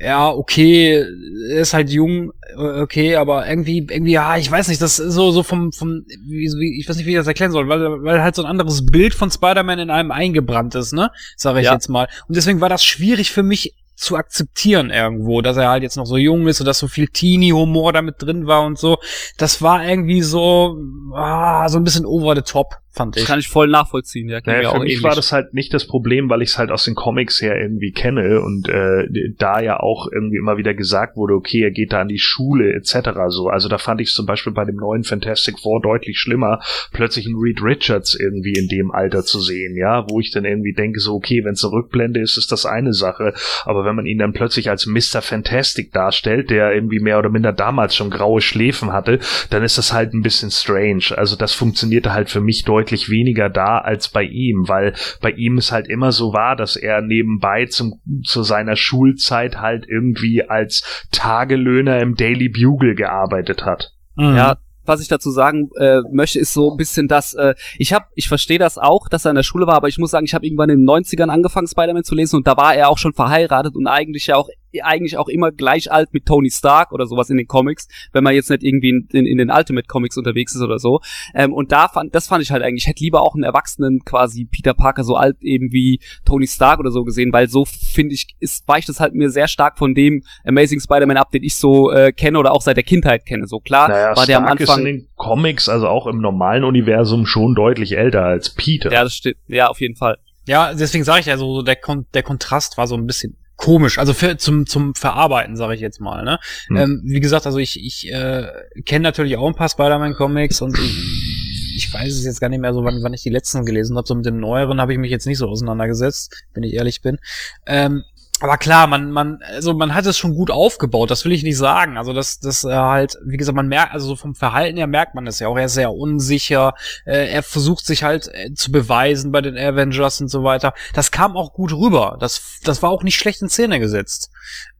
[0.00, 1.04] ja, okay,
[1.50, 5.12] er ist halt jung, äh, okay, aber irgendwie, irgendwie, ja, ich weiß nicht, das ist
[5.12, 7.80] so, so vom, vom, wie, wie, ich weiß nicht, wie ich das erklären soll, weil,
[8.02, 11.10] weil halt so ein anderes Bild von Spider-Man in einem eingebrannt ist, ne?
[11.36, 11.74] Sag ich Ja.
[11.74, 12.08] jetzt mal.
[12.28, 16.06] Und deswegen war das schwierig für mich zu akzeptieren irgendwo, dass er halt jetzt noch
[16.06, 18.96] so jung ist und dass so viel Teenie-Humor damit drin war und so.
[19.36, 20.78] Das war irgendwie so,
[21.14, 23.28] ah, so ein bisschen over the top, fand Das ich.
[23.28, 24.28] kann ich voll nachvollziehen.
[24.28, 25.04] Ja, Naja, auch für mich ähnlich.
[25.04, 27.92] war das halt nicht das Problem, weil ich es halt aus den Comics her irgendwie
[27.92, 29.06] kenne und äh,
[29.38, 32.72] da ja auch irgendwie immer wieder gesagt wurde, okay, er geht da an die Schule
[32.74, 33.10] etc.
[33.28, 33.48] so.
[33.48, 36.60] Also da fand ich es zum Beispiel bei dem neuen Fantastic Four deutlich schlimmer,
[36.92, 40.72] plötzlich einen Reed Richards irgendwie in dem Alter zu sehen, ja, wo ich dann irgendwie
[40.72, 43.34] denke, so, okay, wenn es eine Rückblende ist, ist das eine Sache,
[43.64, 45.22] aber wenn man ihn dann plötzlich als Mr.
[45.22, 49.92] Fantastic darstellt, der irgendwie mehr oder minder damals schon graue Schläfen hatte, dann ist das
[49.92, 51.04] halt ein bisschen strange.
[51.16, 55.58] Also das funktionierte halt für mich deutlich weniger da als bei ihm, weil bei ihm
[55.58, 61.06] es halt immer so war, dass er nebenbei zum, zu seiner Schulzeit halt irgendwie als
[61.12, 63.92] Tagelöhner im Daily Bugle gearbeitet hat.
[64.16, 64.36] Mhm.
[64.36, 68.06] Ja, was ich dazu sagen äh, möchte, ist so ein bisschen das, äh, ich habe,
[68.14, 70.34] ich verstehe das auch, dass er in der Schule war, aber ich muss sagen, ich
[70.34, 73.12] habe irgendwann in den 90ern angefangen, Spider-Man zu lesen und da war er auch schon
[73.12, 74.48] verheiratet und eigentlich ja auch
[74.82, 78.34] eigentlich auch immer gleich alt mit Tony Stark oder sowas in den Comics, wenn man
[78.34, 81.00] jetzt nicht irgendwie in, in, in den Ultimate Comics unterwegs ist oder so.
[81.34, 84.00] Ähm, und da fand, das fand ich halt eigentlich, ich hätte lieber auch einen Erwachsenen
[84.04, 88.14] quasi Peter Parker so alt eben wie Tony Stark oder so gesehen, weil so finde
[88.14, 91.54] ich, ist, weicht es halt mir sehr stark von dem Amazing Spider-Man ab, den ich
[91.54, 93.46] so äh, kenne oder auch seit der Kindheit kenne.
[93.46, 94.86] So klar Naja, war der am Stark ist Anfang.
[94.86, 98.92] in den Comics, also auch im normalen Universum, schon deutlich älter als Peter.
[98.92, 100.18] Ja, das steht, ja, auf jeden Fall.
[100.46, 103.98] Ja, deswegen sage ich ja so, der, Kon der Kontrast war so ein bisschen komisch,
[103.98, 106.24] also für, zum zum Verarbeiten sage ich jetzt mal.
[106.24, 106.38] Ne?
[106.68, 106.76] Hm.
[106.76, 108.48] Ähm, wie gesagt, also ich ich äh,
[108.84, 112.84] kenne natürlich auch ein paar Spider-Man-Comics und ich, weiß es jetzt gar nicht mehr so,
[112.84, 114.06] wann, wann ich die letzten gelesen habe.
[114.06, 117.18] So mit den neueren habe ich mich jetzt nicht so auseinandergesetzt, wenn ich ehrlich bin.
[117.66, 118.04] Ähm,
[118.40, 121.58] aber klar, man, man, also man hat es schon gut aufgebaut, das will ich nicht
[121.58, 121.98] sagen.
[121.98, 125.14] Also das, das äh, halt, wie gesagt, man merkt, also so vom Verhalten her merkt
[125.14, 125.58] man es ja auch.
[125.58, 130.20] Er ist sehr unsicher, äh, er versucht sich halt äh, zu beweisen bei den Avengers
[130.22, 130.72] und so weiter.
[130.94, 132.16] Das kam auch gut rüber.
[132.18, 134.30] Das, das war auch nicht schlecht in Szene gesetzt.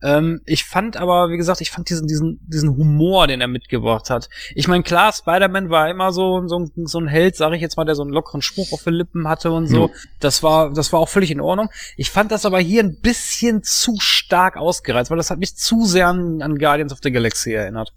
[0.02, 4.10] Ähm, ich fand aber, wie gesagt, ich fand diesen, diesen, diesen Humor, den er mitgebracht
[4.10, 4.28] hat.
[4.54, 7.76] Ich meine, klar, Spider-Man war immer so, so, ein- so ein Held, sage ich jetzt
[7.76, 9.90] mal, der so einen lockeren Spruch auf den Lippen hatte und so.
[10.20, 11.68] Das war, das war auch völlig in Ordnung.
[11.96, 15.84] Ich fand das aber hier ein bisschen zu stark ausgereizt, weil das hat mich zu
[15.84, 17.92] sehr an, an Guardians of the Galaxy erinnert.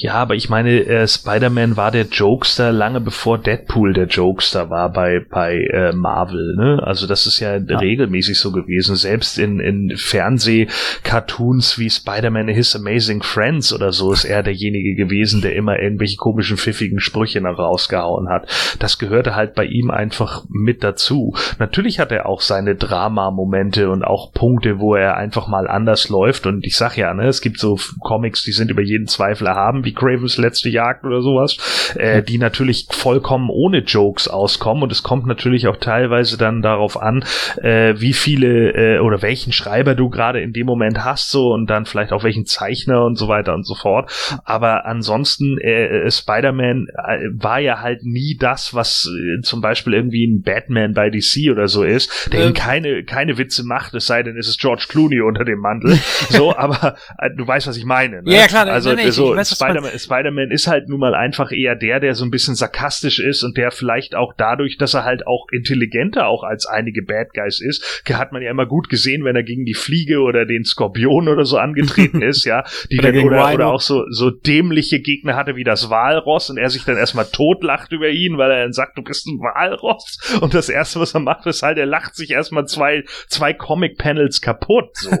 [0.00, 4.92] Ja, aber ich meine, äh, Spider-Man war der Jokester lange bevor Deadpool der Jokester war
[4.92, 6.54] bei bei äh, Marvel.
[6.56, 6.80] Ne?
[6.84, 8.94] Also das ist ja, regelmäßig so gewesen.
[8.94, 15.42] Selbst in in Fernseh-Cartoons wie Spider-Man His Amazing Friends oder so ist er derjenige gewesen,
[15.42, 18.48] der immer irgendwelche komischen pfiffigen Sprüche noch rausgehauen hat.
[18.78, 21.34] Das gehörte halt bei ihm einfach mit dazu.
[21.58, 26.46] Natürlich hat er auch seine Drama-Momente und auch Punkte, wo er einfach mal anders läuft.
[26.46, 29.84] Und ich sag ja, ne, es gibt so Comics, die sind über jeden Zweifel erhaben,
[29.84, 31.56] wie Cravens letzte Jagd oder sowas,
[31.96, 34.82] äh, die natürlich vollkommen ohne Jokes auskommen.
[34.82, 37.24] Und es kommt natürlich auch teilweise dann darauf an,
[37.62, 41.68] äh, wie viele äh, oder welchen Schreiber du gerade in dem Moment hast, so und
[41.68, 44.10] dann vielleicht auch welchen Zeichner und so weiter und so fort.
[44.44, 49.94] Aber ansonsten, äh, äh, Spider-Man äh, war ja halt nie das, was äh, zum Beispiel
[49.94, 52.54] irgendwie ein Batman bei DC oder so ist, der Ähm.
[52.54, 55.92] keine, keine Witze macht, es sei denn, es ist George Clooney unter dem Mantel.
[56.28, 58.22] so, aber äh, du weißt, was ich meine.
[58.22, 58.34] Ne?
[58.34, 61.52] Ja, klar, nee, Also nee, ich- so du Spider-Man Spider-Man ist halt nun mal einfach
[61.52, 65.04] eher der, der so ein bisschen sarkastisch ist und der vielleicht auch dadurch, dass er
[65.04, 69.24] halt auch intelligenter auch als einige Bad Guys ist, hat man ja immer gut gesehen,
[69.24, 73.12] wenn er gegen die Fliege oder den Skorpion oder so angetreten ist, ja, die Oder
[73.12, 76.84] dann, oder, oder auch so, so dämliche Gegner hatte wie das Walross und er sich
[76.84, 80.18] dann erstmal totlacht über ihn, weil er dann sagt, du bist ein Walross.
[80.40, 84.40] Und das erste, was er macht, ist halt, er lacht sich erstmal zwei, zwei Comic-Panels
[84.40, 85.10] kaputt, so.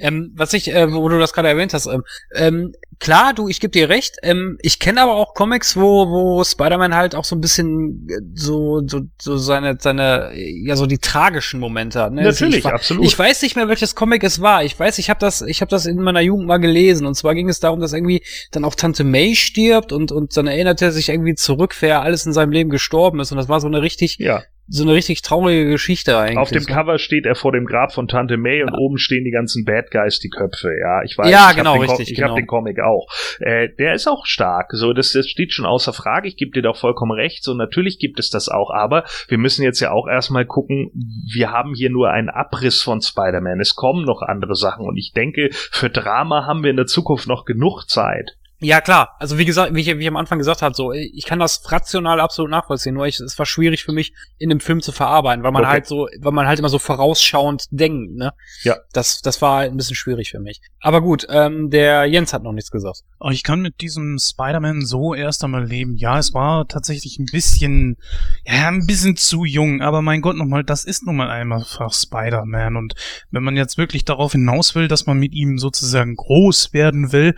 [0.00, 2.02] Ähm, was ich, äh, wo du das gerade erwähnt hast, ähm,
[2.34, 4.16] ähm, klar, du, ich gebe dir recht.
[4.22, 8.20] Ähm, ich kenne aber auch Comics, wo, wo Spider-Man halt auch so ein bisschen äh,
[8.34, 12.12] so, so, so seine, seine, äh, ja, so die tragischen Momente hat.
[12.12, 12.22] Ne?
[12.22, 13.04] Also Natürlich, ich, absolut.
[13.04, 14.64] Ich weiß nicht mehr, welches Comic es war.
[14.64, 17.06] Ich weiß, ich habe das, ich habe das in meiner Jugend mal gelesen.
[17.06, 20.46] Und zwar ging es darum, dass irgendwie dann auch Tante May stirbt und und dann
[20.46, 23.30] erinnert er sich irgendwie zurück, wer alles in seinem Leben gestorben ist.
[23.32, 24.42] Und das war so eine richtig, Ja.
[24.68, 26.38] So eine richtig traurige Geschichte eigentlich.
[26.38, 26.64] Auf dem.
[26.66, 29.90] Cover steht er vor dem Grab von Tante May und oben stehen die ganzen Bad
[29.90, 30.70] Guys, die Köpfe.
[30.78, 31.30] Ja, ich weiß.
[31.30, 32.28] Ja, ich genau, hab den Co- richtig, Ich genau.
[32.30, 33.06] habe den Comic auch.
[33.40, 34.70] Äh, der ist auch stark.
[34.72, 36.28] So, das, das steht schon außer Frage.
[36.28, 37.42] Ich gebe dir doch vollkommen recht.
[37.44, 38.70] So, natürlich gibt es das auch.
[38.70, 40.90] Aber wir müssen jetzt ja auch erstmal gucken.
[41.32, 43.60] Wir haben hier nur einen Abriss von Spider-Man.
[43.60, 44.86] Es kommen noch andere Sachen.
[44.86, 48.37] Und ich denke, für Drama haben wir in der Zukunft noch genug Zeit.
[48.60, 49.14] Ja, klar.
[49.20, 51.70] Also wie gesagt, wie ich, wie ich am Anfang gesagt habe, so, ich kann das
[51.70, 55.44] rational absolut nachvollziehen, nur ich, es war schwierig für mich, in dem Film zu verarbeiten,
[55.44, 55.70] weil man Okay.
[55.72, 58.32] halt so, weil man halt immer so vorausschauend denkt, ne?
[58.62, 58.76] Ja.
[58.92, 60.60] Das, das war halt ein bisschen schwierig für mich.
[60.80, 63.02] Aber gut, ähm, der Jens hat noch nichts gesagt.
[63.20, 65.96] Aber ich kann mit diesem Spider-Man so erst einmal leben.
[65.96, 67.96] Ja, es war tatsächlich ein bisschen,
[68.44, 72.76] ja, ein bisschen zu jung, aber mein Gott nochmal, das ist nun mal einfach Spider-Man.
[72.76, 72.94] Und
[73.30, 77.36] wenn man jetzt wirklich darauf hinaus will, dass man mit ihm sozusagen groß werden will,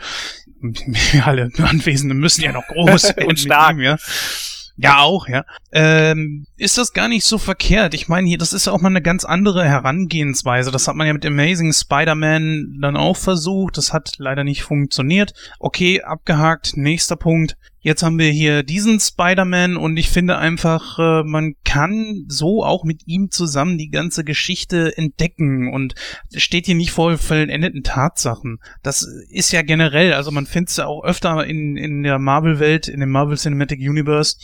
[1.25, 3.37] alle Anwesenden müssen ja noch groß werden.
[3.37, 3.77] stark.
[3.77, 3.97] Ihm, ja.
[4.77, 5.45] Ja, auch, ja.
[5.73, 7.95] Ähm, ist das gar nicht so verkehrt.
[7.95, 10.71] Ich meine, hier, das ist ja auch mal eine ganz andere Herangehensweise.
[10.71, 13.79] Das hat man ja mit Amazing Spider-Man dann auch versucht.
[13.79, 15.33] Das hat leider nicht funktioniert.
[15.59, 16.77] Okay, abgehakt.
[16.77, 17.57] Nächster Punkt.
[17.83, 22.85] Jetzt haben wir hier diesen Spider-Man und ich finde einfach, äh, man kann so auch
[22.85, 25.95] mit ihm zusammen die ganze Geschichte entdecken und
[26.35, 28.59] steht hier nicht vor vollendeten Tatsachen.
[28.83, 32.87] Das ist ja generell, also man findet es ja auch öfter in, in der Marvel-Welt,
[32.87, 34.37] in dem Marvel Cinematic Universe,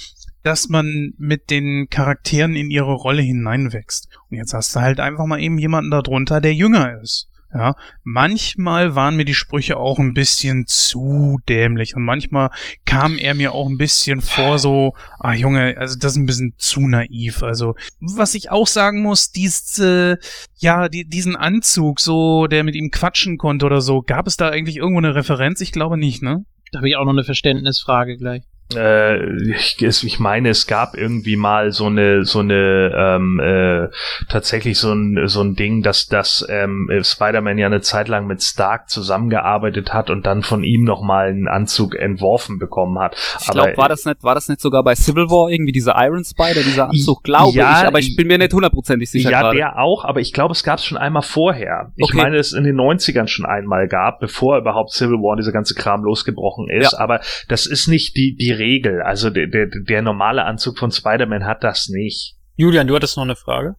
[0.46, 4.08] dass man mit den Charakteren in ihre Rolle hineinwächst.
[4.30, 7.28] Und jetzt hast du halt einfach mal eben jemanden darunter, der jünger ist.
[7.52, 7.74] Ja,
[8.04, 12.50] manchmal waren mir die Sprüche auch ein bisschen zu dämlich und manchmal
[12.84, 16.54] kam er mir auch ein bisschen vor so, ah Junge, also das ist ein bisschen
[16.58, 17.42] zu naiv.
[17.42, 20.18] Also, was ich auch sagen muss, diese,
[20.56, 24.50] ja, die, diesen Anzug, so, der mit ihm quatschen konnte oder so, gab es da
[24.50, 25.60] eigentlich irgendwo eine Referenz?
[25.60, 26.44] Ich glaube nicht, ne?
[26.72, 28.42] Da habe ich auch noch eine Verständnisfrage gleich.
[28.74, 33.88] Äh, ich, ich meine, es gab irgendwie mal so eine, so eine, ähm, äh,
[34.28, 38.42] tatsächlich so ein, so ein Ding, dass, dass ähm, Spider-Man ja eine Zeit lang mit
[38.42, 43.16] Stark zusammengearbeitet hat und dann von ihm nochmal einen Anzug entworfen bekommen hat.
[43.40, 46.24] Ich glaube, war das nicht, war das nicht sogar bei Civil War irgendwie dieser Iron
[46.24, 49.30] Spider, dieser Anzug, glaube ja, ich, aber ich bin mir nicht hundertprozentig sicher.
[49.30, 49.56] Ja, gerade.
[49.56, 51.92] der auch, aber ich glaube, es gab es schon einmal vorher.
[51.96, 52.16] Ich Okay.
[52.16, 56.04] meine, es in den 90ern schon einmal gab, bevor überhaupt Civil War dieser ganze Kram
[56.04, 56.92] losgebrochen ist.
[56.92, 56.98] Ja.
[56.98, 59.02] Aber das ist nicht die, die Regel.
[59.02, 62.36] Also der, der, der normale Anzug von Spider-Man hat das nicht.
[62.56, 63.76] Julian, du hattest noch eine Frage?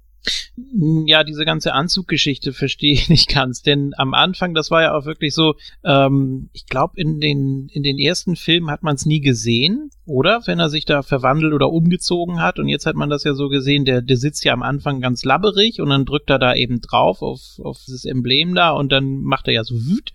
[1.06, 5.06] Ja, diese ganze Anzuggeschichte verstehe ich nicht ganz, denn am Anfang, das war ja auch
[5.06, 9.22] wirklich so, ähm, ich glaube, in den, in den ersten Filmen hat man es nie
[9.22, 10.42] gesehen, oder?
[10.46, 13.50] Wenn er sich da verwandelt oder umgezogen hat und jetzt hat man das ja so
[13.50, 16.82] gesehen, der, der sitzt ja am Anfang ganz labberig und dann drückt er da eben
[16.82, 20.12] drauf auf, auf dieses Emblem da und dann macht er ja so wüt.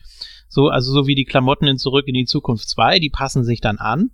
[0.48, 3.62] So, also so wie die Klamotten in Zurück in die Zukunft 2, die passen sich
[3.62, 4.10] dann an.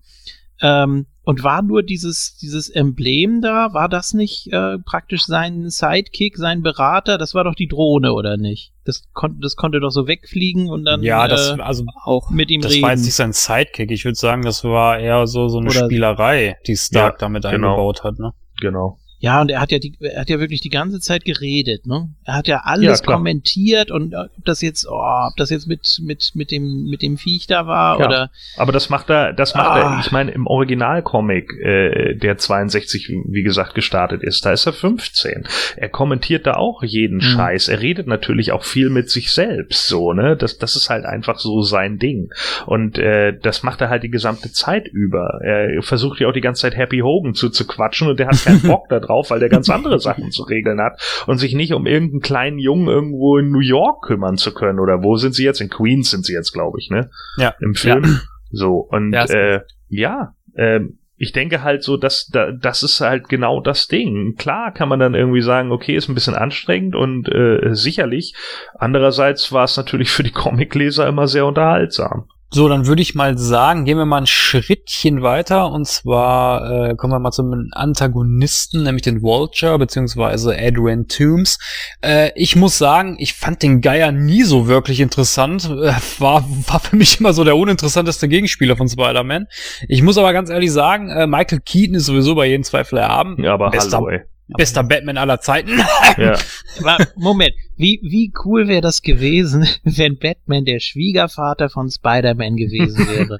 [0.60, 6.39] Ähm, und war nur dieses, dieses Emblem da, war das nicht äh, praktisch sein Sidekick,
[6.39, 7.18] sein Berater?
[7.18, 8.72] Das war doch die Drohne, oder nicht?
[8.85, 12.30] Das, kon das konnte doch so wegfliegen und dann ja, das, äh, also auch.
[12.30, 12.82] mit ihm das reden.
[12.82, 13.90] war jetzt nicht sein Sidekick.
[13.90, 17.43] Ich würde sagen, das war eher so, so eine Oder- Spielerei, die Stark Ja, damit
[17.43, 17.68] genau.
[17.72, 18.32] eingebaut hat, ne?
[18.60, 18.98] Genau.
[19.20, 22.09] Ja, und er hat ja die, er hat ja wirklich die ganze Zeit geredet, ne?
[22.24, 24.93] Er hat ja alles Ja, kommentiert und äh, ob das jetzt, oh,
[25.28, 28.07] ob das jetzt mit, mit, mit dem, mit dem Viech da war Ja.
[28.07, 29.95] oder Aber das macht er, das macht Ah.
[29.97, 34.73] er, ich meine, im Originalcomic, äh, der 62, wie gesagt, gestartet ist, da ist er
[34.73, 35.45] 15.
[35.77, 37.23] Er kommentiert da auch jeden Mhm.
[37.23, 37.69] Scheiß.
[37.69, 40.36] Er redet natürlich auch viel mit sich selbst, so, ne?
[40.36, 42.31] Das, das ist halt einfach so sein Ding.
[42.66, 45.40] Und äh, das macht er halt die gesamte Zeit über.
[45.43, 48.45] Er versucht ja auch die ganze Zeit Happy Hogan zu, zu quatschen und der hat
[48.45, 51.72] keinen Bock da drauf, weil der ganz andere Sachen zu regeln hat und sich nicht
[51.72, 54.78] um irgendeinen kleinen Jungen irgendwo in New York kümmern zu können.
[54.78, 55.60] Oder wo sind sie jetzt?
[55.60, 57.10] In Queens sind sie jetzt, glaube ich, ne?
[57.36, 57.55] Ja.
[57.60, 58.20] Im Film.
[58.51, 63.28] So, und Ja, äh, ja, ähm, ich denke halt so, dass da, das ist halt
[63.28, 64.36] genau das Ding.
[64.36, 68.35] Klar kann man dann irgendwie sagen, okay, ist ein bisschen anstrengend und äh, sicherlich.
[68.78, 72.28] Andererseits war es natürlich für die Comicleser immer sehr unterhaltsam.
[72.51, 76.95] So, dann würde ich mal sagen, gehen wir mal ein Schrittchen weiter und zwar äh,
[76.97, 81.59] kommen wir mal zum Antagonisten, nämlich den Vulture beziehungsweise Adrian Toombs.
[82.03, 85.66] Äh, ich muss sagen, ich fand den Geier nie so wirklich interessant.
[85.66, 89.47] Äh, war, war für mich immer so der uninteressanteste Gegenspieler von Spider-Man.
[89.87, 93.37] Ich muss aber ganz ehrlich sagen, äh, Michael Keaton ist sowieso bei jedem Zweifel erhaben.
[93.43, 94.20] Ja, aber Bester- hallo, ey.
[94.57, 95.79] Bester Batman aller Zeiten.
[96.16, 96.37] Ja.
[96.83, 103.07] Aber Moment, wie, wie cool wäre das gewesen, wenn Batman der Schwiegervater von Spider-Man gewesen
[103.09, 103.39] wäre?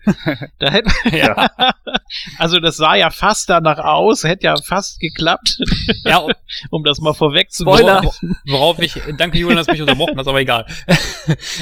[0.59, 1.49] da hätte, ja.
[2.39, 5.59] also das sah ja fast danach aus, hätte ja fast geklappt,
[6.05, 6.25] ja,
[6.71, 8.03] um das mal vorweg zu Spoiler.
[8.47, 10.67] Worauf ich, danke Julian, dass du mich unterbrochen hast, aber egal.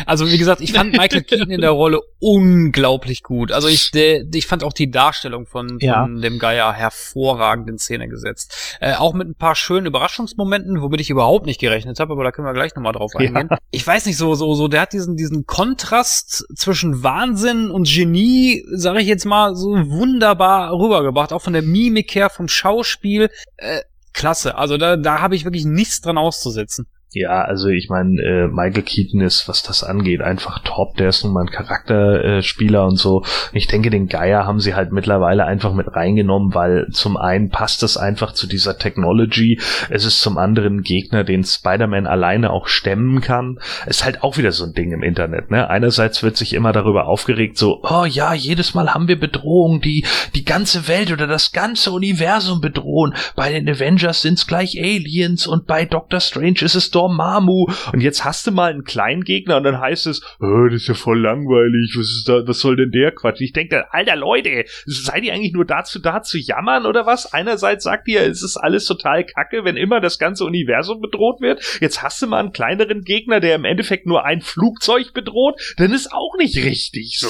[0.04, 3.52] Also wie gesagt, ich fand Michael Keaton in der Rolle unglaublich gut.
[3.52, 6.06] Also ich, der, ich fand auch die Darstellung von, von Ja.
[6.06, 8.76] dem Geier hervorragend in Szene gesetzt.
[8.80, 12.32] Äh, auch mit ein paar schönen Überraschungsmomenten, womit ich überhaupt nicht gerechnet habe, aber da
[12.32, 13.48] können wir gleich nochmal drauf eingehen.
[13.70, 18.64] Ich weiß nicht, so, so, so, der hat diesen, diesen Kontrast zwischen Wahnsinn und Genie,
[18.72, 21.32] sage ich jetzt mal, so wunderbar rübergebracht.
[21.32, 23.30] Auch von der Mimik her, vom Schauspiel.
[23.56, 23.82] Äh,
[24.12, 24.56] klasse.
[24.56, 26.86] Also da, da habe ich wirklich nichts dran auszusetzen.
[27.12, 30.96] Ja, also ich meine, äh, Michael Keaton ist, was das angeht, einfach top.
[30.96, 33.22] Der ist nun mal ein Charakterspieler Spieler und so.
[33.52, 37.82] Ich denke, den Geier haben sie halt mittlerweile einfach mit reingenommen, weil zum einen passt
[37.82, 39.60] es einfach zu dieser Technology.
[39.88, 43.58] Es ist zum anderen ein Gegner, den Spider-Man alleine auch stemmen kann.
[43.86, 45.68] Ist halt auch wieder so ein Ding im Internet, ne?
[45.70, 50.04] Einerseits wird sich immer darüber aufgeregt, so, oh ja, jedes Mal haben wir Bedrohungen, die
[50.34, 53.14] die ganze Welt oder das ganze Universum bedrohen.
[53.36, 57.66] Bei den Avengers sind's gleich Aliens und bei Doctor Strange ist es Dormammu.
[57.92, 60.88] Und jetzt hast du mal einen kleinen Gegner und dann heißt es, oh, das ist
[60.88, 63.40] ja voll langweilig, was ist da, was soll denn der Quatsch?
[63.40, 67.32] Ich denke, alter Leute, seid ihr eigentlich nur dazu da zu jammern oder was?
[67.32, 71.62] Einerseits sagt ihr, es ist alles total kacke, wenn immer das ganze Universum bedroht wird.
[71.80, 75.92] Jetzt hast du mal einen kleineren Gegner, der im Endeffekt nur ein Flugzeug bedroht, dann
[75.92, 77.28] ist auch nicht richtig so.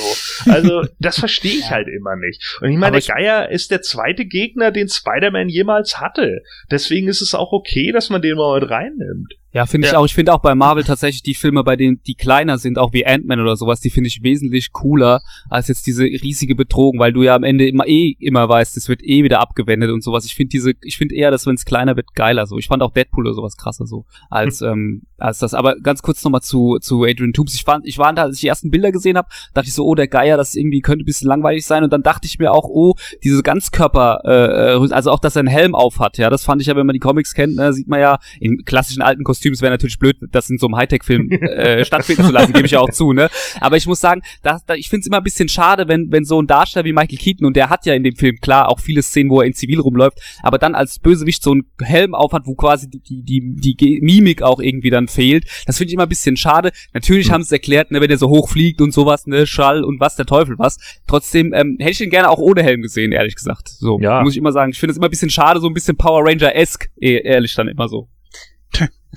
[0.51, 2.59] Also, das verstehe ich halt immer nicht.
[2.61, 6.43] Und ich meine, der Geier ist der zweite Gegner, den Spider-Man jemals hatte.
[6.71, 9.35] Deswegen ist es auch okay, dass man den mal mit reinnimmt.
[9.53, 9.99] Ja, finde ich Ja.
[9.99, 10.05] auch.
[10.05, 13.07] Ich finde auch bei Marvel tatsächlich die Filme, bei denen die kleiner sind, auch wie
[13.07, 17.23] Ant-Man oder sowas, die finde ich wesentlich cooler als jetzt diese riesige Betrogen, weil du
[17.23, 20.27] ja am Ende immer eh immer weißt, es wird eh wieder abgewendet und sowas.
[20.27, 22.59] Ich finde diese, ich finde eher, dass wenn es kleiner wird, geiler so.
[22.59, 25.55] Ich fand auch Deadpool oder sowas krasser so als ähm, als das.
[25.55, 27.55] Aber ganz kurz nochmal zu zu Adrian Toomes.
[27.55, 29.87] Ich fand, ich war da, als ich die ersten Bilder gesehen habe, dachte ich so,
[29.87, 31.83] oh der Geier, das irgendwie könnte ein bisschen langweilig sein.
[31.83, 32.95] Und dann dachte ich mir auch, oh
[33.25, 36.19] diese Ganzkörper, äh, äh, also auch, dass er einen Helm auf hat.
[36.19, 38.65] Ja, das fand ich ja, wenn man die Comics kennt, ne, sieht man ja in
[38.65, 39.46] klassischen alten Kostümen.
[39.55, 42.73] Es wäre natürlich blöd, das in so einem Hightech-Film äh, stattfinden zu lassen, gebe ich
[42.73, 43.13] ja auch zu.
[43.13, 43.29] Ne,
[43.61, 46.25] aber ich muss sagen, da, da, ich finde es immer ein bisschen schade, wenn wenn
[46.25, 48.81] so ein Darsteller wie Michael Keaton und der hat ja in dem Film klar auch
[48.81, 52.33] viele Szenen, wo er in Zivil rumläuft, aber dann als Bösewicht so einen Helm auf
[52.33, 53.23] hat, wo quasi die die
[53.57, 55.45] die, die Mimik auch irgendwie dann fehlt.
[55.67, 56.73] Das finde ich immer ein bisschen schade.
[56.93, 59.85] Natürlich haben sie es erklärt, ne, wenn er so hoch fliegt und sowas, ne, Schall
[59.85, 60.79] und was der Teufel was.
[61.07, 63.69] Trotzdem ähm, hätte ich ihn gerne auch ohne Helm gesehen, ehrlich gesagt.
[63.69, 64.23] So Ja.
[64.23, 64.73] muss ich immer sagen.
[64.73, 67.69] Ich finde es immer ein bisschen schade, so ein bisschen Power Ranger-esque, eh- ehrlich dann
[67.69, 68.09] immer so.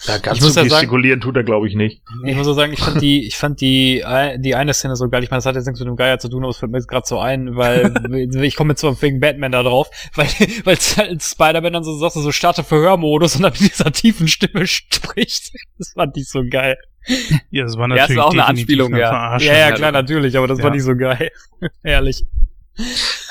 [0.07, 2.01] Da ganz Ich muss so ja sagen- gestikulieren tut er, glaube ich, nicht.
[2.25, 4.03] Ich muss auch sagen, ich fand die, ich fand die,
[4.37, 5.23] die eine Szene so geil.
[5.23, 6.77] Ich meine, das hat jetzt nichts mit dem Geier zu tun, aber es fällt mir
[6.77, 7.93] jetzt gerade so ein, weil
[8.43, 10.27] ich komme jetzt so wegen Batman da drauf, weil,
[10.63, 14.67] weil halt Spider-Man dann so sagt, so starte Verhörmodus und dann mit dieser tiefen Stimme
[14.67, 15.51] spricht.
[15.77, 16.77] Das fand ich so geil.
[17.49, 18.95] Ja, das war Ja, ist natürlich auch eine Anspielung.
[18.95, 20.65] Ja, ja, ja, klar, natürlich, aber das Ja.
[20.65, 21.29] fand ich so geil.
[21.83, 22.23] Ehrlich.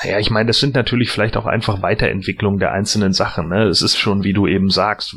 [0.03, 3.49] Naja, ich meine, das sind natürlich vielleicht auch einfach Weiterentwicklungen der einzelnen Sachen.
[3.49, 3.63] Ne?
[3.63, 5.15] Es ist schon, wie du eben sagst,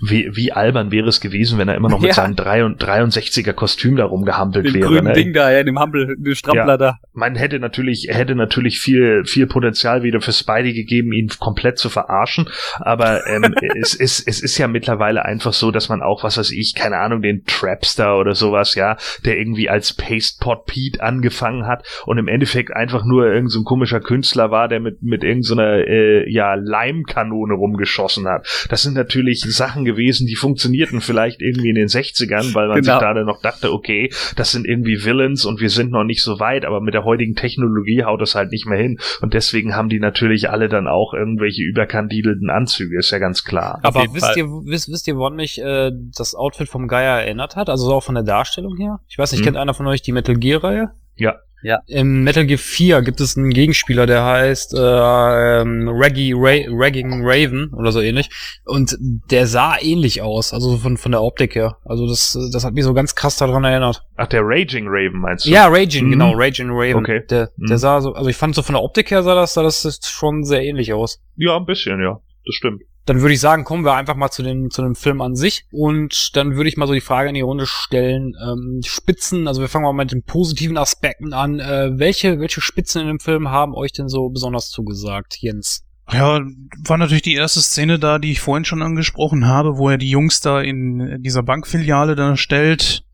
[0.00, 2.14] wie, wie albern wäre es gewesen, wenn er immer noch mit Ja.
[2.14, 4.86] seinem 63er Kostüm da rumgehampelt Den wäre.
[4.86, 5.12] grünen Ne?
[5.12, 6.76] Ding da, ja, dem Humble, den Strampler Ja.
[6.76, 6.98] da.
[7.12, 11.88] Man hätte natürlich, hätte natürlich viel, viel Potenzial wieder für Spidey gegeben, ihn komplett zu
[11.88, 12.48] verarschen.
[12.80, 16.50] Aber ähm, es, ist, es ist ja mittlerweile einfach so, dass man auch, was weiß
[16.50, 21.86] ich, keine Ahnung, den Trapster oder sowas, ja, der irgendwie als Pastepot Pete angefangen hat
[22.06, 25.86] und im Endeffekt einfach nur irgendein so ein komischer Künstler war, der mit, mit irgendeiner
[25.86, 28.46] äh, ja, Leimkanone rumgeschossen hat.
[28.68, 32.94] Das sind natürlich Sachen gewesen, die funktionierten vielleicht irgendwie in den 60ern, weil man Genau.
[32.94, 36.40] sich gerade noch dachte, okay, das sind irgendwie Villains und wir sind noch nicht so
[36.40, 38.98] weit, aber mit der heutigen Technologie haut das halt nicht mehr hin.
[39.20, 43.78] Und deswegen haben die natürlich alle dann auch irgendwelche überkandidelten Anzüge, ist ja ganz klar.
[43.82, 47.68] Aber wisst ihr, wisst, wisst ihr, woran mich äh, das Outfit vom Geier erinnert hat?
[47.68, 49.00] Also so auch von der Darstellung her?
[49.08, 49.44] Ich weiß nicht, Hm.
[49.46, 50.90] kennt einer von euch die Metal Gear Reihe?
[51.16, 51.36] Ja.
[51.62, 51.80] Ja.
[51.86, 57.20] Im Metal Gear 4 gibt es einen Gegenspieler, der heißt äh, ähm, Reggie Ra Ragging
[57.24, 58.30] Raven oder so ähnlich.
[58.64, 58.96] Und
[59.30, 61.76] der sah ähnlich aus, also von, von der Optik her.
[61.84, 64.02] Also das, das hat mich so ganz krass daran erinnert.
[64.16, 65.50] Ach, der Raging Raven meinst du?
[65.50, 66.10] Ja, Raging, Mhm.
[66.12, 66.96] genau, Raging Raven.
[66.96, 67.22] Okay.
[67.30, 67.76] Der, der Mhm.
[67.78, 70.44] sah so, also ich fand so von der Optik her sah das, sah das schon
[70.44, 71.22] sehr ähnlich aus.
[71.36, 72.20] Ja, ein bisschen, ja.
[72.44, 72.82] Das stimmt.
[73.04, 75.66] Dann würde ich sagen, kommen wir einfach mal zu dem, zu dem Film an sich.
[75.72, 78.34] Und dann würde ich mal so die Frage in die Runde stellen.
[78.42, 81.58] Ähm, Spitzen, also wir fangen mal mit den positiven Aspekten an.
[81.58, 85.84] Äh, welche, welche Spitzen in dem Film haben euch denn so besonders zugesagt, Jens?
[86.10, 86.40] Ja,
[86.84, 90.10] war natürlich die erste Szene da, die ich vorhin schon angesprochen habe, wo er die
[90.10, 93.04] Jungs da in dieser Bankfiliale da stellt.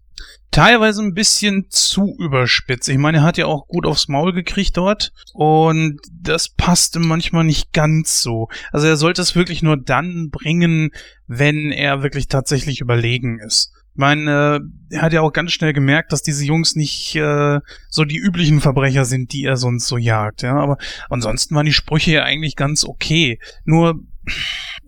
[0.51, 2.89] Teilweise ein bisschen zu überspitzt.
[2.89, 7.45] Ich meine, er hat ja auch gut aufs Maul gekriegt dort und das passte manchmal
[7.45, 8.49] nicht ganz so.
[8.73, 10.91] Also er sollte es wirklich nur dann bringen,
[11.27, 13.73] wenn er wirklich tatsächlich überlegen ist.
[13.93, 14.61] Ich meine,
[14.91, 17.61] er hat ja auch ganz schnell gemerkt, dass diese Jungs nicht äh,
[17.91, 20.43] so die üblichen Verbrecher sind, die er sonst so jagt.
[20.43, 20.79] Ja, aber
[21.11, 23.41] ansonsten waren die Sprüche ja eigentlich ganz okay.
[23.65, 24.01] Nur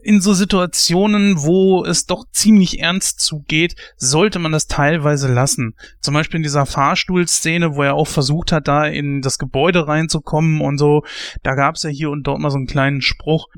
[0.03, 5.75] in so Situationen, wo es doch ziemlich ernst zugeht, sollte man das teilweise lassen.
[6.01, 10.61] Zum Beispiel in dieser Fahrstuhlszene, wo er auch versucht hat, da in das Gebäude reinzukommen
[10.61, 11.05] und so.
[11.43, 13.49] Da gab es ja hier und dort mal so einen kleinen Spruch.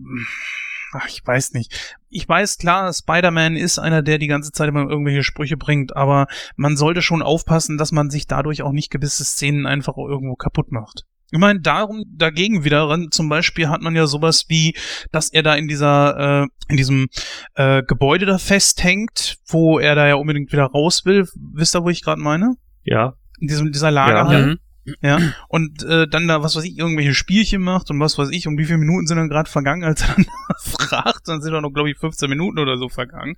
[0.94, 1.96] Ach, ich weiß nicht.
[2.10, 6.26] Ich weiß klar, Spider-Man ist einer, der die ganze Zeit immer irgendwelche Sprüche bringt, aber
[6.56, 10.70] man sollte schon aufpassen, dass man sich dadurch auch nicht gewisse Szenen einfach irgendwo kaputt
[10.70, 11.06] macht.
[11.32, 14.74] Ich meine, darum, dagegen wiederum, zum Beispiel hat man ja sowas wie,
[15.12, 17.08] dass er da in dieser, äh, in diesem
[17.54, 21.26] äh, Gebäude da festhängt, wo er da ja unbedingt wieder raus will.
[21.54, 22.54] Wisst ihr, wo ich gerade meine?
[22.84, 23.14] Ja.
[23.40, 24.46] In diesem, dieser Lagerhalle.
[24.46, 24.58] Mhm.
[25.00, 25.18] Ja,
[25.48, 28.58] und äh, dann da, was weiß ich, irgendwelche Spielchen macht und was weiß ich, und
[28.58, 30.26] wie viele Minuten sind dann gerade vergangen, als er dann
[30.60, 33.36] fragt, dann sind doch noch, glaube ich, 15 Minuten oder so vergangen.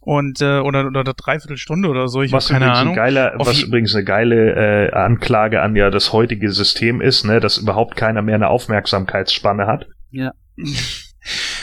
[0.00, 2.92] Und, äh, oder, oder eine Dreiviertelstunde oder so, ich habe was keine übrigens, Ahnung.
[2.94, 7.40] Ein geiler, was übrigens eine geile äh, Anklage an ja das heutige System ist, ne,
[7.40, 9.86] dass überhaupt keiner mehr eine Aufmerksamkeitsspanne hat.
[10.10, 10.32] Ja,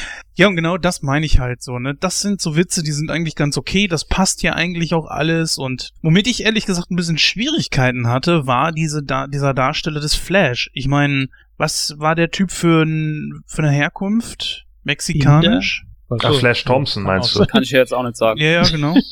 [0.48, 1.94] und genau das meine ich halt so, ne?
[1.94, 5.58] Das sind so Witze, die sind eigentlich ganz okay, das passt ja eigentlich auch alles
[5.58, 10.16] und womit ich ehrlich gesagt ein bisschen Schwierigkeiten hatte, war diese da dieser Darsteller des
[10.16, 10.70] Flash.
[10.74, 11.28] Ich meine,
[11.58, 14.66] was war der Typ für, ein, für eine Herkunft?
[14.84, 15.86] Mexikanisch?
[16.10, 17.46] Ach, Flash Thompson meinst du?
[17.46, 18.40] Kann ich ja jetzt auch nicht sagen.
[18.40, 18.96] Ja, ja, genau.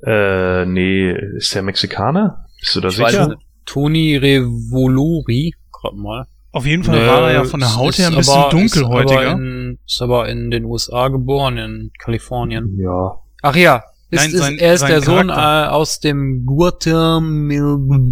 [0.00, 2.46] Äh, nee, ist der Mexikaner?
[2.60, 3.28] Bist du da Ich weiß sicher?
[3.30, 3.40] nicht.
[3.66, 6.26] Tony Revolori, gerade mal.
[6.52, 9.22] Auf jeden Fall war er ja von der Haut Ist her ein bisschen aber- dunkelhäutiger.
[9.22, 12.76] Ist aber, in, ist aber in den USA geboren, in Kalifornien.
[12.78, 13.18] Ja.
[13.42, 15.74] Ach ja, Ist, Nein, ist, sein- er ist der Sohn äh, Charakter.
[15.74, 18.10] aus dem Guatemala.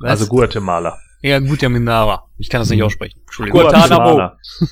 [0.00, 0.98] Also Guatemala.
[1.22, 2.24] Ja, Guatemala.
[2.38, 3.20] Ich kann das nicht aussprechen.
[3.24, 3.60] Entschuldigung.
[3.62, 4.30] Guantanamo.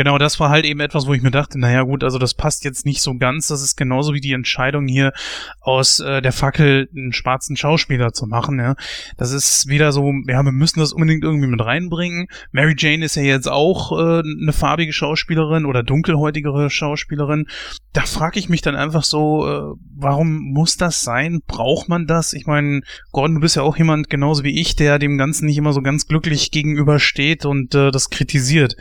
[0.00, 2.64] Genau, das war halt eben etwas, wo ich mir dachte, naja gut, also das passt
[2.64, 3.48] jetzt nicht so ganz.
[3.48, 5.12] Das ist genauso wie die Entscheidung hier
[5.60, 8.58] aus äh, der Fackel einen schwarzen Schauspieler zu machen.
[8.58, 8.76] Ja,
[9.18, 12.28] das ist wieder so, ja, wir müssen das unbedingt irgendwie mit reinbringen.
[12.50, 17.44] Mary Jane ist ja jetzt auch äh, eine farbige Schauspielerin oder dunkelhäutigere Schauspielerin.
[17.92, 21.42] Da frage ich mich dann einfach so, äh, warum muss das sein?
[21.46, 22.32] Braucht man das?
[22.32, 22.80] Ich meine,
[23.12, 25.82] Gordon, du bist ja auch jemand genauso wie ich, der dem Ganzen nicht immer so
[25.82, 28.76] ganz glücklich gegenübersteht und äh, das kritisiert.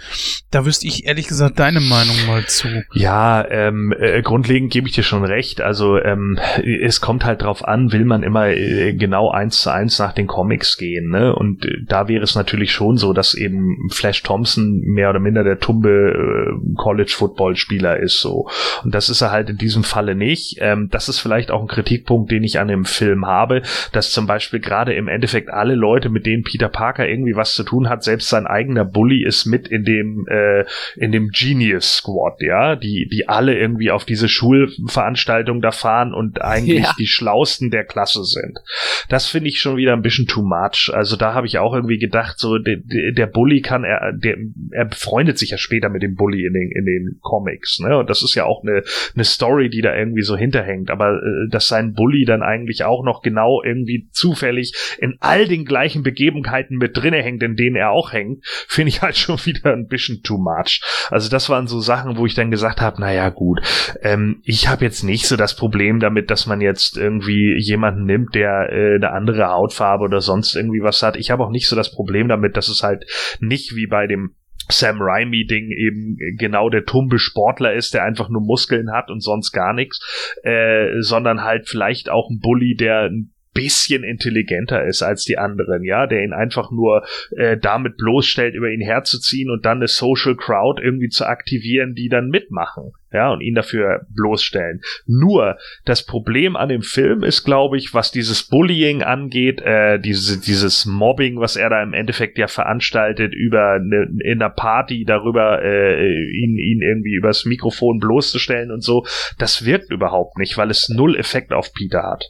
[0.50, 2.68] Da wüsste ich ehrlich gesagt deine Meinung mal zu.
[2.94, 5.60] Ja, ähm, äh, grundlegend gebe ich dir schon recht.
[5.60, 9.98] Also ähm, es kommt halt drauf an, will man immer äh, genau eins zu eins
[9.98, 11.34] nach den Comics gehen, ne?
[11.34, 15.44] Und äh, da wäre es natürlich schon so, dass eben Flash Thompson mehr oder minder
[15.44, 18.48] der tumbe äh, College Football Spieler ist, so.
[18.84, 20.58] Und das ist er halt in diesem Falle nicht.
[20.62, 23.64] Ähm, das ist vielleicht auch ein Kritikpunkt, den ich an dem Film habe,
[23.94, 27.64] dass zum Beispiel gerade im Endeffekt alle Leute, mit denen Peter Parker irgendwie was zu
[27.64, 30.66] tun hat, selbst sein eigener Bully ist mit in dem äh,
[31.00, 36.42] in dem Genius Squad, ja, die, die alle irgendwie auf diese Schulveranstaltung da fahren und
[36.42, 36.96] eigentlich Ja.
[37.00, 38.60] die Schlausten der Klasse sind.
[39.08, 40.92] Das finde ich schon wieder ein bisschen too much.
[40.94, 42.78] Also da habe ich auch irgendwie gedacht, so der,
[43.16, 44.36] der Bully kann, er, der,
[44.72, 47.98] er befreundet sich ja später mit dem Bully in den, in den Comics, ne?
[47.98, 48.84] Und das ist ja auch eine,
[49.16, 50.90] eine Story, die da irgendwie so hinterhängt.
[50.92, 55.66] Aber äh, dass sein Bully dann eigentlich auch noch genau irgendwie zufällig in all den
[55.66, 59.74] gleichen Begebenheiten mit drinne hängt, in denen er auch hängt, finde ich halt schon wieder
[59.74, 60.82] ein bisschen too much.
[61.10, 63.62] Also das waren so Sachen, wo ich dann gesagt habe, naja gut,
[64.02, 68.36] ähm, ich habe jetzt nicht so das Problem damit, dass man jetzt irgendwie jemanden nimmt,
[68.36, 71.16] der äh, eine andere Hautfarbe oder sonst irgendwie was hat.
[71.16, 73.06] Ich habe auch nicht so das Problem damit, dass es halt
[73.40, 74.36] nicht wie bei dem
[74.72, 79.52] Sam Raimi-Ding eben genau der tumbe Sportler ist, der einfach nur Muskeln hat und sonst
[79.52, 80.00] gar nichts,
[80.44, 85.84] äh, sondern halt vielleicht auch ein Bully, der ein bisschen intelligenter ist als die anderen,
[85.84, 87.04] ja, der ihn einfach nur
[87.36, 92.10] äh, damit bloßstellt, über ihn herzuziehen und dann eine Social Crowd irgendwie zu aktivieren, die
[92.10, 94.82] dann mitmachen, ja, und ihn dafür bloßstellen.
[95.08, 100.40] Nur das Problem an dem Film ist, glaube ich, was dieses Bullying angeht, äh, diese,
[100.40, 105.64] dieses Mobbing, was er da im Endeffekt ja veranstaltet über eine, in einer Party darüber,
[105.64, 109.06] äh, ihn, ihn irgendwie übers Mikrofon bloßzustellen und so,
[109.40, 112.26] das wirkt überhaupt nicht, weil es null Effekt auf Peter hat.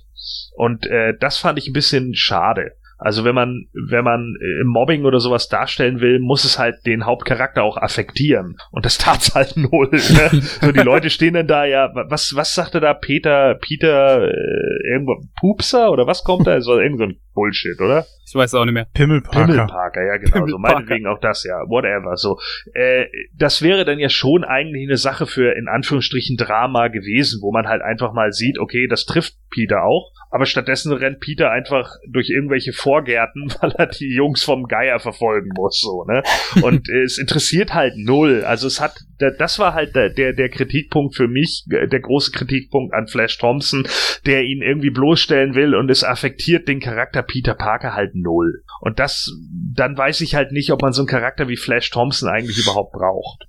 [0.55, 2.73] Und äh, das fand ich ein bisschen schade.
[3.01, 7.05] Also wenn man, wenn man äh, Mobbing oder sowas darstellen will, muss es halt den
[7.05, 8.57] Hauptcharakter auch affektieren.
[8.71, 9.89] Und das tat's halt null.
[9.89, 9.99] Ne?
[10.61, 15.15] so die Leute stehen dann da, ja, was, was sagte da Peter, Peter, äh, irgendwo,
[15.39, 16.55] Pupser oder was kommt da?
[16.59, 18.05] Es war irgend so ein Bullshit, oder?
[18.27, 18.85] Ich weiß auch nicht mehr.
[18.93, 19.45] Pimmelparker.
[19.47, 20.31] Pimmelparker, ja genau.
[20.31, 20.59] So Pimmelparker.
[20.75, 21.55] meinetwegen auch das, ja.
[21.67, 22.15] Whatever.
[22.17, 22.37] So,
[22.73, 23.05] äh,
[23.35, 27.67] das wäre dann ja schon eigentlich eine Sache für in Anführungsstrichen Drama gewesen, wo man
[27.67, 32.29] halt einfach mal sieht, okay, das trifft Peter auch, aber stattdessen rennt Peter einfach durch
[32.29, 36.21] irgendwelche Vorgärten, weil er die Jungs vom Geier verfolgen muss, so, ne?
[36.61, 38.43] Und äh, es interessiert halt null.
[38.45, 42.01] Also es hat, da- das war halt der, der, der Kritikpunkt für mich, äh, der
[42.01, 43.87] große Kritikpunkt an Flash Thompson,
[44.27, 48.63] der ihn irgendwie bloßstellen will und es affektiert den Charakter Peter Parker halt null.
[48.81, 49.31] Und das,
[49.73, 52.91] dann weiß ich halt nicht, ob man so einen Charakter wie Flash Thompson eigentlich überhaupt
[52.91, 53.45] braucht.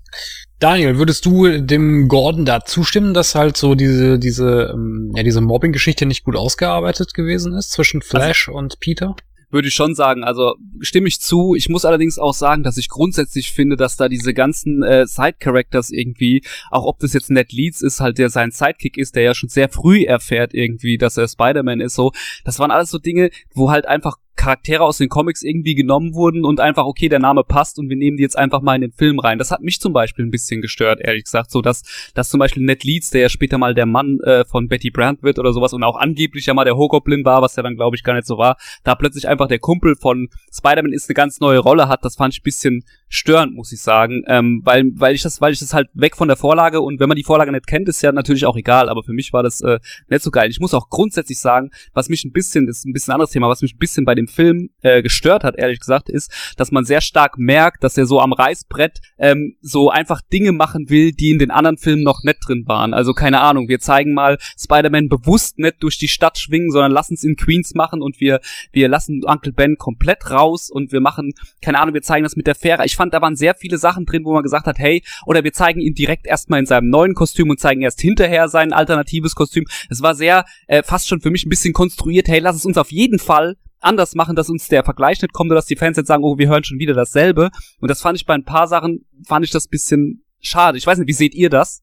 [0.60, 5.40] Daniel, würdest du dem Gordon da zustimmen, dass halt so diese, diese, ähm, ja, diese
[5.40, 9.16] Mobbing-Geschichte nicht gut ausgearbeitet gewesen ist zwischen Flash und Peter?
[9.50, 10.24] Würde ich schon sagen.
[10.24, 11.54] Also stimme ich zu.
[11.54, 15.90] Ich muss allerdings auch sagen, dass ich grundsätzlich finde, dass da diese ganzen äh, Side-Characters
[15.90, 19.34] irgendwie, auch ob das jetzt Ned Leeds ist, halt der sein Sidekick ist, der ja
[19.34, 22.12] schon sehr früh erfährt irgendwie, dass er Spider-Man ist, so.
[22.44, 26.44] Das waren alles so Dinge, wo halt einfach Charaktere aus den Comics irgendwie genommen wurden
[26.44, 28.92] und einfach, okay, der Name passt und wir nehmen die jetzt einfach mal in den
[28.92, 29.38] Film rein.
[29.38, 31.82] Das hat mich zum Beispiel ein bisschen gestört, ehrlich gesagt, so dass,
[32.14, 35.22] dass zum Beispiel Ned Leeds, der ja später mal der Mann äh, von Betty Brant
[35.22, 37.96] wird oder sowas und auch angeblich ja mal der Hobgoblin war, was ja dann, glaube
[37.96, 41.40] ich, gar nicht so war, da plötzlich einfach der Kumpel von Spider-Man ist eine ganz
[41.40, 45.14] neue Rolle hat, das fand ich ein bisschen störend, muss ich sagen, ähm, weil, weil
[45.16, 47.50] ich das, weil ich das halt weg von der Vorlage und wenn man die Vorlage
[47.50, 50.30] nicht kennt, ist ja natürlich auch egal, aber für mich war das äh, nicht so
[50.30, 50.48] geil.
[50.48, 53.62] Ich muss auch grundsätzlich sagen, was mich ein bisschen, ist ein bisschen anderes Thema, was
[53.62, 57.00] mich ein bisschen bei dem Film äh, gestört hat, ehrlich gesagt, ist, dass man sehr
[57.00, 61.40] stark merkt, dass er so am Reißbrett ähm, so einfach Dinge machen will, die in
[61.40, 62.94] den anderen Filmen noch nicht drin waren.
[62.94, 67.14] Also keine Ahnung, wir zeigen mal Spider-Man bewusst nicht durch die Stadt schwingen, sondern lassen
[67.14, 71.32] es in Queens machen und wir, wir lassen Uncle Ben komplett raus und wir machen,
[71.60, 72.84] keine Ahnung, wir zeigen das mit der Fähre.
[72.84, 75.54] Ich fand, da waren sehr viele Sachen drin, wo man gesagt hat, hey, oder wir
[75.54, 79.64] zeigen ihn direkt erstmal in seinem neuen Kostüm und zeigen erst hinterher sein alternatives Kostüm.
[79.88, 82.76] Es war sehr, äh, fast schon für mich ein bisschen konstruiert, hey, lass es uns
[82.76, 85.96] auf jeden Fall anders machen, dass uns der Vergleich nicht kommt oder dass die Fans
[85.96, 87.50] jetzt sagen, oh, wir hören schon wieder dasselbe.
[87.80, 90.76] Und das fand ich bei ein paar Sachen, fand ich das bisschen schade.
[90.76, 91.82] Ich weiß nicht, wie seht ihr das?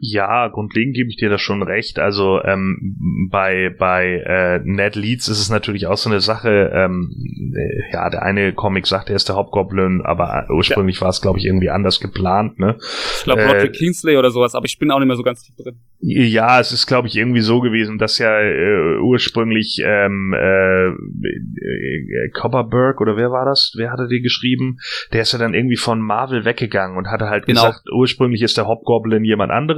[0.00, 1.98] Ja, grundlegend gebe ich dir da schon recht.
[1.98, 6.70] Also ähm, bei bei äh, Ned Leeds ist es natürlich auch so eine Sache.
[6.72, 7.10] Ähm,
[7.56, 11.02] äh, ja, der eine Comic sagt, er ist der Hauptgoblin, aber ursprünglich ja.
[11.02, 12.58] war es, glaube ich, irgendwie anders geplant.
[12.58, 12.76] Ne?
[12.78, 15.42] Ich glaube, Roderick äh, Kingsley oder sowas, aber ich bin auch nicht mehr so ganz
[15.42, 15.80] tief drin.
[16.00, 22.30] Ja, es ist, glaube ich, irgendwie so gewesen, dass ja äh, ursprünglich ähm, äh, äh,
[22.32, 23.74] Copperberg oder wer war das?
[23.76, 24.78] Wer hatte die geschrieben?
[25.12, 27.66] Der ist ja dann irgendwie von Marvel weggegangen und hatte halt genau.
[27.66, 29.69] gesagt, ursprünglich ist der Hobgoblin jemand anderes,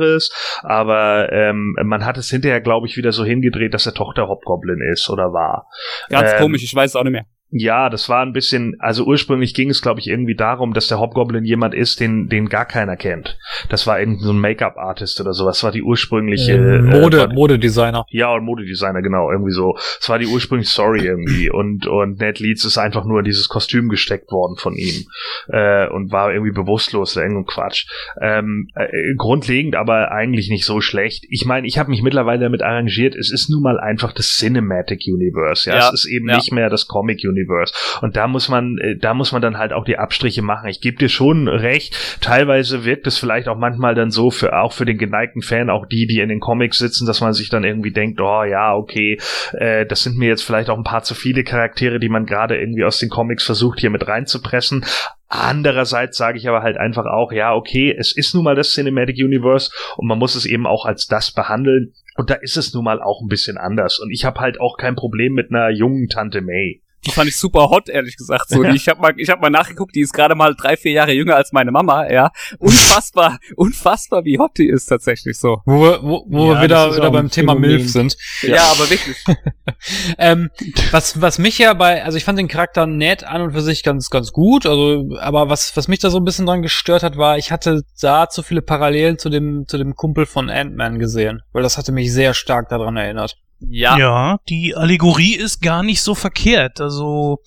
[0.62, 4.80] aber ähm, man hat es hinterher, glaube ich, wieder so hingedreht, dass der Tochter Hobgoblin
[4.92, 5.68] ist oder war.
[6.08, 7.26] Ganz ähm, komisch, ich weiß es auch nicht mehr.
[7.54, 10.98] Ja, das war ein bisschen, also ursprünglich ging es, glaube ich, irgendwie darum, dass der
[10.98, 13.36] Hobgoblin jemand ist, den, den gar keiner kennt.
[13.68, 15.44] Das war irgendein so ein Make-up-Artist oder so.
[15.44, 18.06] Das war die ursprüngliche äh, Mode, äh, Modedesigner.
[18.08, 19.74] Ja, und Modedesigner, genau, irgendwie so.
[19.98, 21.50] Das war die ursprüngliche Story irgendwie.
[21.50, 25.04] Und, und Ned Leeds ist einfach nur in dieses Kostüm gesteckt worden von ihm.
[25.48, 27.86] Äh, und war irgendwie bewusstlos oder irgendein Quatsch.
[28.18, 28.88] Ähm, äh,
[29.18, 31.26] grundlegend aber eigentlich nicht so schlecht.
[31.28, 35.02] Ich meine, ich habe mich mittlerweile damit arrangiert, es ist nun mal einfach das Cinematic
[35.06, 35.68] Universe.
[35.68, 36.36] Ja, ja es ist eben ja.
[36.36, 37.41] nicht mehr das Comic Universe.
[37.42, 37.72] Universe.
[38.00, 40.68] Und da muss man, äh, da muss man dann halt auch die Abstriche machen.
[40.68, 42.18] Ich gebe dir schon recht.
[42.20, 45.86] Teilweise wirkt es vielleicht auch manchmal dann so für auch für den geneigten Fan, auch
[45.86, 49.18] die, die in den Comics sitzen, dass man sich dann irgendwie denkt, oh ja, okay,
[49.52, 52.58] äh, das sind mir jetzt vielleicht auch ein paar zu viele Charaktere, die man gerade
[52.58, 54.84] irgendwie aus den Comics versucht hier mit reinzupressen.
[55.28, 59.16] Andererseits sage ich aber halt einfach auch, ja, okay, es ist nun mal das Cinematic
[59.16, 61.94] Universe und man muss es eben auch als das behandeln.
[62.16, 63.98] Und da ist es nun mal auch ein bisschen anders.
[63.98, 66.81] Und ich habe halt auch kein Problem mit einer jungen Tante May.
[67.06, 68.48] Die fand ich super hot, ehrlich gesagt.
[68.48, 71.12] So, ich habe mal, ich habe mal nachgeguckt, die ist gerade mal drei, vier Jahre
[71.12, 72.08] jünger als meine Mama.
[72.10, 75.62] Ja, unfassbar, unfassbar, wie hot die ist tatsächlich so.
[75.66, 78.16] Wo, wo, wo ja, wir wieder, wieder beim Thema Milf sind.
[78.42, 79.24] Ja, ja aber wirklich.
[80.18, 80.50] ähm,
[80.90, 83.82] was, was mich ja bei, also ich fand den Charakter nett an und für sich
[83.82, 84.66] ganz, ganz gut.
[84.66, 87.82] Also, aber was, was mich da so ein bisschen dran gestört hat, war, ich hatte
[88.00, 91.92] da zu viele Parallelen zu dem, zu dem Kumpel von Ant-Man gesehen, weil das hatte
[91.92, 93.36] mich sehr stark daran erinnert.
[93.68, 93.98] Ja.
[93.98, 96.80] Ja, die Allegorie ist gar nicht so verkehrt.
[96.80, 97.40] Also,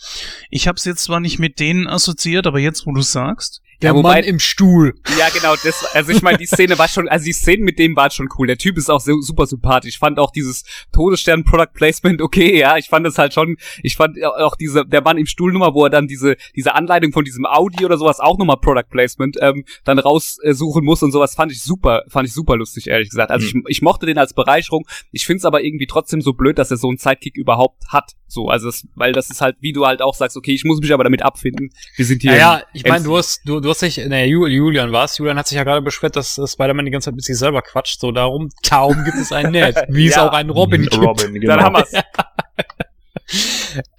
[0.49, 3.61] ich habe es jetzt zwar nicht mit denen assoziiert, aber jetzt, wo du sagst.
[3.81, 4.93] Der ja, wobei, Mann im Stuhl.
[5.19, 5.55] Ja, genau.
[5.63, 8.29] Das, also ich meine, die Szene war schon, also die Szene mit dem war schon
[8.37, 8.47] cool.
[8.47, 9.95] Der Typ ist auch so, super sympathisch.
[9.95, 12.59] Ich fand auch dieses Todesstern Product Placement okay.
[12.59, 13.57] Ja, ich fand das halt schon.
[13.83, 17.11] Ich fand auch diese der Mann im Stuhl Nummer, wo er dann diese diese Anleitung
[17.11, 21.35] von diesem Audi oder sowas auch nochmal Product Placement ähm, dann raussuchen muss und sowas
[21.35, 23.31] fand ich super, fand ich super lustig ehrlich gesagt.
[23.31, 23.63] Also mhm.
[23.67, 24.87] ich, ich mochte den als Bereicherung.
[25.11, 28.13] Ich find's aber irgendwie trotzdem so blöd, dass er so einen Sidekick überhaupt hat.
[28.27, 30.79] So, also es, weil das ist halt, wie du halt auch sagst, okay, ich muss
[30.79, 31.69] mich aber damit abfinden.
[31.95, 32.31] Wir sind hier.
[32.31, 35.17] Ja, ja ich meine, du hast, du, du hast dich, ne, Julian war's.
[35.17, 37.99] Julian hat sich ja gerade beschwert, dass Spider-Man die ganze Zeit mit sich selber quatscht.
[37.99, 40.97] So darum, kaum gibt es einen Ned, wie es auch einen Robin gibt.
[40.97, 41.55] Robin, genau.
[41.55, 41.91] Dann haben wir's.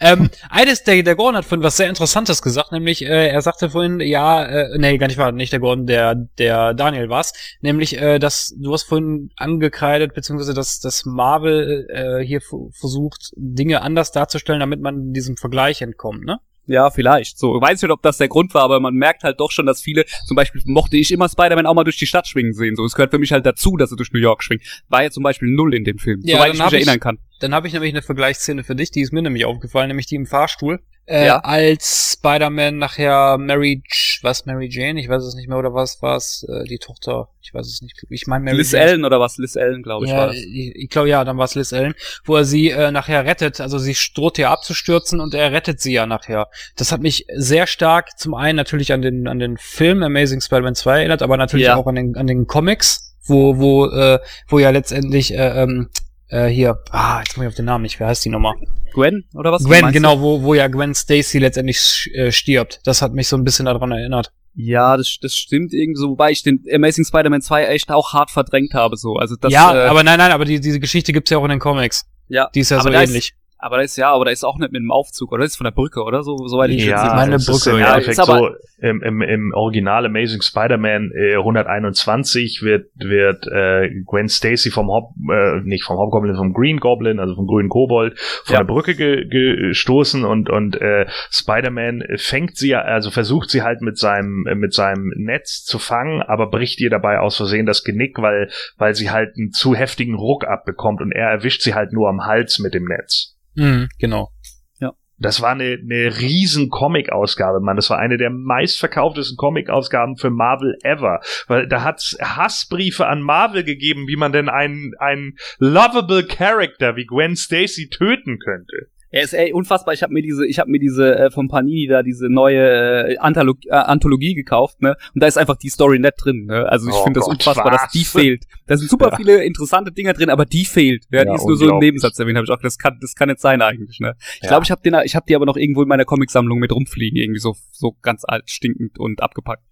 [0.01, 3.71] ähm, eines der, der Gordon hat vorhin was sehr Interessantes gesagt, nämlich äh, er sagte
[3.71, 8.01] vorhin, ja, äh, nee, gar nicht wahr, nicht der Gordon, der der Daniel war's, nämlich,
[8.01, 14.13] äh, dass du hast vorhin angekreidet, beziehungsweise dass, dass Marvel äh, hier versucht, Dinge anders
[14.13, 16.39] darzustellen, damit man diesem Vergleich entkommt, ne?
[16.67, 17.39] Ja, vielleicht.
[17.39, 19.81] So, weiß nicht, ob das der Grund war, aber man merkt halt doch schon, dass
[19.81, 22.75] viele, zum Beispiel mochte ich immer Spider-Man auch mal durch die Stadt schwingen sehen.
[22.77, 24.63] So, es gehört für mich halt dazu, dass er durch New York schwingt.
[24.89, 27.19] War ja zum Beispiel null in dem Film, ja, soweit ich mich erinnern kann.
[27.41, 30.17] Dann habe ich nämlich eine Vergleichsszene für dich, die ist mir nämlich aufgefallen, nämlich die
[30.17, 30.81] im Fahrstuhl.
[31.07, 31.39] Äh, ja.
[31.39, 33.81] Als Spider-Man nachher Mary,
[34.23, 37.29] was Mary Jane, ich weiß es nicht mehr, oder was war es, äh, die Tochter,
[37.41, 37.95] ich weiß es nicht.
[38.11, 38.85] Ich meine Mary Liz Jane.
[38.85, 39.39] Ellen oder was?
[39.39, 40.37] Liz Ellen, glaube ich, ja, war das.
[40.37, 43.61] Ich, ich glaube ja, dann war es Liz Ellen, wo er sie äh, nachher rettet,
[43.61, 46.49] also sie droht ja abzustürzen und er rettet sie ja nachher.
[46.75, 50.75] Das hat mich sehr stark zum einen natürlich an den an den Film Amazing Spider-Man
[50.75, 51.77] 2 erinnert, aber natürlich ja.
[51.77, 54.19] auch an den an den Comics, wo wo äh,
[54.49, 55.89] wo ja letztendlich äh, ähm,
[56.29, 58.55] äh, hier, ah, jetzt muss ich auf den Namen nicht, wer heißt die nochmal?
[58.93, 59.65] Gwen oder was?
[59.65, 62.81] Gwen, genau, wo, wo ja Gwen Stacy letztendlich äh, stirbt.
[62.85, 64.33] Das hat mich so ein bisschen daran erinnert.
[64.55, 68.31] Ja, das, das stimmt irgendwie so, wobei ich den Amazing Spider-Man 2 echt auch hart
[68.31, 69.17] verdrängt habe, so.
[69.17, 71.51] Also das, ja, äh, aber nein, nein, aber die, diese Geschichte gibt's ja auch in
[71.51, 72.07] den Comics.
[72.29, 72.49] Ja.
[72.55, 73.29] Die ist ja so ähnlich.
[73.29, 75.43] Ist, aber da ist ja, aber da ist auch nicht mit dem Aufzug, oder?
[75.43, 76.23] Das ist von der Brücke, oder?
[76.23, 77.71] So, soweit ich ja, meine Brücke.
[77.71, 78.51] Ist, ja, ist aber so,
[78.87, 85.15] im, im, im Original Amazing Spider-Man äh, 121 wird, wird äh, Gwen Stacy vom Hop,
[85.33, 88.61] äh, nicht vom Hobgoblin, vom Green Goblin, also vom grünen Kobold, von ja.
[88.61, 93.97] der Brücke ge, gestoßen und, und äh, Spider-Man fängt sie, also versucht sie halt mit
[93.97, 98.51] seinem, mit seinem Netz zu fangen, aber bricht ihr dabei aus Versehen das Genick, weil,
[98.77, 102.27] weil sie halt einen zu heftigen Ruck abbekommt und er erwischt sie halt nur am
[102.27, 103.36] Hals mit dem Netz.
[103.57, 104.31] Mhm, genau.
[104.79, 104.93] Ja.
[105.19, 107.77] Das war eine, eine riesen Comic-Ausgabe, Mann.
[107.77, 111.21] Das war eine der meistverkauftesten Comic-Ausgaben für Marvel ever.
[111.49, 117.07] Weil da hat's Hassbriefe an Marvel gegeben, wie man denn einen, einen lovable Character wie
[117.07, 118.91] Gwen Stacy töten könnte.
[119.11, 119.95] Er ist ey, unfassbar.
[119.95, 123.19] Ich habe mir diese, ich habe mir diese äh, von Panini da diese neue äh,
[123.19, 124.97] Antholog äh, Anthologie gekauft, ne?
[125.15, 126.47] Und da ist einfach die Story net drin.
[126.47, 126.67] Ne?
[126.69, 127.83] Also ich Oh finde das unfassbar, was?
[127.83, 128.45] dass die fehlt.
[128.67, 129.17] Da sind super Ja.
[129.17, 131.05] viele interessante Dinger drin, aber die fehlt.
[131.11, 131.79] Ja, die Ja, ist nur so im.
[131.79, 132.37] Nebensatz erwähnt.
[132.37, 134.01] Habe ich auch, das kann, das kann nicht sein eigentlich.
[134.01, 134.15] Ne?
[134.37, 134.49] Ich Ja.
[134.49, 137.17] glaube, ich habe den, ich habe die aber noch irgendwo in meiner Comicsammlung mit rumfliegen,
[137.17, 139.63] irgendwie so, so ganz alt, stinkend und abgepackt.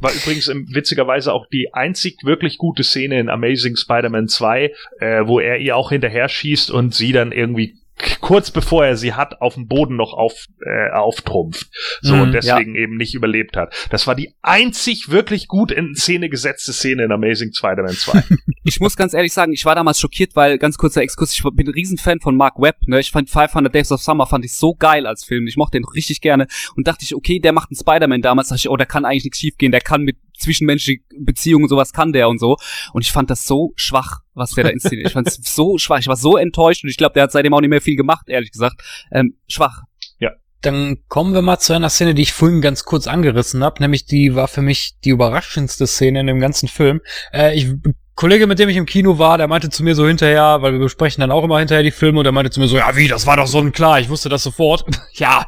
[0.00, 4.70] War übrigens ähm, witzigerweise auch die einzig wirklich gute Szene in Amazing Spider-Man 2,
[5.00, 7.78] äh, wo er ihr auch hinterher schießt und sie dann irgendwie
[8.20, 11.68] kurz bevor er sie hat, auf dem Boden noch auf, äh, auftrumpft.
[12.02, 13.74] So, Mhm, und deswegen eben nicht überlebt hat.
[13.90, 18.22] Das war die einzig wirklich gut in Szene gesetzte Szene in Amazing Spider-Man 2.
[18.68, 21.68] Ich muss ganz ehrlich sagen, ich war damals schockiert, weil, ganz kurzer Exkurs, ich bin
[21.68, 22.98] ein Riesenfan von Mark Webb, ne?
[22.98, 25.46] Ich fand 500 Days of Summer fand ich so geil als Film.
[25.46, 28.58] Ich mochte den richtig gerne und dachte ich, okay, der macht einen Spider-Man damals, dachte
[28.58, 32.12] ich, oh, da kann eigentlich nichts schiefgehen, der kann mit zwischenmenschlichen Beziehungen und sowas kann
[32.12, 32.56] der und so.
[32.92, 35.08] Und ich fand das so schwach, was der da inszeniert.
[35.08, 35.98] Ich fand es so schwach.
[35.98, 38.28] Ich war so enttäuscht und ich glaube, der hat seitdem auch nicht mehr viel gemacht,
[38.28, 38.82] ehrlich gesagt.
[39.12, 39.82] Ähm, schwach.
[40.62, 44.06] Dann kommen wir mal zu einer Szene, die ich vorhin ganz kurz angerissen habe, nämlich
[44.06, 47.00] die war für mich die überraschendste Szene in dem ganzen Film.
[47.32, 47.68] Äh, ich
[48.16, 50.80] Kollege, mit dem ich im Kino war, der meinte zu mir so hinterher, weil wir
[50.80, 53.08] besprechen dann auch immer hinterher die Filme, und der meinte zu mir so, ja wie,
[53.08, 54.86] das war doch sonnenklar, ich wusste das sofort.
[55.12, 55.44] ja,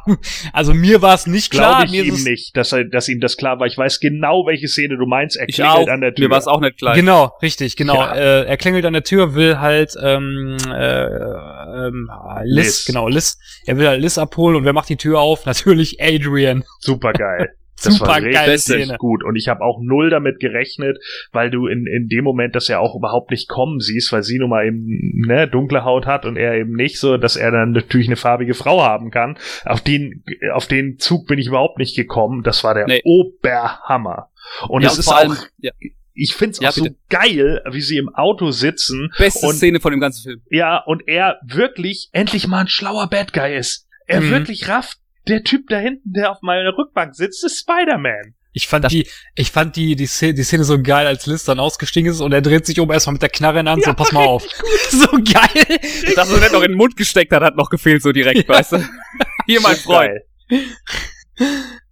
[0.53, 1.83] also mir war es nicht klar.
[1.83, 3.65] Glaube ich mir ist ihm es- nicht, dass, er, dass ihm das klar war.
[3.65, 5.35] Ich weiß genau, welche Szene du meinst.
[5.35, 5.87] Er klingelt auch.
[5.91, 6.27] an der Tür.
[6.27, 6.93] Mir war es auch nicht klar.
[6.93, 7.95] Genau, richtig, genau.
[7.95, 8.13] Ja.
[8.13, 12.07] Äh, er klingelt an der Tür, will halt ähm, äh, ähm,
[12.43, 12.85] Liz, Liz.
[12.85, 13.39] genau, Liz.
[13.65, 15.45] Er will halt Liz abholen und wer macht die Tür auf?
[15.47, 16.63] Natürlich Adrian.
[16.79, 17.49] Super geil.
[17.83, 18.97] Das war Super geile richtig Szene.
[18.97, 19.23] gut.
[19.23, 20.97] Und ich habe auch null damit gerechnet,
[21.31, 24.37] weil du in, in dem Moment das ja auch überhaupt nicht kommen siehst, weil sie
[24.39, 24.85] nun mal eben
[25.27, 28.53] ne, dunkle Haut hat und er eben nicht, so dass er dann natürlich eine farbige
[28.53, 29.37] Frau haben kann.
[29.65, 30.23] Auf den,
[30.53, 32.43] auf den Zug bin ich überhaupt nicht gekommen.
[32.43, 33.01] Das war der Nee.
[33.05, 34.29] Oberhammer.
[34.67, 35.71] Und Ja, es ist vor auch, allem, ja,
[36.13, 36.95] ich finde es Ja, auch so bitte.
[37.09, 40.41] geil, wie sie im Auto sitzen beste und Szene von dem ganzen Film.
[40.49, 43.87] ja, und er wirklich endlich mal ein schlauer Bad Guy ist.
[44.07, 44.31] Er Mhm.
[44.31, 44.97] wirklich rafft,
[45.29, 48.35] der Typ da hinten, der auf meiner Rückbank sitzt, ist Spider-Man.
[48.51, 51.59] Ich fand die, ich fand die, die Szene, die Szene so geil, als Liz dann
[51.59, 53.93] ausgestiegen ist und er dreht sich um erstmal mit der Knarre in der Hand, so
[53.93, 54.43] pass mal auf.
[54.89, 55.79] so geil.
[56.15, 58.73] Dass er nicht noch in den Mund gesteckt hat, hat noch gefehlt, so direkt, weißt
[58.73, 58.77] du?
[59.45, 60.19] Hier, mein Freund.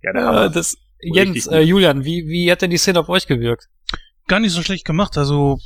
[0.01, 3.27] Ja, der Äh, das, Jens, äh, Julian, wie, wie hat denn die Szene auf euch
[3.27, 3.67] gewirkt?
[4.27, 5.17] Gar nicht so schlecht gemacht.
[5.17, 5.57] Also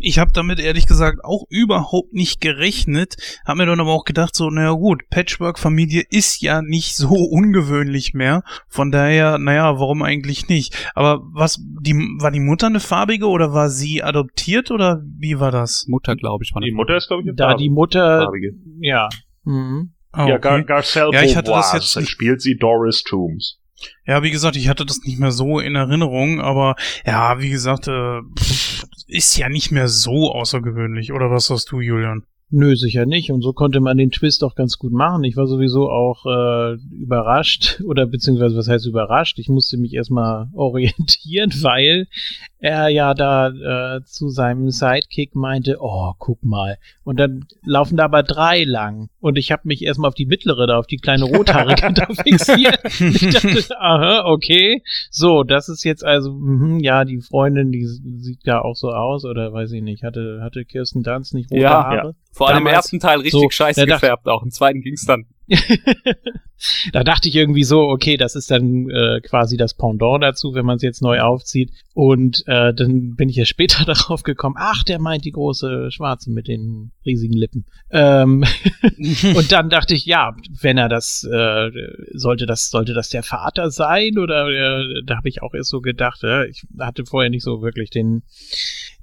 [0.00, 3.16] ich habe damit ehrlich gesagt auch überhaupt nicht gerechnet.
[3.46, 8.12] Hab mir dann aber auch gedacht, so, naja gut, Patchwork-Familie ist ja nicht so ungewöhnlich
[8.14, 8.42] mehr.
[8.68, 10.90] Von daher, naja, warum eigentlich nicht?
[10.94, 15.50] Aber was, die, war die Mutter eine farbige oder war sie adoptiert oder wie war
[15.50, 15.86] das?
[15.88, 18.54] Mutter, glaube ich, von Die Mutter ist, glaube ich, eine Da die Mutter, farbige.
[18.80, 19.08] ja.
[19.44, 19.92] Mhm.
[20.10, 20.40] Ah, Ja, okay.
[20.40, 23.57] Gar Garcelle Ja, ich hatte das jetzt nicht- spielt sie Doris Toombs.
[24.06, 27.88] Ja, wie gesagt, ich hatte das nicht mehr so in Erinnerung, aber ja, wie gesagt,
[27.88, 28.20] äh,
[29.06, 31.12] ist ja nicht mehr so außergewöhnlich.
[31.12, 32.24] Oder was sagst du, Julian?
[32.50, 33.30] Nö, sicher nicht.
[33.30, 35.22] Und so konnte man den Twist auch ganz gut machen.
[35.24, 39.38] Ich war sowieso auch äh, überrascht, oder beziehungsweise was heißt überrascht?
[39.38, 42.06] Ich musste mich erstmal orientieren, weil
[42.58, 43.48] er ja da
[43.96, 46.78] äh, zu seinem Sidekick meinte, oh, guck mal.
[47.04, 49.10] Und dann laufen da aber drei lang.
[49.20, 52.80] Und ich habe mich erstmal auf die mittlere, da auf die kleine rothaarige da fixiert.
[52.98, 54.82] Ich dachte, aha, okay.
[55.10, 59.24] So, das ist jetzt also, mhm, ja, die Freundin, die sieht ja auch so aus,
[59.24, 62.14] oder weiß ich nicht, hatte, hatte Kirsten Dunst nicht rote Ja, Haare?
[62.38, 65.26] Vor allem im ersten Teil richtig so, scheiße gefärbt, auch im zweiten ging's dann.
[66.92, 70.66] da dachte ich irgendwie so, okay, das ist dann äh, quasi das Pendant dazu, wenn
[70.66, 71.72] man es jetzt neu aufzieht.
[71.94, 76.30] Und äh, dann bin ich ja später darauf gekommen, ach, der meint die große Schwarze
[76.30, 77.64] mit den riesigen Lippen.
[77.90, 78.44] Ähm,
[79.36, 81.70] und dann dachte ich, ja, wenn er das, äh,
[82.12, 84.18] sollte das, sollte das der Vater sein?
[84.18, 87.62] Oder äh, da habe ich auch erst so gedacht, äh, ich hatte vorher nicht so
[87.62, 88.22] wirklich den,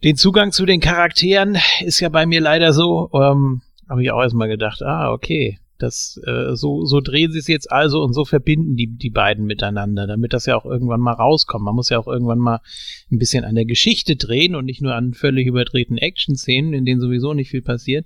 [0.04, 1.58] den Zugang zu den Charakteren.
[1.84, 3.10] Ist ja bei mir leider so.
[3.14, 5.60] Ähm, habe ich auch erstmal gedacht, ah, okay.
[5.78, 9.46] Das, äh, so, so drehen sie es jetzt also und so verbinden die, die beiden
[9.46, 11.66] miteinander, damit das ja auch irgendwann mal rauskommt.
[11.66, 12.62] Man muss ja auch irgendwann mal
[13.12, 17.02] ein bisschen an der Geschichte drehen und nicht nur an völlig überdrehten Action-Szenen, in denen
[17.02, 18.06] sowieso nicht viel passiert.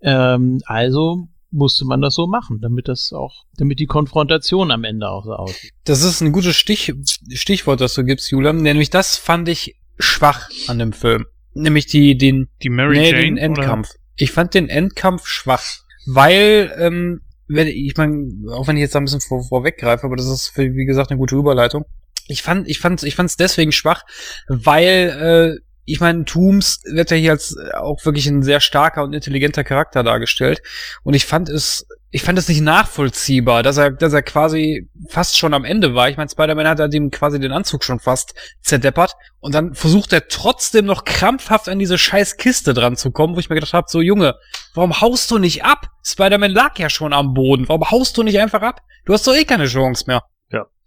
[0.00, 5.08] Ähm, also musste man das so machen, damit das auch, damit die Konfrontation am Ende
[5.08, 5.72] auch so aussieht.
[5.84, 6.92] Das ist ein gutes Stich,
[7.32, 8.58] Stichwort, das du gibst, Julian.
[8.58, 11.26] Nämlich das fand ich schwach an dem Film.
[11.54, 13.22] Nämlich die, den, Die Mary nee, Jane?
[13.22, 13.90] den Endkampf.
[14.16, 15.80] Ich fand den Endkampf schwach.
[16.06, 20.16] Weil, ähm, wenn, ich meine, auch wenn ich jetzt da ein bisschen vor, vorweggreife, aber
[20.16, 21.84] das ist, für, wie gesagt, eine gute Überleitung.
[22.28, 24.02] Ich fand, ich fand, ich fand's deswegen schwach,
[24.48, 29.12] weil, äh, ich meine, Tooms wird ja hier als auch wirklich ein sehr starker und
[29.12, 30.62] intelligenter Charakter dargestellt.
[31.02, 35.38] Und ich fand es ich fand es nicht nachvollziehbar, dass er, dass er quasi fast
[35.38, 36.08] schon am Ende war.
[36.08, 40.12] Ich meine, Spider-Man hat halt ihm quasi den Anzug schon fast zerdeppert und dann versucht
[40.12, 43.74] er trotzdem noch krampfhaft an diese scheiß Kiste dran zu kommen, wo ich mir gedacht
[43.74, 44.34] habe, so Junge,
[44.74, 45.86] warum haust du nicht ab?
[46.04, 47.68] Spider-Man lag ja schon am Boden.
[47.68, 48.80] Warum haust du nicht einfach ab?
[49.04, 50.24] Du hast doch eh keine Chance mehr.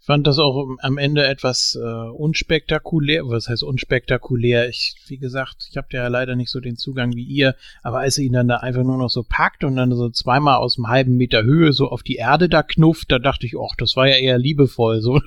[0.03, 3.25] Ich fand das auch am Ende etwas äh, unspektakulär.
[3.25, 4.67] Was heißt unspektakulär?
[4.67, 8.17] Ich, wie gesagt, ich habe ja leider nicht so den Zugang wie ihr, aber als
[8.17, 10.89] er ihn dann da einfach nur noch so packt und dann so zweimal aus einem
[10.89, 14.05] halben Meter Höhe so auf die Erde da knufft, da dachte ich, ach, das war
[14.09, 15.21] ja eher liebevoll, so,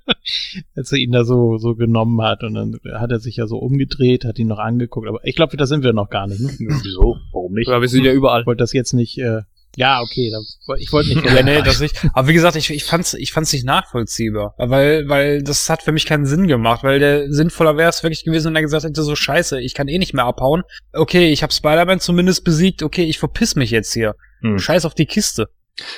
[0.76, 3.56] als er ihn da so, so genommen hat und dann hat er sich ja so
[3.56, 6.50] umgedreht, hat ihn noch angeguckt, aber ich glaube, da sind wir noch gar nicht, ne?
[6.58, 7.16] Wieso?
[7.32, 7.70] Warum nicht?
[7.70, 8.42] Ja, wir sind ja überall.
[8.42, 9.40] Ich wollte das jetzt nicht, äh,
[9.76, 11.24] ja, okay, da, ich wollte nicht.
[11.30, 11.96] Ja, nee, das nicht.
[12.12, 14.54] Aber wie gesagt, ich, ich fand's, ich fand's nicht nachvollziehbar.
[14.58, 18.24] Weil, weil das hat für mich keinen Sinn gemacht, weil der sinnvoller wäre es wirklich
[18.24, 20.62] gewesen, wenn er gesagt hätte, so scheiße, ich kann eh nicht mehr abhauen.
[20.92, 24.16] Okay, ich habe Spider-Man zumindest besiegt, okay, ich verpiss mich jetzt hier.
[24.40, 24.58] Hm.
[24.58, 25.48] Scheiß auf die Kiste.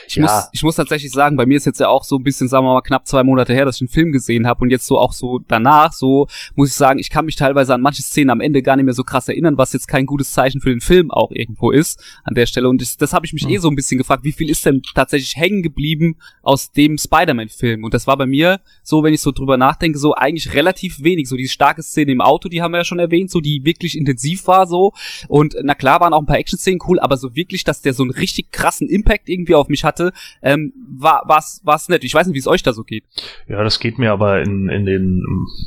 [0.06, 0.22] Ich, Ja.
[0.22, 2.64] muss, ich muss tatsächlich sagen, bei mir ist jetzt ja auch so ein bisschen, sagen
[2.66, 4.98] wir mal, knapp zwei Monate her, dass ich einen Film gesehen habe und jetzt so
[4.98, 8.40] auch so danach, so muss ich sagen, ich kann mich teilweise an manche Szenen am
[8.40, 11.10] Ende gar nicht mehr so krass erinnern, was jetzt kein gutes Zeichen für den Film
[11.10, 12.68] auch irgendwo ist an der Stelle.
[12.68, 14.82] Und das, das habe ich mich eh so ein bisschen gefragt, wie viel ist denn
[14.94, 17.84] tatsächlich hängen geblieben aus dem Spider-Man-Film?
[17.84, 21.28] Und das war bei mir so, wenn ich so drüber nachdenke, so eigentlich relativ wenig.
[21.28, 23.96] So die starke Szene im Auto, die haben wir ja schon erwähnt, so die wirklich
[23.96, 24.92] intensiv war so.
[25.28, 28.02] Und na klar waren auch ein paar Action-Szenen cool, aber so wirklich, dass der so
[28.02, 30.12] einen richtig krassen Impact irgendwie auf mich hatte,
[30.42, 32.04] ähm, war war's war's nett.
[32.04, 33.04] Ich weiß nicht, wie es euch da so geht.
[33.48, 35.24] Ja, das geht mir aber in, in den,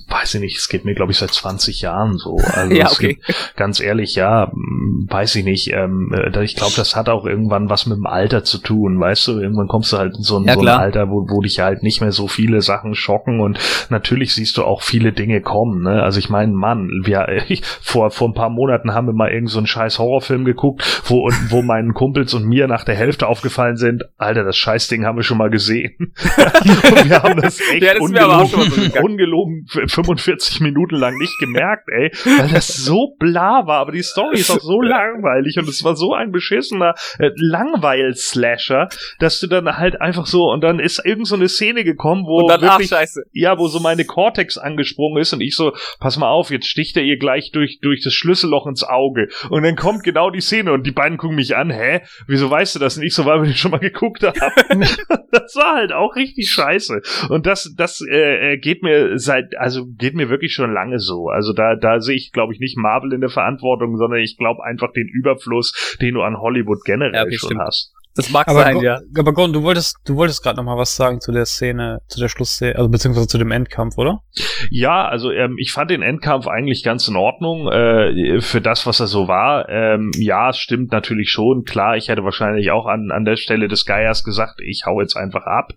[0.07, 2.37] weiß ich nicht, es geht mir, glaube ich, seit 20 Jahren so.
[2.55, 3.15] Also Ja, es okay.
[3.15, 5.73] gibt, ganz ehrlich, ja, weiß ich nicht.
[5.73, 9.27] Ähm, äh, ich glaube, das hat auch irgendwann was mit dem Alter zu tun, weißt
[9.27, 9.39] du?
[9.39, 10.67] Irgendwann kommst du halt in so ein, Ja, so ein.
[10.67, 13.59] Alter, wo, wo dich halt nicht mehr so viele Sachen schocken und
[13.89, 16.01] natürlich siehst du auch viele Dinge kommen, ne?
[16.01, 19.49] Also ich meine, Mann, wir, ich, vor, vor ein paar Monaten haben wir mal irgend
[19.49, 23.27] so einen scheiß Horrorfilm geguckt, wo, und, wo meinen Kumpels und mir nach der Hälfte
[23.27, 25.95] aufgefallen sind, Alter, das Scheißding haben wir schon mal gesehen.
[25.99, 29.05] und wir haben das echt Ja, das mal so ungelogen, gegangen.
[29.05, 34.39] ungelogen 45 Minuten lang nicht gemerkt, ey, weil das so bla war, aber die Story
[34.39, 38.87] ist auch so langweilig und es war so ein beschissener äh, Langweil-Slasher,
[39.19, 42.47] dass du dann halt einfach so und dann ist irgend so eine Szene gekommen, wo
[42.47, 43.23] dann, ach, wirklich scheiße.
[43.33, 46.97] ja, wo so meine Cortex angesprungen ist und ich so, pass mal auf, jetzt sticht
[46.97, 49.27] er ihr gleich durch, durch das Schlüsselloch ins Auge.
[49.49, 52.01] Und dann kommt genau die Szene und die beiden gucken mich an, hä?
[52.27, 54.35] Wieso weißt du das nicht so, weil wir den schon mal geguckt haben?
[55.31, 57.01] das war halt auch richtig scheiße.
[57.29, 61.29] Und das, das äh, äh, geht mir seit, also geht mir wirklich schon lange so.
[61.29, 64.63] Also da, da sehe ich, glaube ich, nicht Marvel in der Verantwortung, sondern ich glaube
[64.63, 67.61] einfach den Überfluss, den du an Hollywood generell Ja, okay, schon stimmt.
[67.61, 67.93] hast.
[68.15, 68.99] Das mag Aber, sein, Gon- ja.
[69.17, 72.19] aber Gon, du wolltest, du wolltest gerade noch mal was sagen zu der Szene, zu
[72.19, 74.21] der Schlussszene, also beziehungsweise zu dem Endkampf, oder?
[74.69, 79.01] Ja, also ähm, ich fand den Endkampf eigentlich ganz in Ordnung äh, für das, was
[79.01, 79.67] er so war.
[79.67, 81.63] Ähm, ja, es stimmt natürlich schon.
[81.65, 85.17] Klar, ich hätte wahrscheinlich auch an, an der Stelle des Geiers gesagt, ich hau jetzt
[85.17, 85.73] einfach ab.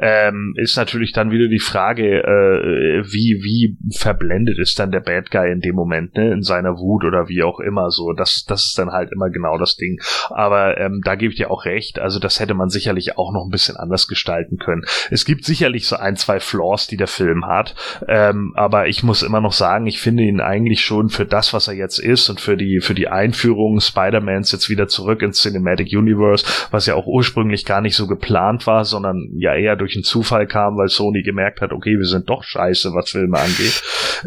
[0.00, 5.30] Ähm, ist natürlich dann wieder die Frage, äh, wie wie verblendet ist dann der Bad
[5.30, 8.12] Guy in dem Moment, ne, in seiner Wut oder wie auch immer so.
[8.12, 9.98] Das das ist dann halt immer genau das Ding.
[10.30, 11.73] Aber ähm, da gebe ich dir auch recht.
[11.98, 14.82] Also das hätte man sicherlich auch noch ein bisschen anders gestalten können.
[15.10, 17.74] Es gibt sicherlich so ein zwei Flaws, die der Film hat.
[18.08, 21.68] Ähm, aber ich muss immer noch sagen, ich finde ihn eigentlich schon für das, was
[21.68, 25.92] er jetzt ist und für die, für die Einführung Spider-Mans jetzt wieder zurück ins Cinematic
[25.92, 30.04] Universe, was ja auch ursprünglich gar nicht so geplant war, sondern ja eher durch einen
[30.04, 33.82] Zufall kam, weil Sony gemerkt hat, okay, wir sind doch scheiße, was Filme angeht.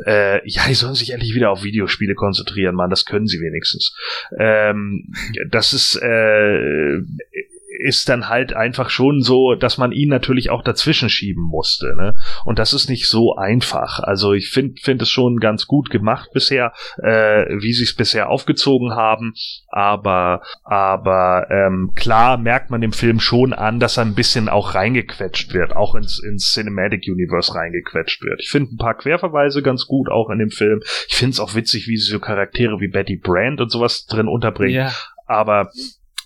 [0.05, 3.95] Äh, ja, die sollen sich endlich wieder auf Videospiele konzentrieren, Mann, das können sie wenigstens.
[4.39, 5.11] Ähm,
[5.49, 6.99] das ist, äh,
[7.79, 11.95] ist dann halt einfach schon so, dass man ihn natürlich auch dazwischen schieben musste.
[11.95, 12.15] Ne?
[12.45, 13.99] Und das ist nicht so einfach.
[13.99, 18.29] Also ich finde finde es schon ganz gut gemacht bisher, äh, wie sie es bisher
[18.29, 19.33] aufgezogen haben.
[19.69, 24.75] Aber aber ähm, klar merkt man dem Film schon an, dass er ein bisschen auch
[24.75, 28.41] reingequetscht wird, auch ins, ins Cinematic Universe reingequetscht wird.
[28.41, 30.81] Ich finde ein paar Querverweise ganz gut auch in dem Film.
[31.07, 34.27] Ich finde es auch witzig, wie sie so Charaktere wie Betty Brand und sowas drin
[34.27, 34.91] unterbringen Ja.
[35.25, 35.71] aber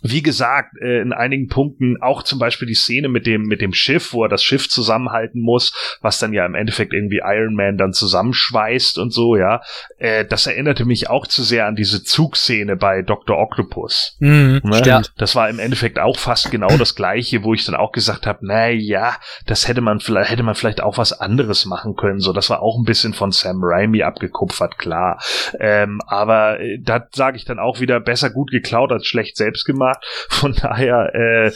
[0.01, 3.73] wie gesagt, äh, in einigen Punkten auch zum Beispiel die Szene mit dem mit dem
[3.73, 7.77] Schiff, wo er das Schiff zusammenhalten muss, was dann ja im Endeffekt irgendwie Iron Man
[7.77, 9.61] dann zusammenschweißt und so, ja.
[9.97, 13.37] Äh, das erinnerte mich auch zu sehr an diese Zugszene bei Dr.
[13.37, 14.17] Octopus.
[14.19, 14.75] Mhm, Ne?
[14.77, 15.13] stimmt.
[15.17, 18.39] Das war im Endeffekt auch fast genau das gleiche, wo ich dann auch gesagt habe,
[18.41, 19.15] na ja,
[19.45, 22.19] das hätte man vielleicht hätte man vielleicht auch was anderes machen können.
[22.19, 25.19] So, das war auch ein bisschen von Sam Raimi abgekupfert, klar.
[25.59, 29.65] Ähm, aber äh, da sage ich dann auch wieder besser gut geklaut als schlecht selbst
[29.65, 29.90] gemacht.
[30.29, 31.51] Von daher, äh,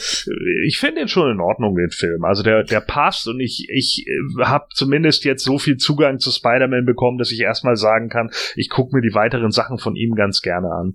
[0.66, 2.24] ich finde den schon in Ordnung den Film.
[2.24, 6.30] Also der der passt und ich ich äh, habe zumindest jetzt so viel Zugang zu
[6.30, 10.14] Spider-Man bekommen, dass ich erstmal sagen kann, ich gucke mir die weiteren Sachen von ihm
[10.14, 10.94] ganz gerne an.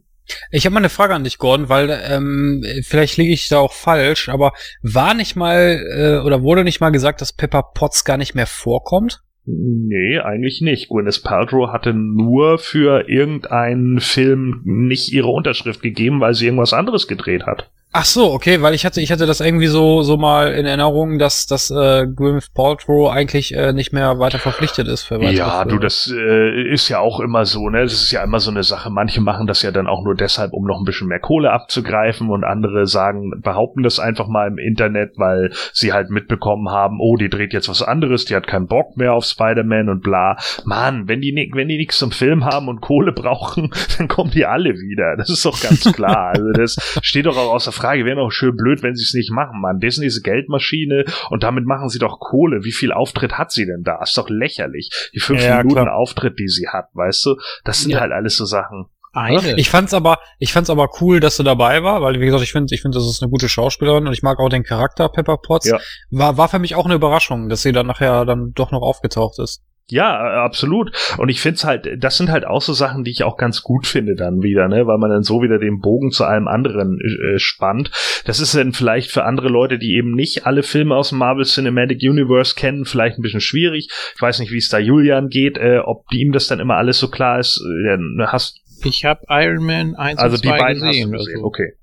[0.51, 3.73] Ich habe mal eine Frage an dich, Gordon, weil ähm, vielleicht liege ich da auch
[3.73, 8.17] falsch, aber war nicht mal äh, oder wurde nicht mal gesagt, dass Pepper Potts gar
[8.17, 9.21] nicht mehr vorkommt?
[9.45, 10.89] Nee, eigentlich nicht.
[10.89, 17.07] Gwyneth Paltrow hatte nur für irgendeinen Film nicht ihre Unterschrift gegeben, weil sie irgendwas anderes
[17.07, 17.69] gedreht hat.
[17.93, 21.19] Ach so, okay, weil ich hatte, ich hatte das irgendwie so, so mal in Erinnerung,
[21.19, 25.63] dass, dass äh, Gwyneth Paltrow eigentlich äh, nicht mehr weiter verpflichtet ist für weitere Ja,
[25.65, 25.81] du, Filme.
[25.83, 27.81] das äh, ist ja auch immer so, ne?
[27.81, 28.89] Das ist ja immer so eine Sache.
[28.89, 32.29] Manche machen das ja dann auch nur deshalb, um noch ein bisschen mehr Kohle abzugreifen
[32.29, 37.17] und andere sagen, behaupten das einfach mal im Internet, weil sie halt mitbekommen haben, oh,
[37.17, 40.37] die dreht jetzt was anderes, die hat keinen Bock mehr auf Spider-Man und bla.
[40.63, 44.45] Mann, wenn die, wenn die nichts zum Film haben und Kohle brauchen, dann kommen die
[44.45, 45.17] alle wieder.
[45.17, 46.29] Das ist doch ganz klar.
[46.35, 48.05] Also das steht doch auch außer Frage.
[48.05, 49.79] Wäre doch schön blöd, wenn sie es nicht machen, Mann.
[49.79, 52.63] Disney ist eine Geldmaschine und damit machen sie doch Kohle.
[52.63, 54.01] Wie viel Auftritt hat sie denn da?
[54.01, 54.89] Ist doch lächerlich.
[55.13, 55.95] Die fünf Ja, Minuten klar.
[55.95, 57.35] Auftritt, die sie hat, weißt du?
[57.63, 57.99] Das sind Ja.
[58.01, 58.85] halt alles so Sachen.
[59.13, 59.59] Eine.
[59.59, 62.53] Ich fand's aber, ich fand's aber cool, dass sie dabei war, weil wie gesagt, ich
[62.53, 65.35] finde, ich finde, das ist eine gute Schauspielerin und ich mag auch den Charakter Pepper
[65.37, 65.67] Potts.
[65.67, 65.79] Ja.
[66.11, 69.37] War, war für mich auch eine Überraschung, dass sie dann nachher dann doch noch aufgetaucht
[69.39, 69.63] ist.
[69.91, 70.91] Ja, äh, absolut.
[71.17, 73.85] Und ich find's halt, das sind halt auch so Sachen, die ich auch ganz gut
[73.85, 77.37] finde dann wieder, ne, weil man dann so wieder den Bogen zu allem anderen äh,
[77.39, 77.91] spannt.
[78.25, 81.43] Das ist dann vielleicht für andere Leute, die eben nicht alle Filme aus dem Marvel
[81.43, 83.89] Cinematic Universe kennen, vielleicht ein bisschen schwierig.
[84.15, 86.97] Ich weiß nicht, wie es da Julian geht, äh, ob ihm das dann immer alles
[86.97, 87.61] so klar ist.
[87.85, 87.97] Äh,
[88.27, 91.11] hast Ich habe Iron Man 1 also und die 2 beiden hast gesehen.
[91.11, 91.35] du gesehen.
[91.35, 91.47] also.
[91.47, 91.73] Okay.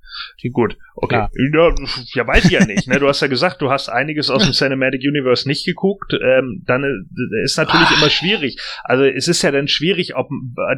[0.43, 1.17] Die- Gut, okay.
[1.17, 1.29] Ja,
[2.15, 2.89] ja, weiß ich ja nicht.
[2.89, 2.99] Ne?
[2.99, 6.13] Du hast ja gesagt, du hast einiges aus dem Cinematic Universe nicht geguckt.
[6.15, 8.57] Ähm, dann äh, ist natürlich immer schwierig.
[8.85, 10.29] Also es ist ja dann schwierig, ob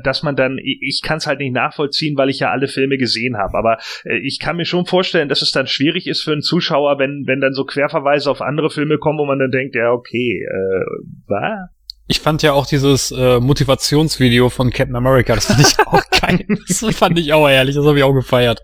[0.02, 3.36] dass man dann, ich kann es halt nicht nachvollziehen, weil ich ja alle Filme gesehen
[3.36, 3.56] habe.
[3.56, 6.98] Aber äh, ich kann mir schon vorstellen, dass es dann schwierig ist für einen Zuschauer,
[6.98, 10.44] wenn wenn dann so Querverweise auf andere Filme kommen, wo man dann denkt, ja okay,
[10.46, 10.84] äh,
[11.26, 11.70] was?
[12.08, 16.44] Ich fand ja auch dieses äh, Motivationsvideo von Captain America, das fand ich auch geil.
[16.66, 18.60] Das fand ich auch ehrlich, das habe ich auch gefeiert.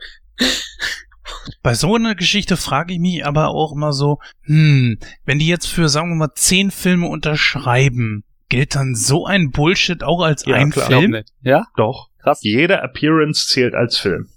[1.62, 5.66] Bei so einer Geschichte frage ich mich aber auch immer so, hm, wenn die jetzt
[5.66, 10.56] für, sagen wir mal, zehn Filme unterschreiben, gilt dann so ein Bullshit auch als Ja,
[10.56, 10.86] ein klar.
[10.86, 11.10] Film?
[11.12, 11.28] nicht.
[11.42, 11.66] Ja?
[11.76, 12.10] Doch.
[12.22, 12.40] Krass.
[12.42, 14.28] Jeder Appearance zählt als Film.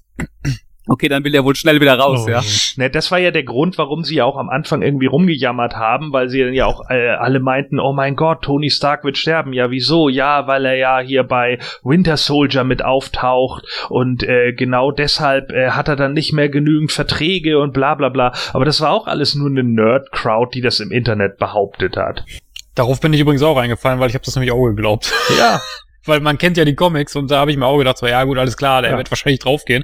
[0.91, 2.41] Okay, dann will er wohl schnell wieder raus, Oh, ja.
[2.75, 6.11] Ne, das war ja der Grund, warum sie ja auch am Anfang irgendwie rumgejammert haben,
[6.11, 9.53] weil sie dann ja auch äh, alle meinten, oh mein Gott, Tony Stark wird sterben.
[9.53, 10.09] Ja, wieso?
[10.09, 15.69] Ja, weil er ja hier bei Winter Soldier mit auftaucht und äh, genau deshalb äh,
[15.71, 18.33] hat er dann nicht mehr genügend Verträge und bla bla bla.
[18.53, 22.25] Aber das war auch alles nur eine Nerd-Crowd, die das im Internet behauptet hat.
[22.73, 25.13] Darauf bin ich übrigens auch eingefallen, weil ich habe das nämlich auch geglaubt.
[25.37, 25.59] Ja,
[26.05, 28.23] weil man kennt ja die Comics und da habe ich mir auch gedacht, so, ja
[28.23, 28.97] gut, alles klar, der Ja.
[28.97, 29.83] wird wahrscheinlich draufgehen.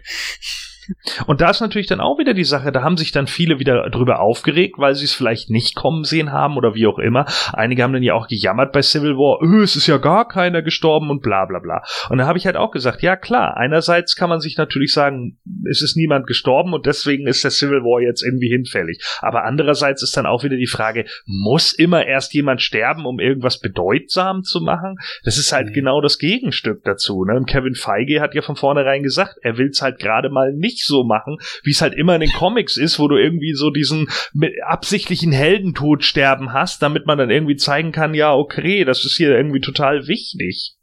[1.27, 3.89] Und da ist natürlich dann auch wieder die Sache, da haben sich dann viele wieder
[3.89, 7.25] drüber aufgeregt, weil sie es vielleicht nicht kommen sehen haben oder wie auch immer.
[7.53, 10.61] Einige haben dann ja auch gejammert bei Civil War, öh, es ist ja gar keiner
[10.61, 11.83] gestorben und bla bla bla.
[12.09, 15.37] Und da habe ich halt auch gesagt, ja klar, einerseits kann man sich natürlich sagen,
[15.69, 19.03] es ist niemand gestorben und deswegen ist der Civil War jetzt irgendwie hinfällig.
[19.21, 23.59] Aber andererseits ist dann auch wieder die Frage, muss immer erst jemand sterben, um irgendwas
[23.59, 24.95] bedeutsam zu machen?
[25.23, 25.73] Das ist halt Nee.
[25.73, 27.23] genau das Gegenstück dazu.
[27.25, 27.35] Ne?
[27.35, 30.74] Und Kevin Feige hat ja von vornherein gesagt, er will es halt gerade mal nicht
[30.83, 34.09] so machen, wie es halt immer in den Comics ist, wo du irgendwie so diesen
[34.65, 39.35] absichtlichen Heldentod sterben hast, damit man dann irgendwie zeigen kann, ja, okay, das ist hier
[39.35, 40.74] irgendwie total wichtig.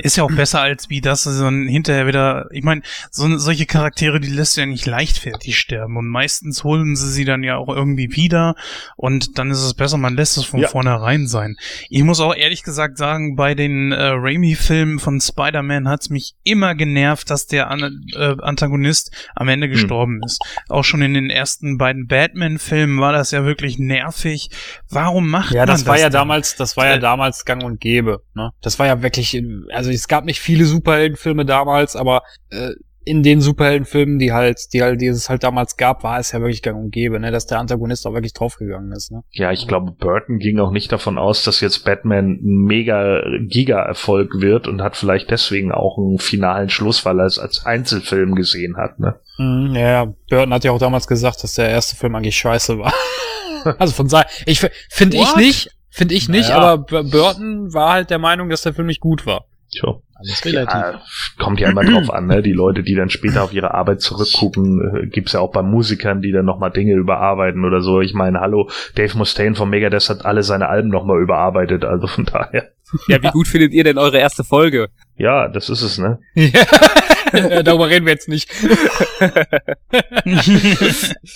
[0.00, 2.46] Ist ja auch besser als wie das so ein hinterher wieder.
[2.50, 6.96] Ich meine, so, solche Charaktere, die lässt du ja nicht leichtfertig sterben und meistens holen
[6.96, 8.54] sie sie dann ja auch irgendwie wieder
[8.96, 10.68] und dann ist es besser, man lässt es von Ja.
[10.68, 11.56] vornherein sein.
[11.90, 16.74] Ich muss auch ehrlich gesagt sagen, bei den äh, Raimi-Filmen von Spider-Man hat's mich immer
[16.74, 17.82] genervt, dass der An
[18.16, 20.40] äh, Antagonist am Ende gestorben ist.
[20.68, 24.50] Auch schon in den ersten beiden Batman-Filmen war das ja wirklich nervig.
[24.88, 25.86] Warum macht Ja, man das das?
[25.88, 28.22] war ja damals, das war ja Äh, damals gang und gäbe.
[28.34, 28.50] Ne?
[28.60, 29.34] Das war ja wirklich,
[29.72, 32.70] also es gab nicht viele Superheldenfilme damals, aber äh,
[33.04, 36.40] in den Superheldenfilmen, die halt, die halt, die es halt damals gab, war es ja
[36.40, 39.10] wirklich gang und gäbe, ne, dass der Antagonist auch wirklich draufgegangen ist.
[39.10, 39.22] Ne?
[39.30, 44.42] Ja, ich glaube, Burton ging auch nicht davon aus, dass jetzt Batman ein mega Giga-Erfolg
[44.42, 48.76] wird und hat vielleicht deswegen auch einen finalen Schluss, weil er es als Einzelfilm gesehen
[48.76, 48.98] hat.
[49.00, 49.18] Ne?
[49.38, 52.92] Mhm, ja, Burton hat ja auch damals gesagt, dass der erste Film eigentlich scheiße war.
[53.78, 54.60] also von sei, ich
[54.90, 56.60] finde ich nicht, finde ich nicht, Naja.
[56.60, 59.46] aber Burton war halt der Meinung, dass der Film nicht gut war.
[59.70, 59.94] Tja.
[60.14, 60.74] Alles relativ.
[60.74, 61.00] Ja,
[61.38, 62.42] kommt ja immer drauf an, ne?
[62.42, 66.22] Die Leute, die dann später auf ihre Arbeit zurückgucken, äh, gibt's ja auch bei Musikern,
[66.22, 68.00] die dann nochmal Dinge überarbeiten oder so.
[68.00, 72.24] Ich meine, hallo, Dave Mustaine von Megadeth hat alle seine Alben nochmal überarbeitet, also von
[72.24, 72.72] daher.
[73.06, 74.88] Ja, wie gut findet ihr denn eure erste Folge?
[75.16, 76.18] Ja, das ist es, ne?
[77.30, 78.50] Ja, Darüber reden wir jetzt nicht.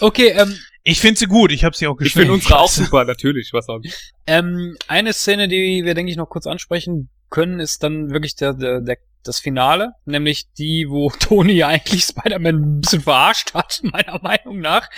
[0.00, 2.20] okay, ähm, ich finde sie gut, ich habe sie auch Ich geschnitten.
[2.28, 3.50] finde unsere auch super, natürlich.
[3.52, 3.78] Was auch
[4.26, 8.54] Ähm, eine Szene, die wir, denke ich, noch kurz ansprechen können, ist dann wirklich der,
[8.54, 14.20] der, der das Finale, nämlich die, wo Tony eigentlich Spider-Man ein bisschen verarscht hat, meiner
[14.22, 14.88] Meinung nach.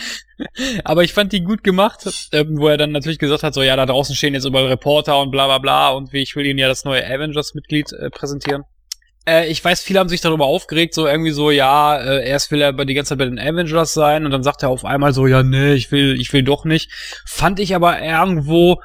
[0.84, 3.76] Aber ich fand die gut gemacht, ähm, wo er dann natürlich gesagt hat, so ja,
[3.76, 6.58] da draußen stehen jetzt überall Reporter und bla bla bla und wie ich will ihnen
[6.58, 8.64] ja das neue Avengers-Mitglied äh, präsentieren.
[9.26, 12.60] Äh, ich weiß, viele haben sich darüber aufgeregt, so irgendwie so, ja, äh, erst will
[12.60, 15.26] er die ganze Zeit bei den Avengers sein und dann sagt er auf einmal so,
[15.26, 16.90] ja, nee, ich will, ich will doch nicht.
[17.26, 18.80] Fand ich aber irgendwo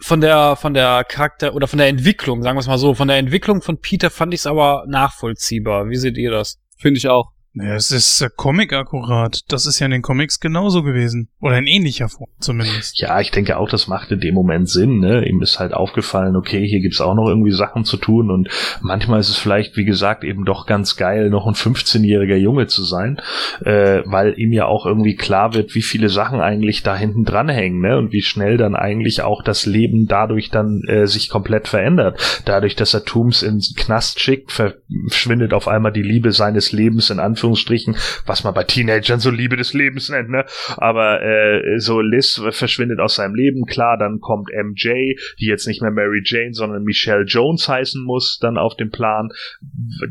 [0.00, 3.08] von der, von der Charakter oder von der Entwicklung, sagen wir es mal so, von
[3.08, 5.88] der Entwicklung von Peter fand ich es aber nachvollziehbar.
[5.88, 6.58] Wie seht ihr das?
[6.76, 7.33] Finde ich auch.
[7.56, 9.40] Ja, es ist äh, Comic-akkurat.
[9.48, 11.28] Das ist ja in den Comics genauso gewesen.
[11.40, 13.00] Oder in ähnlicher Form zumindest.
[13.00, 14.98] Ja, ich denke auch, das macht in dem Moment Sinn.
[14.98, 15.28] Ne?
[15.28, 18.48] Ihm ist halt aufgefallen, okay, hier gibt's auch noch irgendwie Sachen zu tun und
[18.80, 22.82] manchmal ist es vielleicht, wie gesagt, eben doch ganz geil, noch ein 15-jähriger Junge zu
[22.82, 23.20] sein,
[23.64, 27.48] äh, weil ihm ja auch irgendwie klar wird, wie viele Sachen eigentlich da hinten dran
[27.48, 27.98] hängen ne?
[27.98, 32.42] und wie schnell dann eigentlich auch das Leben dadurch dann äh, sich komplett verändert.
[32.46, 37.20] Dadurch, dass er Tooms ins Knast schickt, verschwindet auf einmal die Liebe seines Lebens in
[37.44, 37.96] Anführungsstrichen,
[38.26, 40.44] was man bei Teenagern so Liebe des Lebens nennt, ne?
[40.76, 45.82] Aber äh, so Liz verschwindet aus seinem Leben, klar, dann kommt MJ, die jetzt nicht
[45.82, 49.28] mehr Mary Jane, sondern Michelle Jones heißen muss, dann auf den Plan.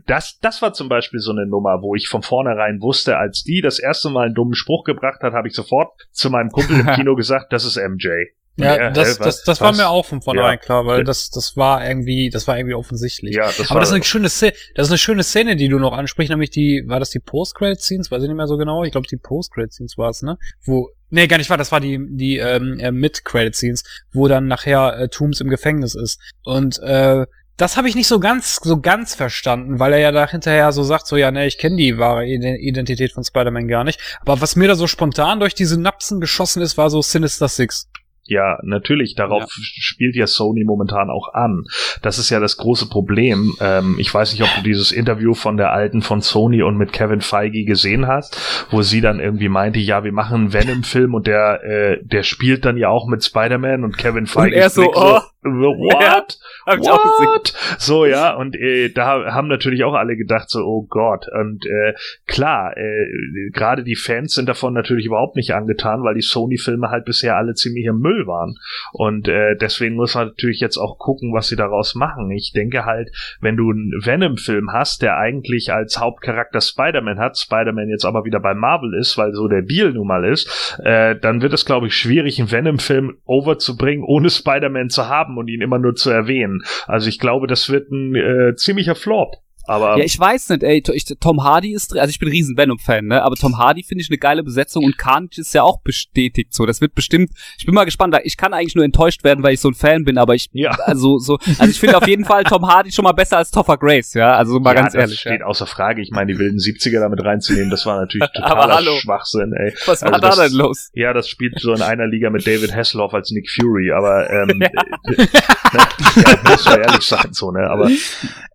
[0.06, 3.62] Das, das war zum Beispiel so eine Nummer, wo ich von vornherein wusste, als die
[3.62, 6.88] das erste Mal einen dummen Spruch gebracht hat, habe ich sofort zu meinem Kumpel im
[6.96, 8.10] Kino gesagt, das ist MJ.
[8.56, 10.58] Ja, das, das, das war mir auch von vornherein ja.
[10.58, 13.36] klar, weil das, das war irgendwie, das war irgendwie offensichtlich.
[13.36, 15.80] Ja, das Aber das ist eine schöne Szene, das ist eine schöne Szene, die du
[15.80, 18.12] noch ansprichst, nämlich die, war das die Post-Credit-Scenes?
[18.12, 18.84] Weiß ich nicht mehr so genau.
[18.84, 20.38] Ich glaube, die Post-Credit-Scenes war es, ne?
[20.66, 25.00] Wo, nee, gar nicht wahr, das war die, die, ähm, äh, Mid-Credit-Scenes, wo dann nachher
[25.00, 26.20] äh, Tooms im Gefängnis ist.
[26.44, 27.26] Und, äh,
[27.58, 30.82] das habe ich nicht so ganz so ganz verstanden, weil er ja da hinterher so
[30.82, 34.00] sagt, so ja, ne, ich kenne die wahre Identität von Spider-Man gar nicht.
[34.22, 37.90] Aber was mir da so spontan durch diese Napsen geschossen ist, war so Sinister Six.
[38.26, 39.16] Ja, natürlich.
[39.16, 39.48] Darauf ja.
[39.50, 41.66] spielt ja Sony momentan auch an.
[42.02, 43.54] Das ist ja das große Problem.
[43.60, 46.94] Ähm, ich weiß nicht, ob du dieses Interview von der alten von Sony und mit
[46.94, 51.28] Kevin Feige gesehen hast, wo sie dann irgendwie meinte, ja, wir machen einen Venom-Film und
[51.28, 54.56] der, äh, der spielt dann ja auch mit Spider-Man und Kevin Feige.
[54.56, 56.40] Und er so, oh, what?
[56.84, 57.54] Ja, what?
[57.78, 61.28] So, ja, und äh, da haben natürlich auch alle gedacht, so, oh Gott.
[61.28, 61.94] Und äh,
[62.26, 67.06] klar, äh, gerade die Fans sind davon natürlich überhaupt nicht angetan, weil die Sony-Filme halt
[67.06, 68.58] bisher alle ziemlich im Müll waren.
[68.92, 72.32] Und äh, deswegen muss man natürlich jetzt auch gucken, was sie daraus machen.
[72.32, 73.12] Ich denke halt,
[73.42, 78.40] wenn du einen Venom-Film hast, der eigentlich als Hauptcharakter Spider-Man hat, Spider-Man jetzt aber wieder
[78.40, 81.88] bei Marvel ist, weil so der Deal nun mal ist, äh, dann wird es, glaube
[81.88, 86.53] ich, schwierig, einen Venom-Film overzubringen, ohne Spider-Man zu haben und ihn immer nur zu erwähnen.
[86.88, 89.38] Also ich glaube, das wird ein äh, ziemlicher Flop.
[89.66, 92.58] Aber ja, ich weiß nicht, ey, ich, Tom Hardy ist, also ich bin ein riesen
[92.58, 95.82] Venom-Fan, ne, aber Tom Hardy finde ich eine geile Besetzung und Carnage ist ja auch
[95.82, 99.44] bestätigt, so, das wird bestimmt, ich bin mal gespannt, ich kann eigentlich nur enttäuscht werden,
[99.44, 100.72] weil ich so ein Fan bin, aber ich, ja.
[100.86, 103.78] also, so, also ich finde auf jeden Fall Tom Hardy schon mal besser als Topher
[103.78, 105.16] Grace, ja, also mal ja, ganz ehrlich.
[105.16, 105.46] Das steht ja.
[105.46, 109.74] außer Frage, ich meine, die wilden 70er damit reinzunehmen, das war natürlich totaler Schwachsinn, ey.
[109.86, 110.90] Was also war da denn los?
[110.94, 114.60] Ja, das spielt so in einer Liga mit David Hasselhoff als Nick Fury, aber, ähm,
[114.62, 114.70] ja.
[115.14, 117.90] ne, ja, muss man ehrlich sagen, so, ne, aber.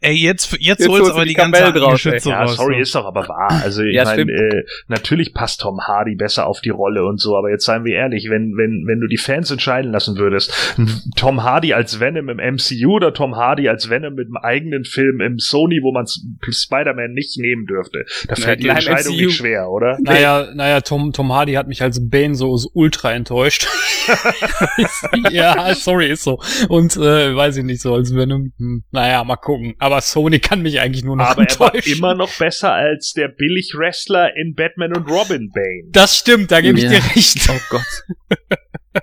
[0.01, 2.04] Ey, jetzt, jetzt, jetzt holst aber die, die ganze draus.
[2.04, 2.80] Ja, raus, sorry, so.
[2.80, 3.60] ist doch aber wahr.
[3.62, 7.36] Also ich ja, meine, äh, natürlich passt Tom Hardy besser auf die Rolle und so,
[7.36, 10.74] aber jetzt seien wir ehrlich, wenn, wenn, wenn du die Fans entscheiden lassen würdest,
[11.16, 15.20] Tom Hardy als Venom im MCU oder Tom Hardy als Venom mit einem eigenen Film
[15.20, 19.24] im Sony, wo man Spider-Man nicht nehmen dürfte, da fällt die Entscheidung MCU.
[19.26, 19.98] nicht schwer, oder?
[20.00, 23.66] Naja, naja, Tom, Tom Hardy hat mich als Bane so, so ultra enttäuscht.
[25.30, 26.40] ja, sorry, ist so.
[26.68, 29.74] Und äh, weiß ich nicht, so als Venom, hm, naja, mal gucken.
[29.78, 33.28] Aber Sony kann mich eigentlich nur noch aber enttäuschen war immer noch besser als der
[33.28, 35.90] Billig-Wrestler in Batman und Robin Bane.
[35.90, 37.48] Das stimmt, da gebe ich dir recht.
[37.51, 39.02] Oh Gott.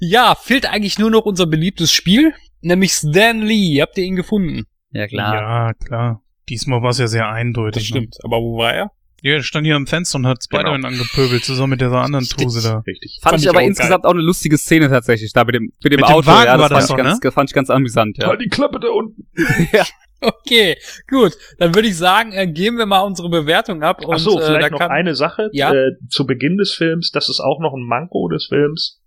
[0.00, 3.80] ja, fehlt eigentlich nur noch unser beliebtes Spiel, nämlich Stan Lee.
[3.80, 4.64] Habt ihr ihn gefunden?
[4.90, 5.34] Ja, klar.
[5.34, 6.22] Ja, klar.
[6.48, 7.82] Diesmal war es ja sehr eindeutig.
[7.82, 8.14] Das stimmt.
[8.14, 8.24] Ne?
[8.24, 8.90] Aber wo war er?
[9.20, 10.88] Ja, er stand hier am Fenster und hat Spider-Man genau.
[10.88, 12.82] angepöbelt, zusammen mit dieser anderen Tuse da.
[12.86, 13.18] Richtig.
[13.20, 14.10] Fand, fand ich aber auch insgesamt geil.
[14.10, 16.22] auch eine lustige Szene tatsächlich, da mit dem, mit dem mit Auto.
[16.22, 17.32] Dem Wagen ja, das, war das fand, doch, ich ganz, ne?
[17.32, 18.28] fand ich ganz amüsant, ja.
[18.28, 19.26] Halt die Klappe da unten.
[19.72, 19.84] ja.
[20.20, 20.76] Okay,
[21.08, 21.36] gut.
[21.58, 24.04] Dann würde ich sagen, äh, geben wir mal unsere Bewertung ab.
[24.04, 25.72] Und, Ach so, äh, vielleicht äh, noch eine Sache ja?
[25.72, 27.10] äh, zu Beginn des Films.
[27.12, 29.00] Das ist auch noch ein Manko des Films.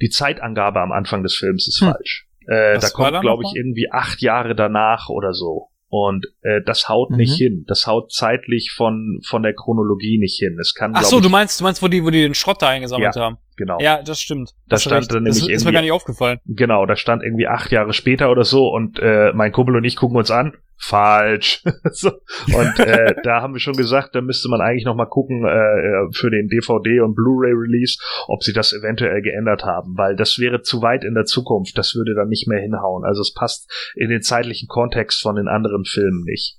[0.00, 1.92] Die Zeitangabe am Anfang des Films ist hm.
[1.92, 2.26] falsch.
[2.46, 5.68] Äh, da kommt, glaube ich, irgendwie acht Jahre danach oder so.
[5.92, 7.16] Und äh, das haut mhm.
[7.16, 7.64] nicht hin.
[7.66, 10.56] Das haut zeitlich von von der Chronologie nicht hin.
[10.60, 10.92] Es kann.
[10.94, 13.16] Ach so, ich, du meinst, du meinst, wo die, wo die den Schrott da eingesammelt
[13.16, 13.38] ja, haben?
[13.56, 13.78] Genau.
[13.80, 14.54] Ja, das stimmt.
[14.68, 16.38] Da stand dann nämlich das ist mir gar nicht aufgefallen.
[16.46, 19.96] Genau, da stand irgendwie acht Jahre später oder so und äh, mein Kumpel und ich
[19.96, 21.62] gucken uns an falsch.
[21.92, 22.10] so.
[22.54, 26.12] Und äh, da haben wir schon gesagt, da müsste man eigentlich noch mal gucken äh,
[26.12, 30.62] für den DVD und Blu-ray Release, ob sie das eventuell geändert haben, weil das wäre
[30.62, 31.76] zu weit in der Zukunft.
[31.76, 33.04] Das würde dann nicht mehr hinhauen.
[33.04, 36.56] Also es passt in den zeitlichen Kontext von den anderen Filmen nicht.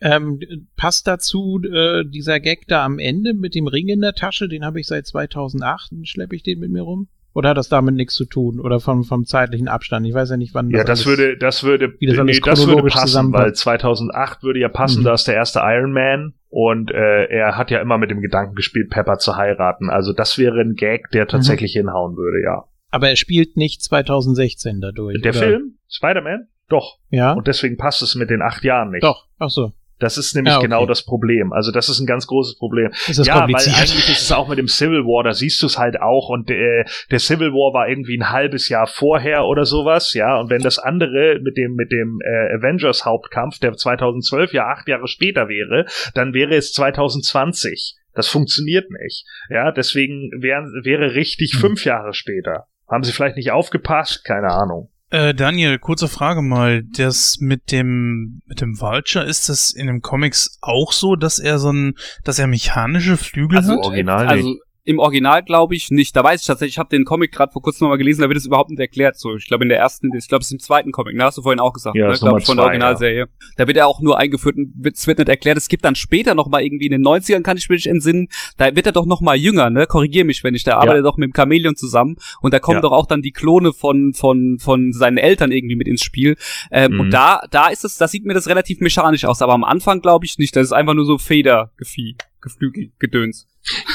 [0.00, 0.38] Ähm,
[0.76, 4.64] passt dazu äh, dieser Gag da am Ende mit dem Ring in der Tasche, den
[4.64, 7.08] habe ich seit 2008, schleppe ich den mit mir rum?
[7.36, 8.58] Oder hat das damit nichts zu tun?
[8.60, 10.06] Oder vom, vom zeitlichen Abstand?
[10.06, 12.82] Ich weiß ja nicht, wann Ja, das alles- würde, das würde, das nee, das würde
[12.88, 15.04] passen, weil 2008 würde ja passen, Mhm.
[15.04, 18.54] da ist der erste Iron Man und äh, er hat ja immer mit dem Gedanken
[18.54, 19.90] gespielt, Pepper zu heiraten.
[19.90, 22.64] Also das wäre ein Gag, der tatsächlich hinhauen würde, ja.
[22.90, 25.20] Aber er spielt nicht 2016 dadurch.
[25.20, 25.38] Der oder?
[25.38, 26.98] Film, Spider-Man, doch.
[27.10, 29.02] Ja, Und deswegen passt es mit den acht Jahren nicht.
[29.04, 29.26] doch.
[29.38, 29.72] Ach so.
[29.98, 30.66] Das ist nämlich Ja, okay.
[30.66, 31.52] genau das Problem.
[31.52, 32.90] Also das ist ein ganz großes Problem.
[33.08, 36.00] Ja, weil eigentlich ist es auch mit dem Civil War, da siehst du es halt
[36.00, 40.38] auch und äh, der Civil War war irgendwie ein halbes Jahr vorher oder sowas, ja,
[40.38, 44.86] und wenn das andere mit dem mit dem äh, Avengers Hauptkampf, der 2012 ja acht
[44.88, 47.96] Jahre später wäre, dann wäre es 2020.
[48.14, 49.24] Das funktioniert nicht.
[49.50, 51.60] Ja, deswegen wären, wäre richtig Hm.
[51.60, 52.66] fünf Jahre später.
[52.88, 54.24] Haben sie vielleicht nicht aufgepasst?
[54.24, 54.90] Keine Ahnung.
[55.10, 56.82] Äh, Daniel, kurze Frage mal.
[56.82, 61.58] Das mit dem, mit dem Vulture, ist das in den Comics auch so, dass er
[61.58, 63.84] so ein, dass er mechanische Flügel Also, hat?
[63.84, 64.56] Original Also
[64.86, 66.16] im Original glaube ich nicht.
[66.16, 68.38] Da weiß ich tatsächlich, ich habe den Comic gerade vor kurzem nochmal gelesen, da wird
[68.38, 69.18] es überhaupt nicht erklärt.
[69.18, 71.36] So, ich glaube in der ersten, ich glaube es ist im zweiten Comic, ne, hast
[71.38, 73.28] du vorhin auch gesagt, Ja, ne, glaube ich, von der Originalserie.
[73.56, 75.58] Da wird er auch nur eingeführt und wird- es wird nicht erklärt.
[75.58, 78.86] Es gibt dann später nochmal irgendwie in den 90ern, kann ich mich entsinnen, da wird
[78.86, 79.86] er doch nochmal jünger, ne?
[79.86, 82.76] Korrigier mich, wenn ich, da arbeitet er doch mit dem Chamäleon zusammen und da kommen
[82.78, 82.82] Ja.
[82.82, 86.36] doch auch dann die Klone von, von, von seinen Eltern irgendwie mit ins Spiel.
[86.70, 87.00] Ähm, Mhm.
[87.00, 90.00] Und da, da ist es, da sieht mir das relativ mechanisch aus, aber am Anfang
[90.00, 90.54] glaube ich nicht.
[90.56, 93.46] Das ist einfach nur so Federgefieh, Geflügel, Gedöns.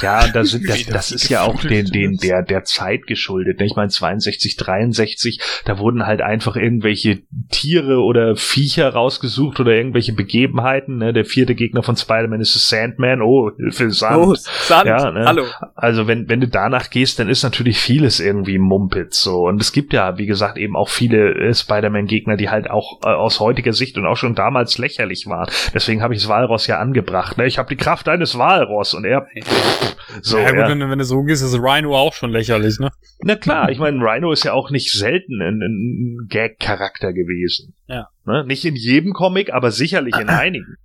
[0.02, 3.60] Ja, da sind, das, das ist ja auch den, den, der, der Zeit geschuldet.
[3.60, 3.66] ne?
[3.66, 10.14] Ich meine, 62, 63, da wurden halt einfach irgendwelche Tiere oder Viecher rausgesucht oder irgendwelche
[10.14, 10.98] Begebenheiten.
[10.98, 11.14] Ne?
[11.14, 13.22] Der vierte Gegner von Spider-Man ist Sandman.
[13.22, 14.18] Oh, Hilfe, Sand.
[14.18, 14.88] Oh, Sand.
[14.88, 15.26] Ja, ne?
[15.26, 15.46] Hallo.
[15.76, 19.48] Also wenn, wenn du danach gehst, dann ist natürlich vieles irgendwie Mumpitz so.
[19.48, 23.08] Und es gibt ja, wie gesagt, eben auch viele äh, Spider-Man-Gegner, die halt auch äh,
[23.08, 25.50] aus heutiger Sicht und auch schon damals lächerlich waren.
[25.74, 27.38] Deswegen habe ich das Walross ja angebracht.
[27.38, 27.46] Ne?
[27.46, 29.28] Ich habe die Kraft eines Walross und er
[30.22, 30.38] so.
[30.38, 30.70] ja, gut, ja.
[30.70, 32.90] Wenn, du- wenn du so gehst, ist Rhino auch schon lächerlich, ne?
[33.24, 37.74] Na klar, ich meine, Rhino ist ja auch nicht selten ein, ein Gag-Charakter gewesen.
[37.88, 38.08] Ja.
[38.26, 38.44] Ne?
[38.46, 40.76] Nicht in jedem Comic, aber sicherlich in einigen.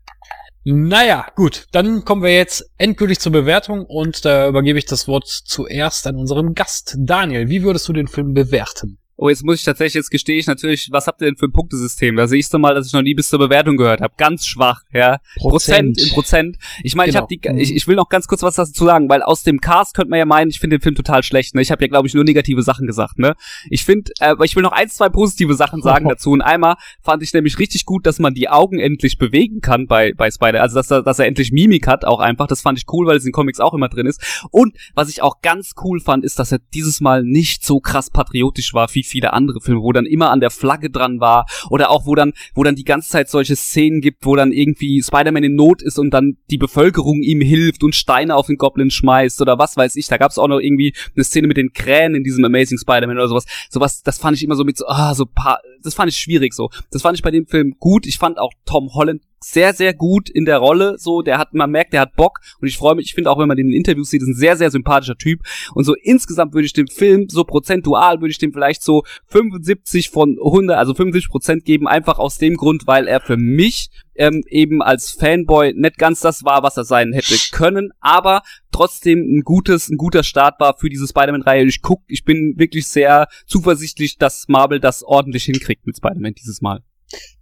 [0.65, 5.29] Naja, gut, dann kommen wir jetzt endgültig zur Bewertung und da übergebe ich das Wort
[5.29, 6.97] zuerst an unseren Gast.
[6.99, 8.99] Daniel, wie würdest du den Film bewerten?
[9.19, 11.53] Oh, jetzt muss ich tatsächlich, jetzt gestehe ich natürlich, was habt ihr denn für ein
[11.53, 12.17] Punktesystem?
[12.17, 14.13] Da sehe ich so mal, dass ich noch nie bis zur Bewertung gehört habe.
[14.19, 15.19] Ganz schwach, ja.
[15.37, 16.57] Prozent in Prozent.
[16.83, 17.27] Ich meine, Genau.
[17.31, 19.61] ich habe die, ich, ich will noch ganz kurz was dazu sagen, weil aus dem
[19.61, 21.55] Cast könnte man ja meinen, ich finde den Film total schlecht.
[21.55, 21.63] Ne?
[21.63, 23.19] Ich habe ja, glaube ich, nur negative Sachen gesagt.
[23.19, 23.35] Ne?
[23.71, 26.33] Ich finde, äh, aber ich will noch ein, zwei positive Sachen sagen dazu.
[26.33, 30.13] Und einmal fand ich nämlich richtig gut, dass man die Augen endlich bewegen kann bei
[30.13, 32.49] bei Spider, also dass er, dass er endlich Mimik hat, auch einfach.
[32.49, 34.45] Das fand ich cool, weil es in Comics auch immer drin ist.
[34.51, 38.11] Und was ich auch ganz cool fand, ist, dass er dieses Mal nicht so krass
[38.11, 41.91] patriotisch war wie viele andere Filme, wo dann immer an der Flagge dran war oder
[41.91, 45.45] auch wo dann, wo dann die ganze Zeit solche Szenen gibt, wo dann irgendwie Spider-Man
[45.45, 49.41] in Not ist und dann die Bevölkerung ihm hilft und Steine auf den Goblin schmeißt
[49.41, 50.07] oder was weiß ich.
[50.09, 53.17] Da gab es auch noch irgendwie eine Szene mit den Krähen in diesem Amazing Spider-Man
[53.17, 53.47] oder sowas.
[53.71, 56.55] Sowas, das fand ich immer so mit so, ah, so paar, das fand ich schwierig
[56.55, 56.71] so.
[56.91, 58.07] Das fand ich bei dem Film gut.
[58.07, 60.97] Ich fand auch Tom Holland sehr, sehr gut in der Rolle.
[60.99, 62.41] So, der hat, man merkt, der hat Bock.
[62.61, 64.35] Und ich freue mich, ich finde auch, wenn man den in Interviews sieht, ist ein
[64.35, 65.41] sehr, sehr sympathischer Typ.
[65.75, 70.11] Und so insgesamt würde ich dem Film, so prozentual, würde ich dem vielleicht so 75
[70.11, 74.43] von 100, also 75 Prozent geben, einfach aus dem Grund, weil er für mich ähm,
[74.49, 78.43] eben als Fanboy nicht ganz das war, was er sein hätte können, aber
[78.73, 81.65] trotzdem ein gutes, ein guter Start war für diese Spider-Man-Reihe.
[81.67, 86.63] Ich guck, ich bin wirklich sehr zuversichtlich, dass Marvel das ordentlich hinkriegt mit Spider-Man dieses
[86.63, 86.83] Mal.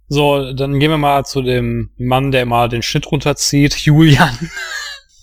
[0.07, 4.51] So, dann gehen wir mal zu dem Mann, der mal den Schnitt runterzieht, Julian.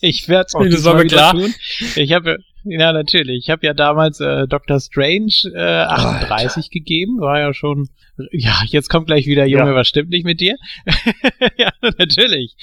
[0.01, 1.33] Ich werde es diesmal mir klar.
[1.33, 1.55] tun.
[1.95, 3.45] Ich habe ja natürlich.
[3.45, 4.81] Ich habe ja damals äh, Dr.
[4.81, 7.21] Strange äh, 38 gegeben.
[7.21, 7.89] War ja schon.
[8.31, 9.75] Ja, jetzt kommt gleich wieder Junge, Ja.
[9.75, 10.57] was stimmt nicht mit dir?
[11.57, 12.55] ja, natürlich.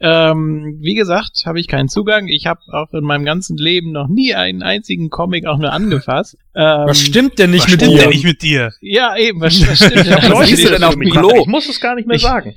[0.00, 2.28] Ähm, wie gesagt, habe ich keinen Zugang.
[2.28, 6.36] Ich habe auch in meinem ganzen Leben noch nie einen einzigen Comic auch nur angefasst.
[6.60, 8.00] Ähm, Was stimmt denn nicht Was mit stimmt dir?
[8.00, 8.72] denn nicht mit dir?
[8.80, 9.40] Ja, eben.
[9.40, 10.32] Was, was stimmt denn?
[10.32, 11.30] Was denn auf dem Klo?
[11.42, 12.54] Ich muss es gar nicht mehr Ich- sagen.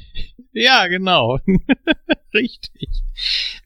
[0.53, 1.38] Ja, genau.
[2.34, 2.90] Richtig.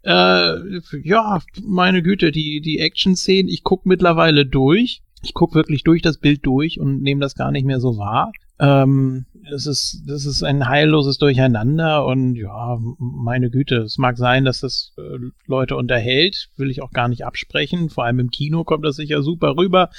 [0.04, 5.02] Äh, ja, meine Güte, die, die Action-Szenen, ich guck mittlerweile durch.
[5.24, 8.32] Ich guck wirklich durch das Bild durch und nehme das gar nicht mehr so wahr.
[8.58, 14.46] Ähm, es ist, das ist ein heilloses Durcheinander und ja, meine Güte, es mag sein,
[14.46, 17.90] dass das äh, Leute unterhält, will ich auch gar nicht absprechen.
[17.90, 19.90] Vor allem im Kino kommt das sicher super rüber.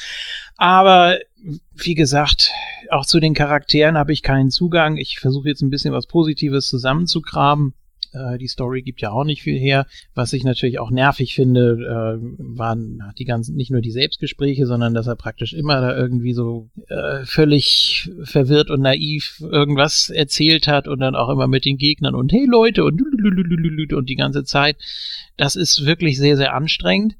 [0.57, 1.19] Aber
[1.75, 2.51] wie gesagt,
[2.91, 4.97] auch zu den Charakteren habe ich keinen Zugang.
[4.97, 7.75] Ich versuche jetzt ein bisschen was Positives zusammenzukramen.
[8.13, 9.87] Äh, die Story gibt ja auch nicht viel her.
[10.15, 14.95] Was ich natürlich auch nervig finde, äh, waren die ganzen, nicht nur die Selbstgespräche, sondern
[14.95, 20.89] dass er praktisch immer da irgendwie so äh, völlig verwirrt und naiv irgendwas erzählt hat
[20.89, 23.01] und dann auch immer mit den Gegnern und hey Leute und
[23.93, 24.77] und die ganze Zeit.
[25.37, 27.17] Das ist wirklich sehr, sehr anstrengend.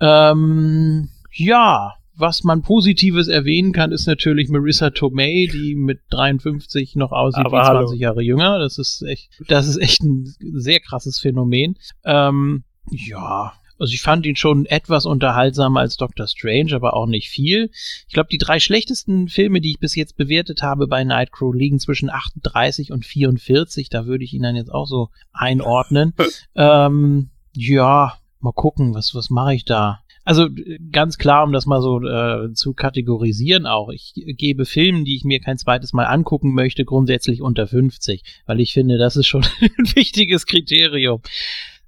[0.00, 7.12] Ähm, ja, was man Positives erwähnen kann, ist natürlich Marissa Tomei, die mit 53 noch
[7.12, 7.92] aussieht Aber wie 20 hallo.
[7.92, 8.58] Jahre jünger.
[8.58, 11.76] Das ist echt, das ist echt ein sehr krasses Phänomen.
[12.04, 13.52] Ähm, ja.
[13.78, 17.70] Also ich fand ihn schon etwas unterhaltsamer als Doctor Strange, aber auch nicht viel.
[18.08, 21.78] Ich glaube, die drei schlechtesten Filme, die ich bis jetzt bewertet habe bei Nightcrow, liegen
[21.78, 23.90] zwischen 38 und 44.
[23.90, 26.14] Da würde ich ihn dann jetzt auch so einordnen.
[26.54, 30.00] ähm, ja, mal gucken, was, was mache ich da?
[30.26, 33.88] Also äh, ganz klar, um das mal so äh, zu kategorisieren auch.
[33.88, 38.60] Ich gebe Filmen, die ich mir kein zweites Mal angucken möchte, grundsätzlich unter 50, weil
[38.60, 41.22] ich finde, das ist schon ein wichtiges Kriterium.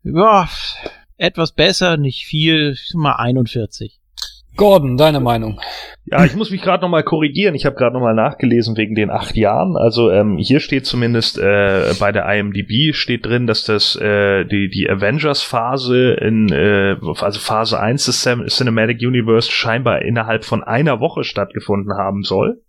[0.05, 0.48] Ja,
[1.16, 3.98] etwas besser, nicht viel, mal 41.
[4.59, 5.61] Gordon, deine Meinung?
[6.05, 7.55] Ja, ich muss mich gerade nochmal korrigieren.
[7.55, 9.77] Ich habe gerade nochmal nachgelesen wegen den acht Jahren.
[9.77, 14.69] Also ähm, hier steht zumindest äh, bei der IMDb steht drin, dass das äh, die,
[14.69, 20.99] die Avengers-Phase in äh, also Phase 1 des Cin- Cinematic Universe scheinbar innerhalb von einer
[21.01, 22.61] Woche stattgefunden haben soll.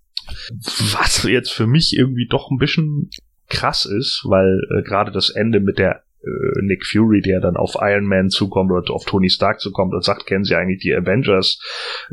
[0.94, 3.10] Was jetzt für mich irgendwie doch ein bisschen
[3.50, 7.76] krass ist, weil äh, gerade das Ende mit der äh, Nick Fury, der dann auf
[7.80, 11.60] Iron Man zukommt oder auf Tony Stark zukommt und sagt, kennen Sie eigentlich die Avengers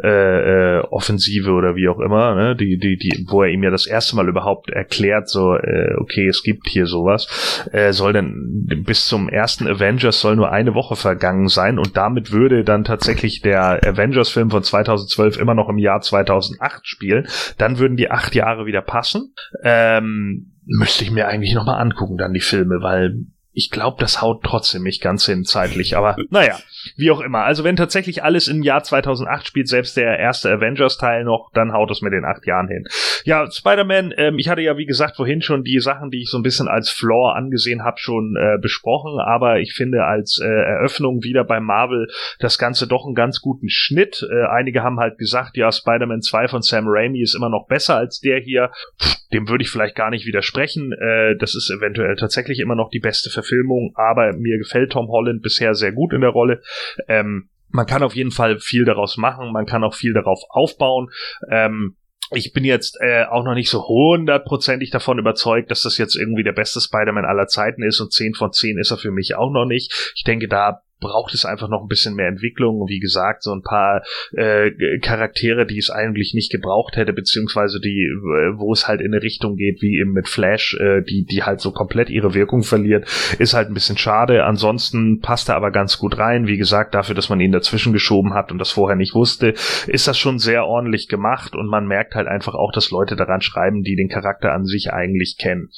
[0.03, 2.57] äh, äh, Offensive oder wie auch immer, ne?
[2.57, 6.27] Die, die, die, wo er ihm ja das erste Mal überhaupt erklärt, so, äh, okay,
[6.27, 10.97] es gibt hier sowas, äh, soll denn bis zum ersten Avengers soll nur eine Woche
[10.97, 16.01] vergangen sein und damit würde dann tatsächlich der Avengers-Film von 2012 immer noch im Jahr
[16.01, 17.27] 2008 spielen.
[17.59, 19.35] Dann würden die acht Jahre wieder passen.
[19.63, 23.27] Ähm, müsste ich mir eigentlich nochmal angucken, dann die Filme, weil
[23.57, 26.59] ich glaube, das haut trotzdem nicht ganz hin zeitlich, aber naja,
[26.97, 27.45] wie auch immer.
[27.45, 31.91] Also wenn tatsächlich alles im Jahr 2008 spielt, selbst der erste Avengers-Teil noch, dann haut
[31.91, 32.85] es mit den acht Jahren hin.
[33.25, 36.37] Ja, Spider-Man, ähm, ich hatte ja wie gesagt vorhin schon die Sachen, die ich so
[36.37, 41.23] ein bisschen als Flaw angesehen habe, schon äh, besprochen, aber ich finde als äh, Eröffnung
[41.23, 42.09] wieder bei Marvel
[42.39, 44.23] das Ganze doch einen ganz guten Schnitt.
[44.31, 47.97] Äh, einige haben halt gesagt, ja, Spider-Man 2 von Sam Raimi ist immer noch besser
[47.97, 48.71] als der hier.
[49.01, 50.93] Pff, dem würde ich vielleicht gar nicht widersprechen.
[50.93, 55.43] Äh, das ist eventuell tatsächlich immer noch die beste Verfilmung, aber mir gefällt Tom Holland
[55.43, 56.63] bisher sehr gut in der Rolle.
[57.09, 61.09] Ähm, man kann auf jeden Fall viel daraus machen, man kann auch viel darauf aufbauen.
[61.51, 61.97] Ähm,
[62.33, 66.43] ich bin jetzt äh, auch noch nicht so hundertprozentig davon überzeugt, dass das jetzt irgendwie
[66.43, 69.53] der beste Spider-Man aller Zeiten ist und 10 von 10 ist er für mich auch
[69.53, 70.13] noch nicht.
[70.17, 72.87] Ich denke, da braucht es einfach noch ein bisschen mehr Entwicklung.
[72.89, 74.03] Wie gesagt, so ein paar
[74.33, 74.71] äh,
[75.01, 79.23] Charaktere, die es eigentlich nicht gebraucht hätte, beziehungsweise die, äh, wo es halt in eine
[79.23, 83.07] Richtung geht, wie eben mit Flash, äh, die, die halt so komplett ihre Wirkung verliert,
[83.39, 84.45] ist halt ein bisschen schade.
[84.45, 86.47] Ansonsten passt er aber ganz gut rein.
[86.47, 89.55] Wie gesagt, dafür, dass man ihn dazwischen geschoben hat und das vorher nicht wusste,
[89.87, 93.43] ist das schon sehr ordentlich gemacht und man merkt halt einfach auch, dass Leute daran
[93.43, 95.71] schreiben, die den Charakter an sich eigentlich kennen.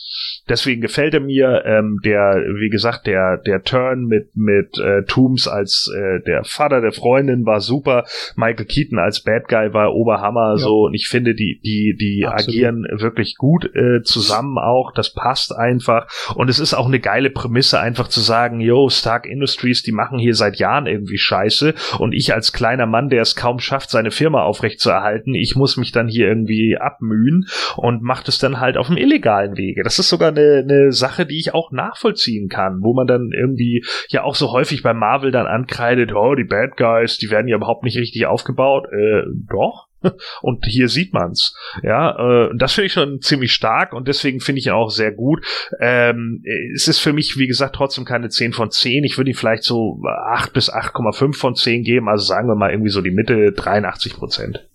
[0.49, 1.63] Deswegen gefällt er mir.
[1.65, 6.81] Ähm, der, wie gesagt, der, der Turn mit, mit äh, Tooms als äh, der Vater
[6.81, 8.05] der Freundin war super.
[8.37, 10.53] Michael Keaton als Bad Guy war Oberhammer.
[10.53, 10.59] Ja.
[10.59, 12.49] So, und ich finde, die, die, die Absolut.
[12.49, 14.93] agieren wirklich gut äh, zusammen auch.
[14.93, 16.07] Das passt einfach.
[16.35, 20.19] Und es ist auch eine geile Prämisse, einfach zu sagen, yo, Stark Industries, die machen
[20.19, 21.75] hier seit Jahren irgendwie Scheiße.
[21.99, 25.93] Und ich als kleiner Mann, der es kaum schafft, seine Firma aufrechtzuerhalten, ich muss mich
[25.93, 29.83] dann hier irgendwie abmühen und macht es dann halt auf dem illegalen Wege.
[29.83, 33.85] Das ist sogar eine, eine Sache, die ich auch nachvollziehen kann, wo man dann irgendwie
[34.09, 37.57] ja auch so häufig bei Marvel dann ankreidet, oh, die Bad Guys, die werden ja
[37.57, 38.87] überhaupt nicht richtig aufgebaut.
[38.93, 39.89] Äh, doch.
[40.43, 41.57] Und hier sieht man's.
[41.83, 45.13] Ja, äh, das finde ich schon ziemlich stark und deswegen finde ich ihn auch sehr
[45.13, 45.45] gut.
[45.81, 46.43] Ähm,
[46.73, 49.03] es ist für mich, wie gesagt, trotzdem keine 10 von 10.
[49.03, 52.09] Ich würde ihm vielleicht so 8 bis 8,5 von 10 geben.
[52.09, 54.69] Also sagen wir mal irgendwie so die Mitte 83 Prozent.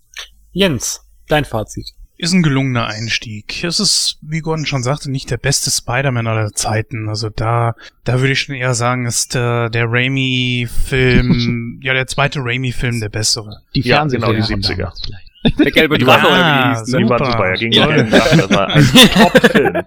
[0.52, 1.92] Jens, dein Fazit.
[2.16, 3.64] Ist ein gelungener Einstieg.
[3.64, 7.08] Es ist, wie Gordon schon sagte, nicht der beste Spider-Man aller Zeiten.
[7.08, 7.74] Also da,
[8.04, 13.08] da würde ich schon eher sagen, ist der, der Raimi-Film, ja, der zweite Raimi-Film der
[13.08, 13.62] bessere.
[13.74, 14.76] Die Ja, Fernsehfilme genau, die von 70er.
[14.78, 15.58] damals vielleicht.
[15.58, 17.32] Der gelbe Ja, Drache oder wie die hießen, waren Super.
[17.32, 17.86] super, ja, gegen Ja.
[17.86, 18.38] Golden Drachen.
[18.38, 19.82] Das war ein Top-Film.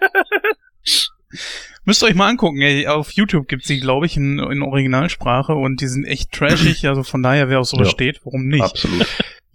[1.86, 2.88] Müsst ihr euch mal angucken, ey.
[2.88, 7.04] Auf YouTube gibt's die, glaube ich, in, in Originalsprache und die sind echt trashig, also
[7.04, 7.92] von daher, wer auf sowas Ja.
[7.92, 8.62] steht, warum nicht?
[8.64, 9.08] Absolut.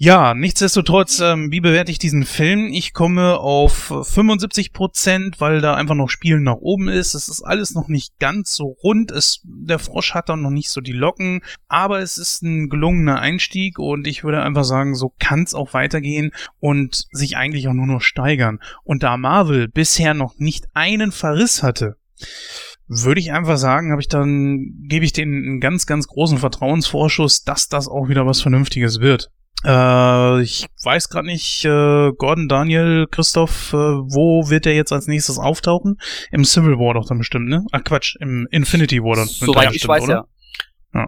[0.04, 2.72] Ja, nichtsdestotrotz, ähm, wie bewerte ich diesen Film?
[2.72, 7.14] Ich komme auf 75 Prozent, weil da einfach noch Spielen nach oben ist.
[7.14, 9.12] Es ist alles noch nicht ganz so rund.
[9.12, 13.20] Es, der Frosch hat da noch nicht so die Locken, aber es ist ein gelungener
[13.20, 17.86] Einstieg und ich würde einfach sagen, so kann's auch weitergehen und sich eigentlich auch nur
[17.86, 18.58] noch steigern.
[18.82, 21.94] Und da Marvel bisher noch nicht einen Verriss hatte,
[22.88, 27.44] würde ich einfach sagen, habe ich dann, gebe ich denen einen ganz, ganz großen Vertrauensvorschuss,
[27.44, 29.30] dass das auch wieder was Vernünftiges wird.
[29.64, 35.06] Äh, ich weiß gerade nicht, äh, Gordon, Daniel, Christoph, äh, wo wird der jetzt als
[35.06, 35.98] nächstes auftauchen?
[36.30, 37.64] Im Civil War doch dann bestimmt, ne?
[37.72, 39.28] Ach Quatsch, im Infinity War dann.
[39.28, 40.14] Soweit ich bestimmt, weiß, oder?
[40.14, 40.26] ja.
[40.94, 41.06] Ja.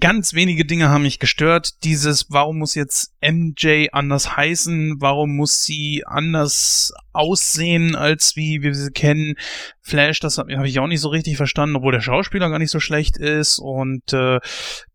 [0.00, 1.84] Ganz wenige Dinge haben mich gestört.
[1.84, 4.96] Dieses, warum muss jetzt MJ anders heißen?
[4.98, 9.34] Warum muss sie anders aussehen, als wie wir sie kennen?
[9.82, 12.70] Flash, das habe hab ich auch nicht so richtig verstanden, obwohl der Schauspieler gar nicht
[12.70, 13.58] so schlecht ist.
[13.58, 14.40] Und äh,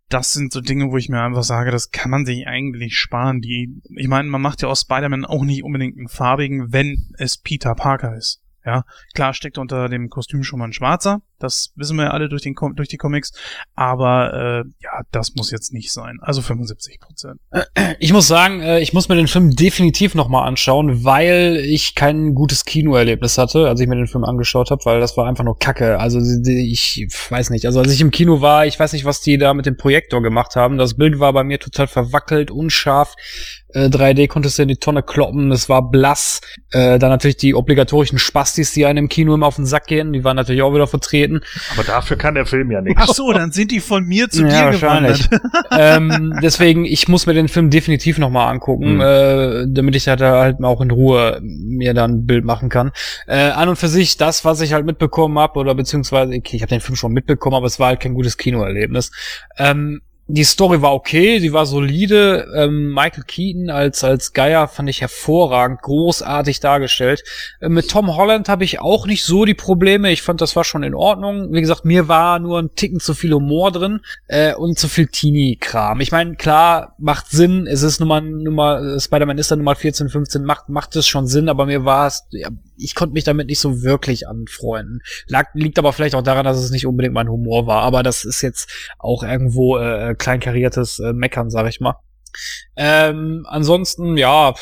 [0.09, 3.41] das sind so Dinge, wo ich mir einfach sage, das kann man sich eigentlich sparen.
[3.41, 7.37] Die, ich meine, man macht ja aus Spider-Man auch nicht unbedingt einen farbigen, wenn es
[7.37, 8.41] Peter Parker ist.
[8.65, 11.21] Ja, klar steckt unter dem Kostüm schon mal ein Schwarzer.
[11.39, 13.31] Das wissen wir ja alle durch, den, durch die Comics.
[13.75, 16.17] Aber äh, ja, das muss jetzt nicht sein.
[16.21, 17.39] Also 75 Prozent.
[17.99, 22.35] Ich muss sagen, äh, ich muss mir den Film definitiv nochmal anschauen, weil ich kein
[22.35, 25.57] gutes Kinoerlebnis hatte, als ich mir den Film angeschaut habe, weil das war einfach nur
[25.57, 25.99] Kacke.
[25.99, 29.37] Also ich weiß nicht, also als ich im Kino war, ich weiß nicht, was die
[29.37, 30.77] da mit dem Projektor gemacht haben.
[30.77, 33.15] Das Bild war bei mir total verwackelt, unscharf.
[33.73, 36.41] Äh, 3D konntest du in die Tonne kloppen, es war blass.
[36.71, 40.13] Äh, dann natürlich die obligatorischen Spastis, die einem im Kino immer auf den Sack gehen,
[40.13, 41.28] die waren natürlich auch wieder vertreten.
[41.73, 43.01] Aber dafür kann der Film ja nichts.
[43.03, 45.29] Ach so, dann sind die von mir zu Ja, dir wahrscheinlich.
[45.29, 45.65] gewandert.
[45.71, 49.01] ähm, deswegen, ich muss mir den Film definitiv nochmal angucken, Mhm.
[49.01, 52.91] äh, damit ich halt, halt auch in Ruhe mir dann ein Bild machen kann.
[53.27, 56.61] Äh, an und für sich, das, was ich halt mitbekommen habe, oder beziehungsweise, okay, ich
[56.61, 59.11] habe den Film schon mitbekommen, aber es war halt kein gutes Kinoerlebnis.
[59.57, 60.01] Ähm,
[60.31, 62.47] die Story war okay, sie war solide.
[62.55, 67.23] Ähm, Michael Keaton als als Geier fand ich hervorragend, großartig dargestellt.
[67.59, 70.11] Äh, mit Tom Holland habe ich auch nicht so die Probleme.
[70.11, 71.51] Ich fand, das war schon in Ordnung.
[71.51, 75.07] Wie gesagt, mir war nur ein Ticken zu viel Humor drin äh, und zu viel
[75.07, 75.99] Teenie-Kram.
[75.99, 77.65] Ich meine, klar, macht Sinn.
[77.65, 81.49] Es ist Nummer, Nummer, Spider-Man ist dann Nummer 14, 15, macht, macht es schon Sinn,
[81.49, 82.49] aber mir war es, ja,
[82.79, 85.01] ich konnte mich damit nicht so wirklich anfreunden.
[85.27, 88.25] Lag, liegt aber vielleicht auch daran, dass es nicht unbedingt mein Humor war, aber das
[88.25, 91.95] ist jetzt auch irgendwo äh, kleinkariertes äh, Meckern, sag ich mal.
[92.75, 94.53] Ähm, ansonsten, ja,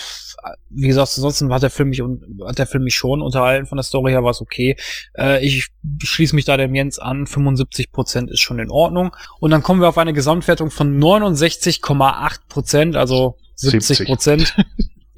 [0.70, 3.66] wie gesagt, ansonsten hat der Film mich un- hat der Film mich schon unterhalten.
[3.66, 4.78] Von der Story her war es okay.
[5.18, 5.68] Äh, ich
[6.02, 7.26] schließe mich da dem Jens an.
[7.26, 9.14] 75% ist schon in Ordnung.
[9.40, 14.54] Und dann kommen wir auf eine Gesamtwertung von 69,8%, also 70%.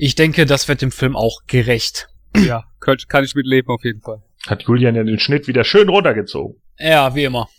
[0.02, 2.08] Ich denke, das wird dem Film auch gerecht.
[2.38, 4.22] Ja, kann, ich mitleben auf jeden Fall.
[4.48, 6.56] Hat Julian ja den Schnitt wieder schön runtergezogen.
[6.80, 7.50] Ja, wie immer.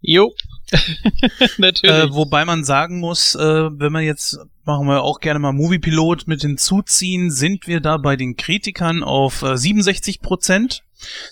[0.00, 0.34] Jo.
[1.58, 1.96] Natürlich.
[1.96, 6.26] Äh, wobei man sagen muss, äh, wenn man jetzt, machen wir auch gerne mal Moviepilot
[6.26, 10.82] mit hinzuziehen, sind wir da bei den Kritikern auf äh, 67 Prozent,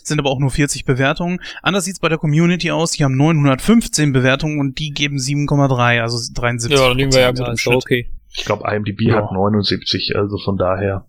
[0.02, 1.40] sind aber auch nur 40 Bewertungen.
[1.62, 6.18] Anders sieht's bei der Community aus, die haben 915 Bewertungen und die geben 7,3, also
[6.34, 7.76] 73 Ja, da liegen wir ja gut im Schnitt.
[7.76, 8.08] okay.
[8.34, 9.16] Ich glaube, IMDb Ja.
[9.16, 11.06] hat 79, also von daher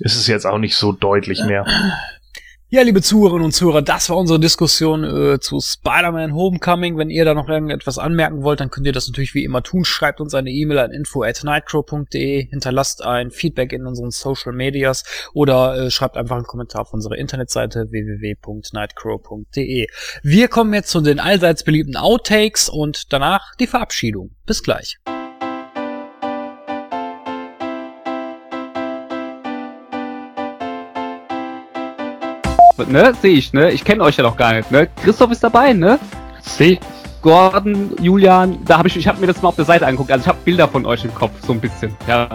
[0.00, 1.64] ist es jetzt auch nicht so deutlich mehr.
[2.72, 6.96] Ja, liebe Zuhörerinnen und Zuhörer, das war unsere Diskussion äh, zu Spider-Man Homecoming.
[6.96, 9.84] Wenn ihr da noch irgendetwas anmerken wollt, dann könnt ihr das natürlich wie immer tun.
[9.84, 15.02] Schreibt uns eine E-Mail an info at nightcrow.de, hinterlasst ein Feedback in unseren Social Medias
[15.34, 19.88] oder äh, schreibt einfach einen Kommentar auf unsere Internetseite www.nightcrow.de.
[20.22, 24.36] Wir kommen jetzt zu den allseits beliebten Outtakes und danach die Verabschiedung.
[24.46, 25.00] Bis gleich.
[32.88, 33.70] Ne, sehe ich, ne?
[33.70, 34.88] Ich kenne euch ja noch gar nicht, ne?
[35.02, 35.98] Christoph ist dabei, ne?
[36.42, 36.78] Seh.
[37.22, 40.22] Gordon, Julian, da habe ich, ich habe mir das mal auf der Seite angeguckt, also
[40.22, 41.94] ich habe Bilder von euch im Kopf, so ein bisschen.
[42.08, 42.28] Ja.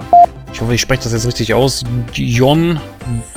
[0.53, 1.84] Ich hoffe, ich spreche das jetzt richtig aus.
[2.13, 2.80] John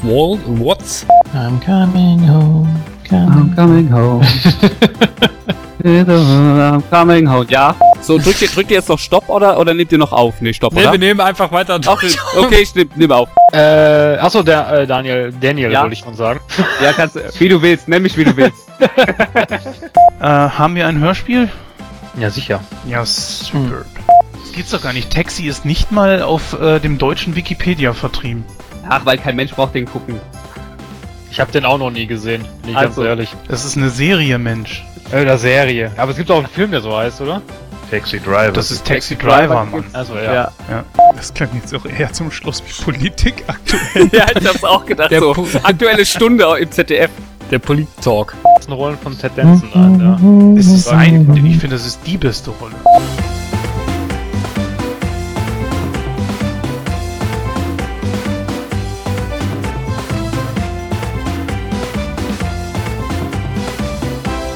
[0.02, 1.06] Wall Watts.
[1.34, 2.68] I'm coming home.
[3.08, 3.54] Coming.
[3.56, 4.24] coming home.
[5.84, 7.46] I'm coming home.
[7.48, 7.74] Ja.
[8.00, 10.40] So, drückt ihr, drückt ihr jetzt noch Stopp oder, oder nehmt ihr noch auf?
[10.40, 10.92] Nee, Stopp, Nee, oder?
[10.92, 12.02] wir nehmen einfach weiter Ach,
[12.36, 13.28] okay, ich nehm, nehm auf.
[13.52, 15.82] Äh, achso, der, äh, Daniel, Daniel Ja.
[15.82, 16.40] wollte ich schon sagen.
[16.82, 18.68] Ja, kannst du, wie du willst, nenn mich wie du willst.
[20.20, 21.48] Äh, haben wir ein Hörspiel?
[22.18, 22.58] Ja, sicher.
[22.88, 23.84] Ja, super.
[24.32, 25.12] Das gibt's doch gar nicht.
[25.12, 28.44] Taxi ist nicht mal auf äh, dem deutschen Wikipedia vertrieben.
[28.88, 30.20] Ach, weil kein Mensch braucht den gucken.
[31.30, 33.02] Ich habe den auch noch nie gesehen, bin ich Also.
[33.02, 33.28] ganz ehrlich.
[33.46, 34.84] Das ist eine Serie, Mensch.
[35.12, 35.90] Äh, oder Serie.
[35.96, 37.40] Aber es gibt auch einen Film, der so heißt, oder?
[37.90, 38.52] Taxi Driver.
[38.52, 39.84] Das ist Taxi Taxi Driver, Mann.
[39.94, 40.22] Also Ja.
[40.24, 40.52] ja.
[40.70, 40.84] Ja.
[41.16, 44.08] Das klang jetzt auch eher zum Schluss wie Politik aktuell.
[44.12, 45.32] ja, ich hab's auch gedacht, Der so.
[45.32, 47.10] Pu- Aktuelle Stunde im ZDF.
[47.50, 48.34] Der Polit-Talk.
[48.56, 50.60] Das sind Rollen von Ted Danson an, ja.
[50.60, 52.74] Es ist sein, ich finde, das ist die beste Rolle.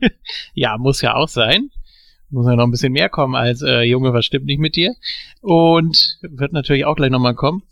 [0.55, 1.71] ja, muss ja auch sein
[2.35, 4.95] muss ja noch ein bisschen mehr kommen als äh, Junge, was stimmt nicht mit dir?
[5.41, 7.63] Und wird natürlich auch gleich nochmal kommen.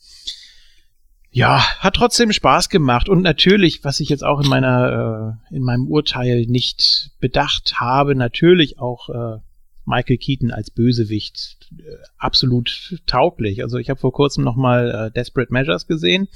[1.34, 5.62] Ja, hat trotzdem Spaß gemacht und natürlich, was ich jetzt auch in meiner äh, in
[5.62, 9.40] meinem Urteil nicht bedacht habe, natürlich auch äh,
[9.86, 11.82] Michael Keaton als Bösewicht äh,
[12.18, 13.62] absolut tauglich.
[13.62, 16.28] Also ich habe vor kurzem noch mal äh, Desperate Measures gesehen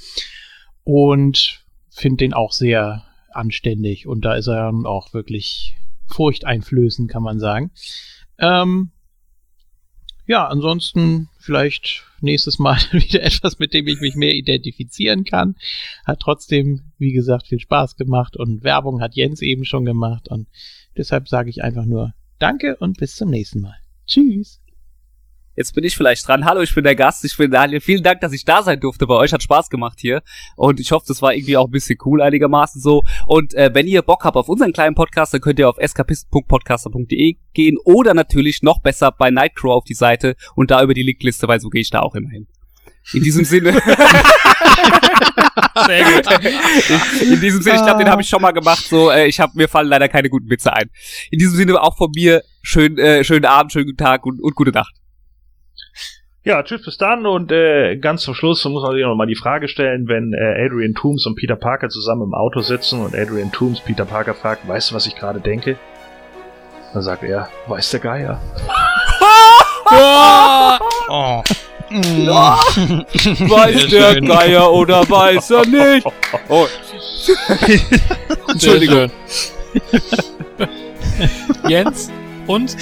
[0.83, 7.39] und finde den auch sehr anständig und da ist er auch wirklich furchteinflößend, kann man
[7.39, 7.69] sagen.
[8.39, 8.89] Ähm,
[10.25, 15.55] ja, ansonsten vielleicht nächstes Mal wieder etwas, mit dem ich mich mehr identifizieren kann.
[16.05, 20.47] Hat trotzdem, wie gesagt, viel Spaß gemacht und Werbung hat Jens eben schon gemacht und
[20.95, 23.77] deshalb sage ich einfach nur Danke und bis zum nächsten Mal.
[24.05, 24.61] Tschüss.
[25.57, 26.45] Jetzt bin ich vielleicht dran.
[26.45, 27.81] Hallo, ich bin der Gast, ich bin Daniel.
[27.81, 29.33] Vielen Dank, dass ich da sein durfte bei euch.
[29.33, 30.21] Hat Spaß gemacht hier.
[30.55, 33.01] Und ich hoffe, das war irgendwie auch ein bisschen cool einigermaßen so.
[33.25, 37.37] Und äh, wenn ihr Bock habt auf unseren kleinen Podcast, dann könnt ihr auf eskapisten.podcaster.de
[37.55, 41.47] gehen oder natürlich noch besser bei Nightcrow auf die Seite und da über die Linkliste,
[41.47, 42.45] weil so gehe ich da auch immer hin.
[43.13, 43.71] In diesem Sinne.
[45.87, 46.27] Sehr gut.
[47.19, 48.85] In diesem Sinne, ich glaube, den habe ich schon mal gemacht.
[48.87, 50.91] So, äh, ich habe mir fallen leider keine guten Witze ein.
[51.31, 54.53] In diesem Sinne auch von mir schön, äh, schönen Abend, schönen guten Tag und, und
[54.53, 54.93] gute Nacht.
[56.47, 59.35] Ja, tschüss, bis dann und äh, ganz zum Schluss muss man sich noch mal die
[59.35, 63.51] Frage stellen, wenn äh, Adrian Toomes und Peter Parker zusammen im Auto sitzen und Adrian
[63.51, 65.75] Toomes Peter Parker fragt, weißt du, was ich gerade denke?
[66.93, 68.41] Dann sagt er, weiß der Geier.
[71.09, 71.43] oh.
[71.89, 74.25] weiß der schön.
[74.25, 76.07] Geier oder weiß er nicht?
[76.47, 76.65] Oh.
[78.47, 79.11] Entschuldigung.
[81.67, 82.09] Jens
[82.47, 82.77] und?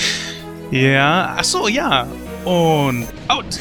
[0.70, 2.06] Ja, ach so, ja
[2.46, 3.60] und out!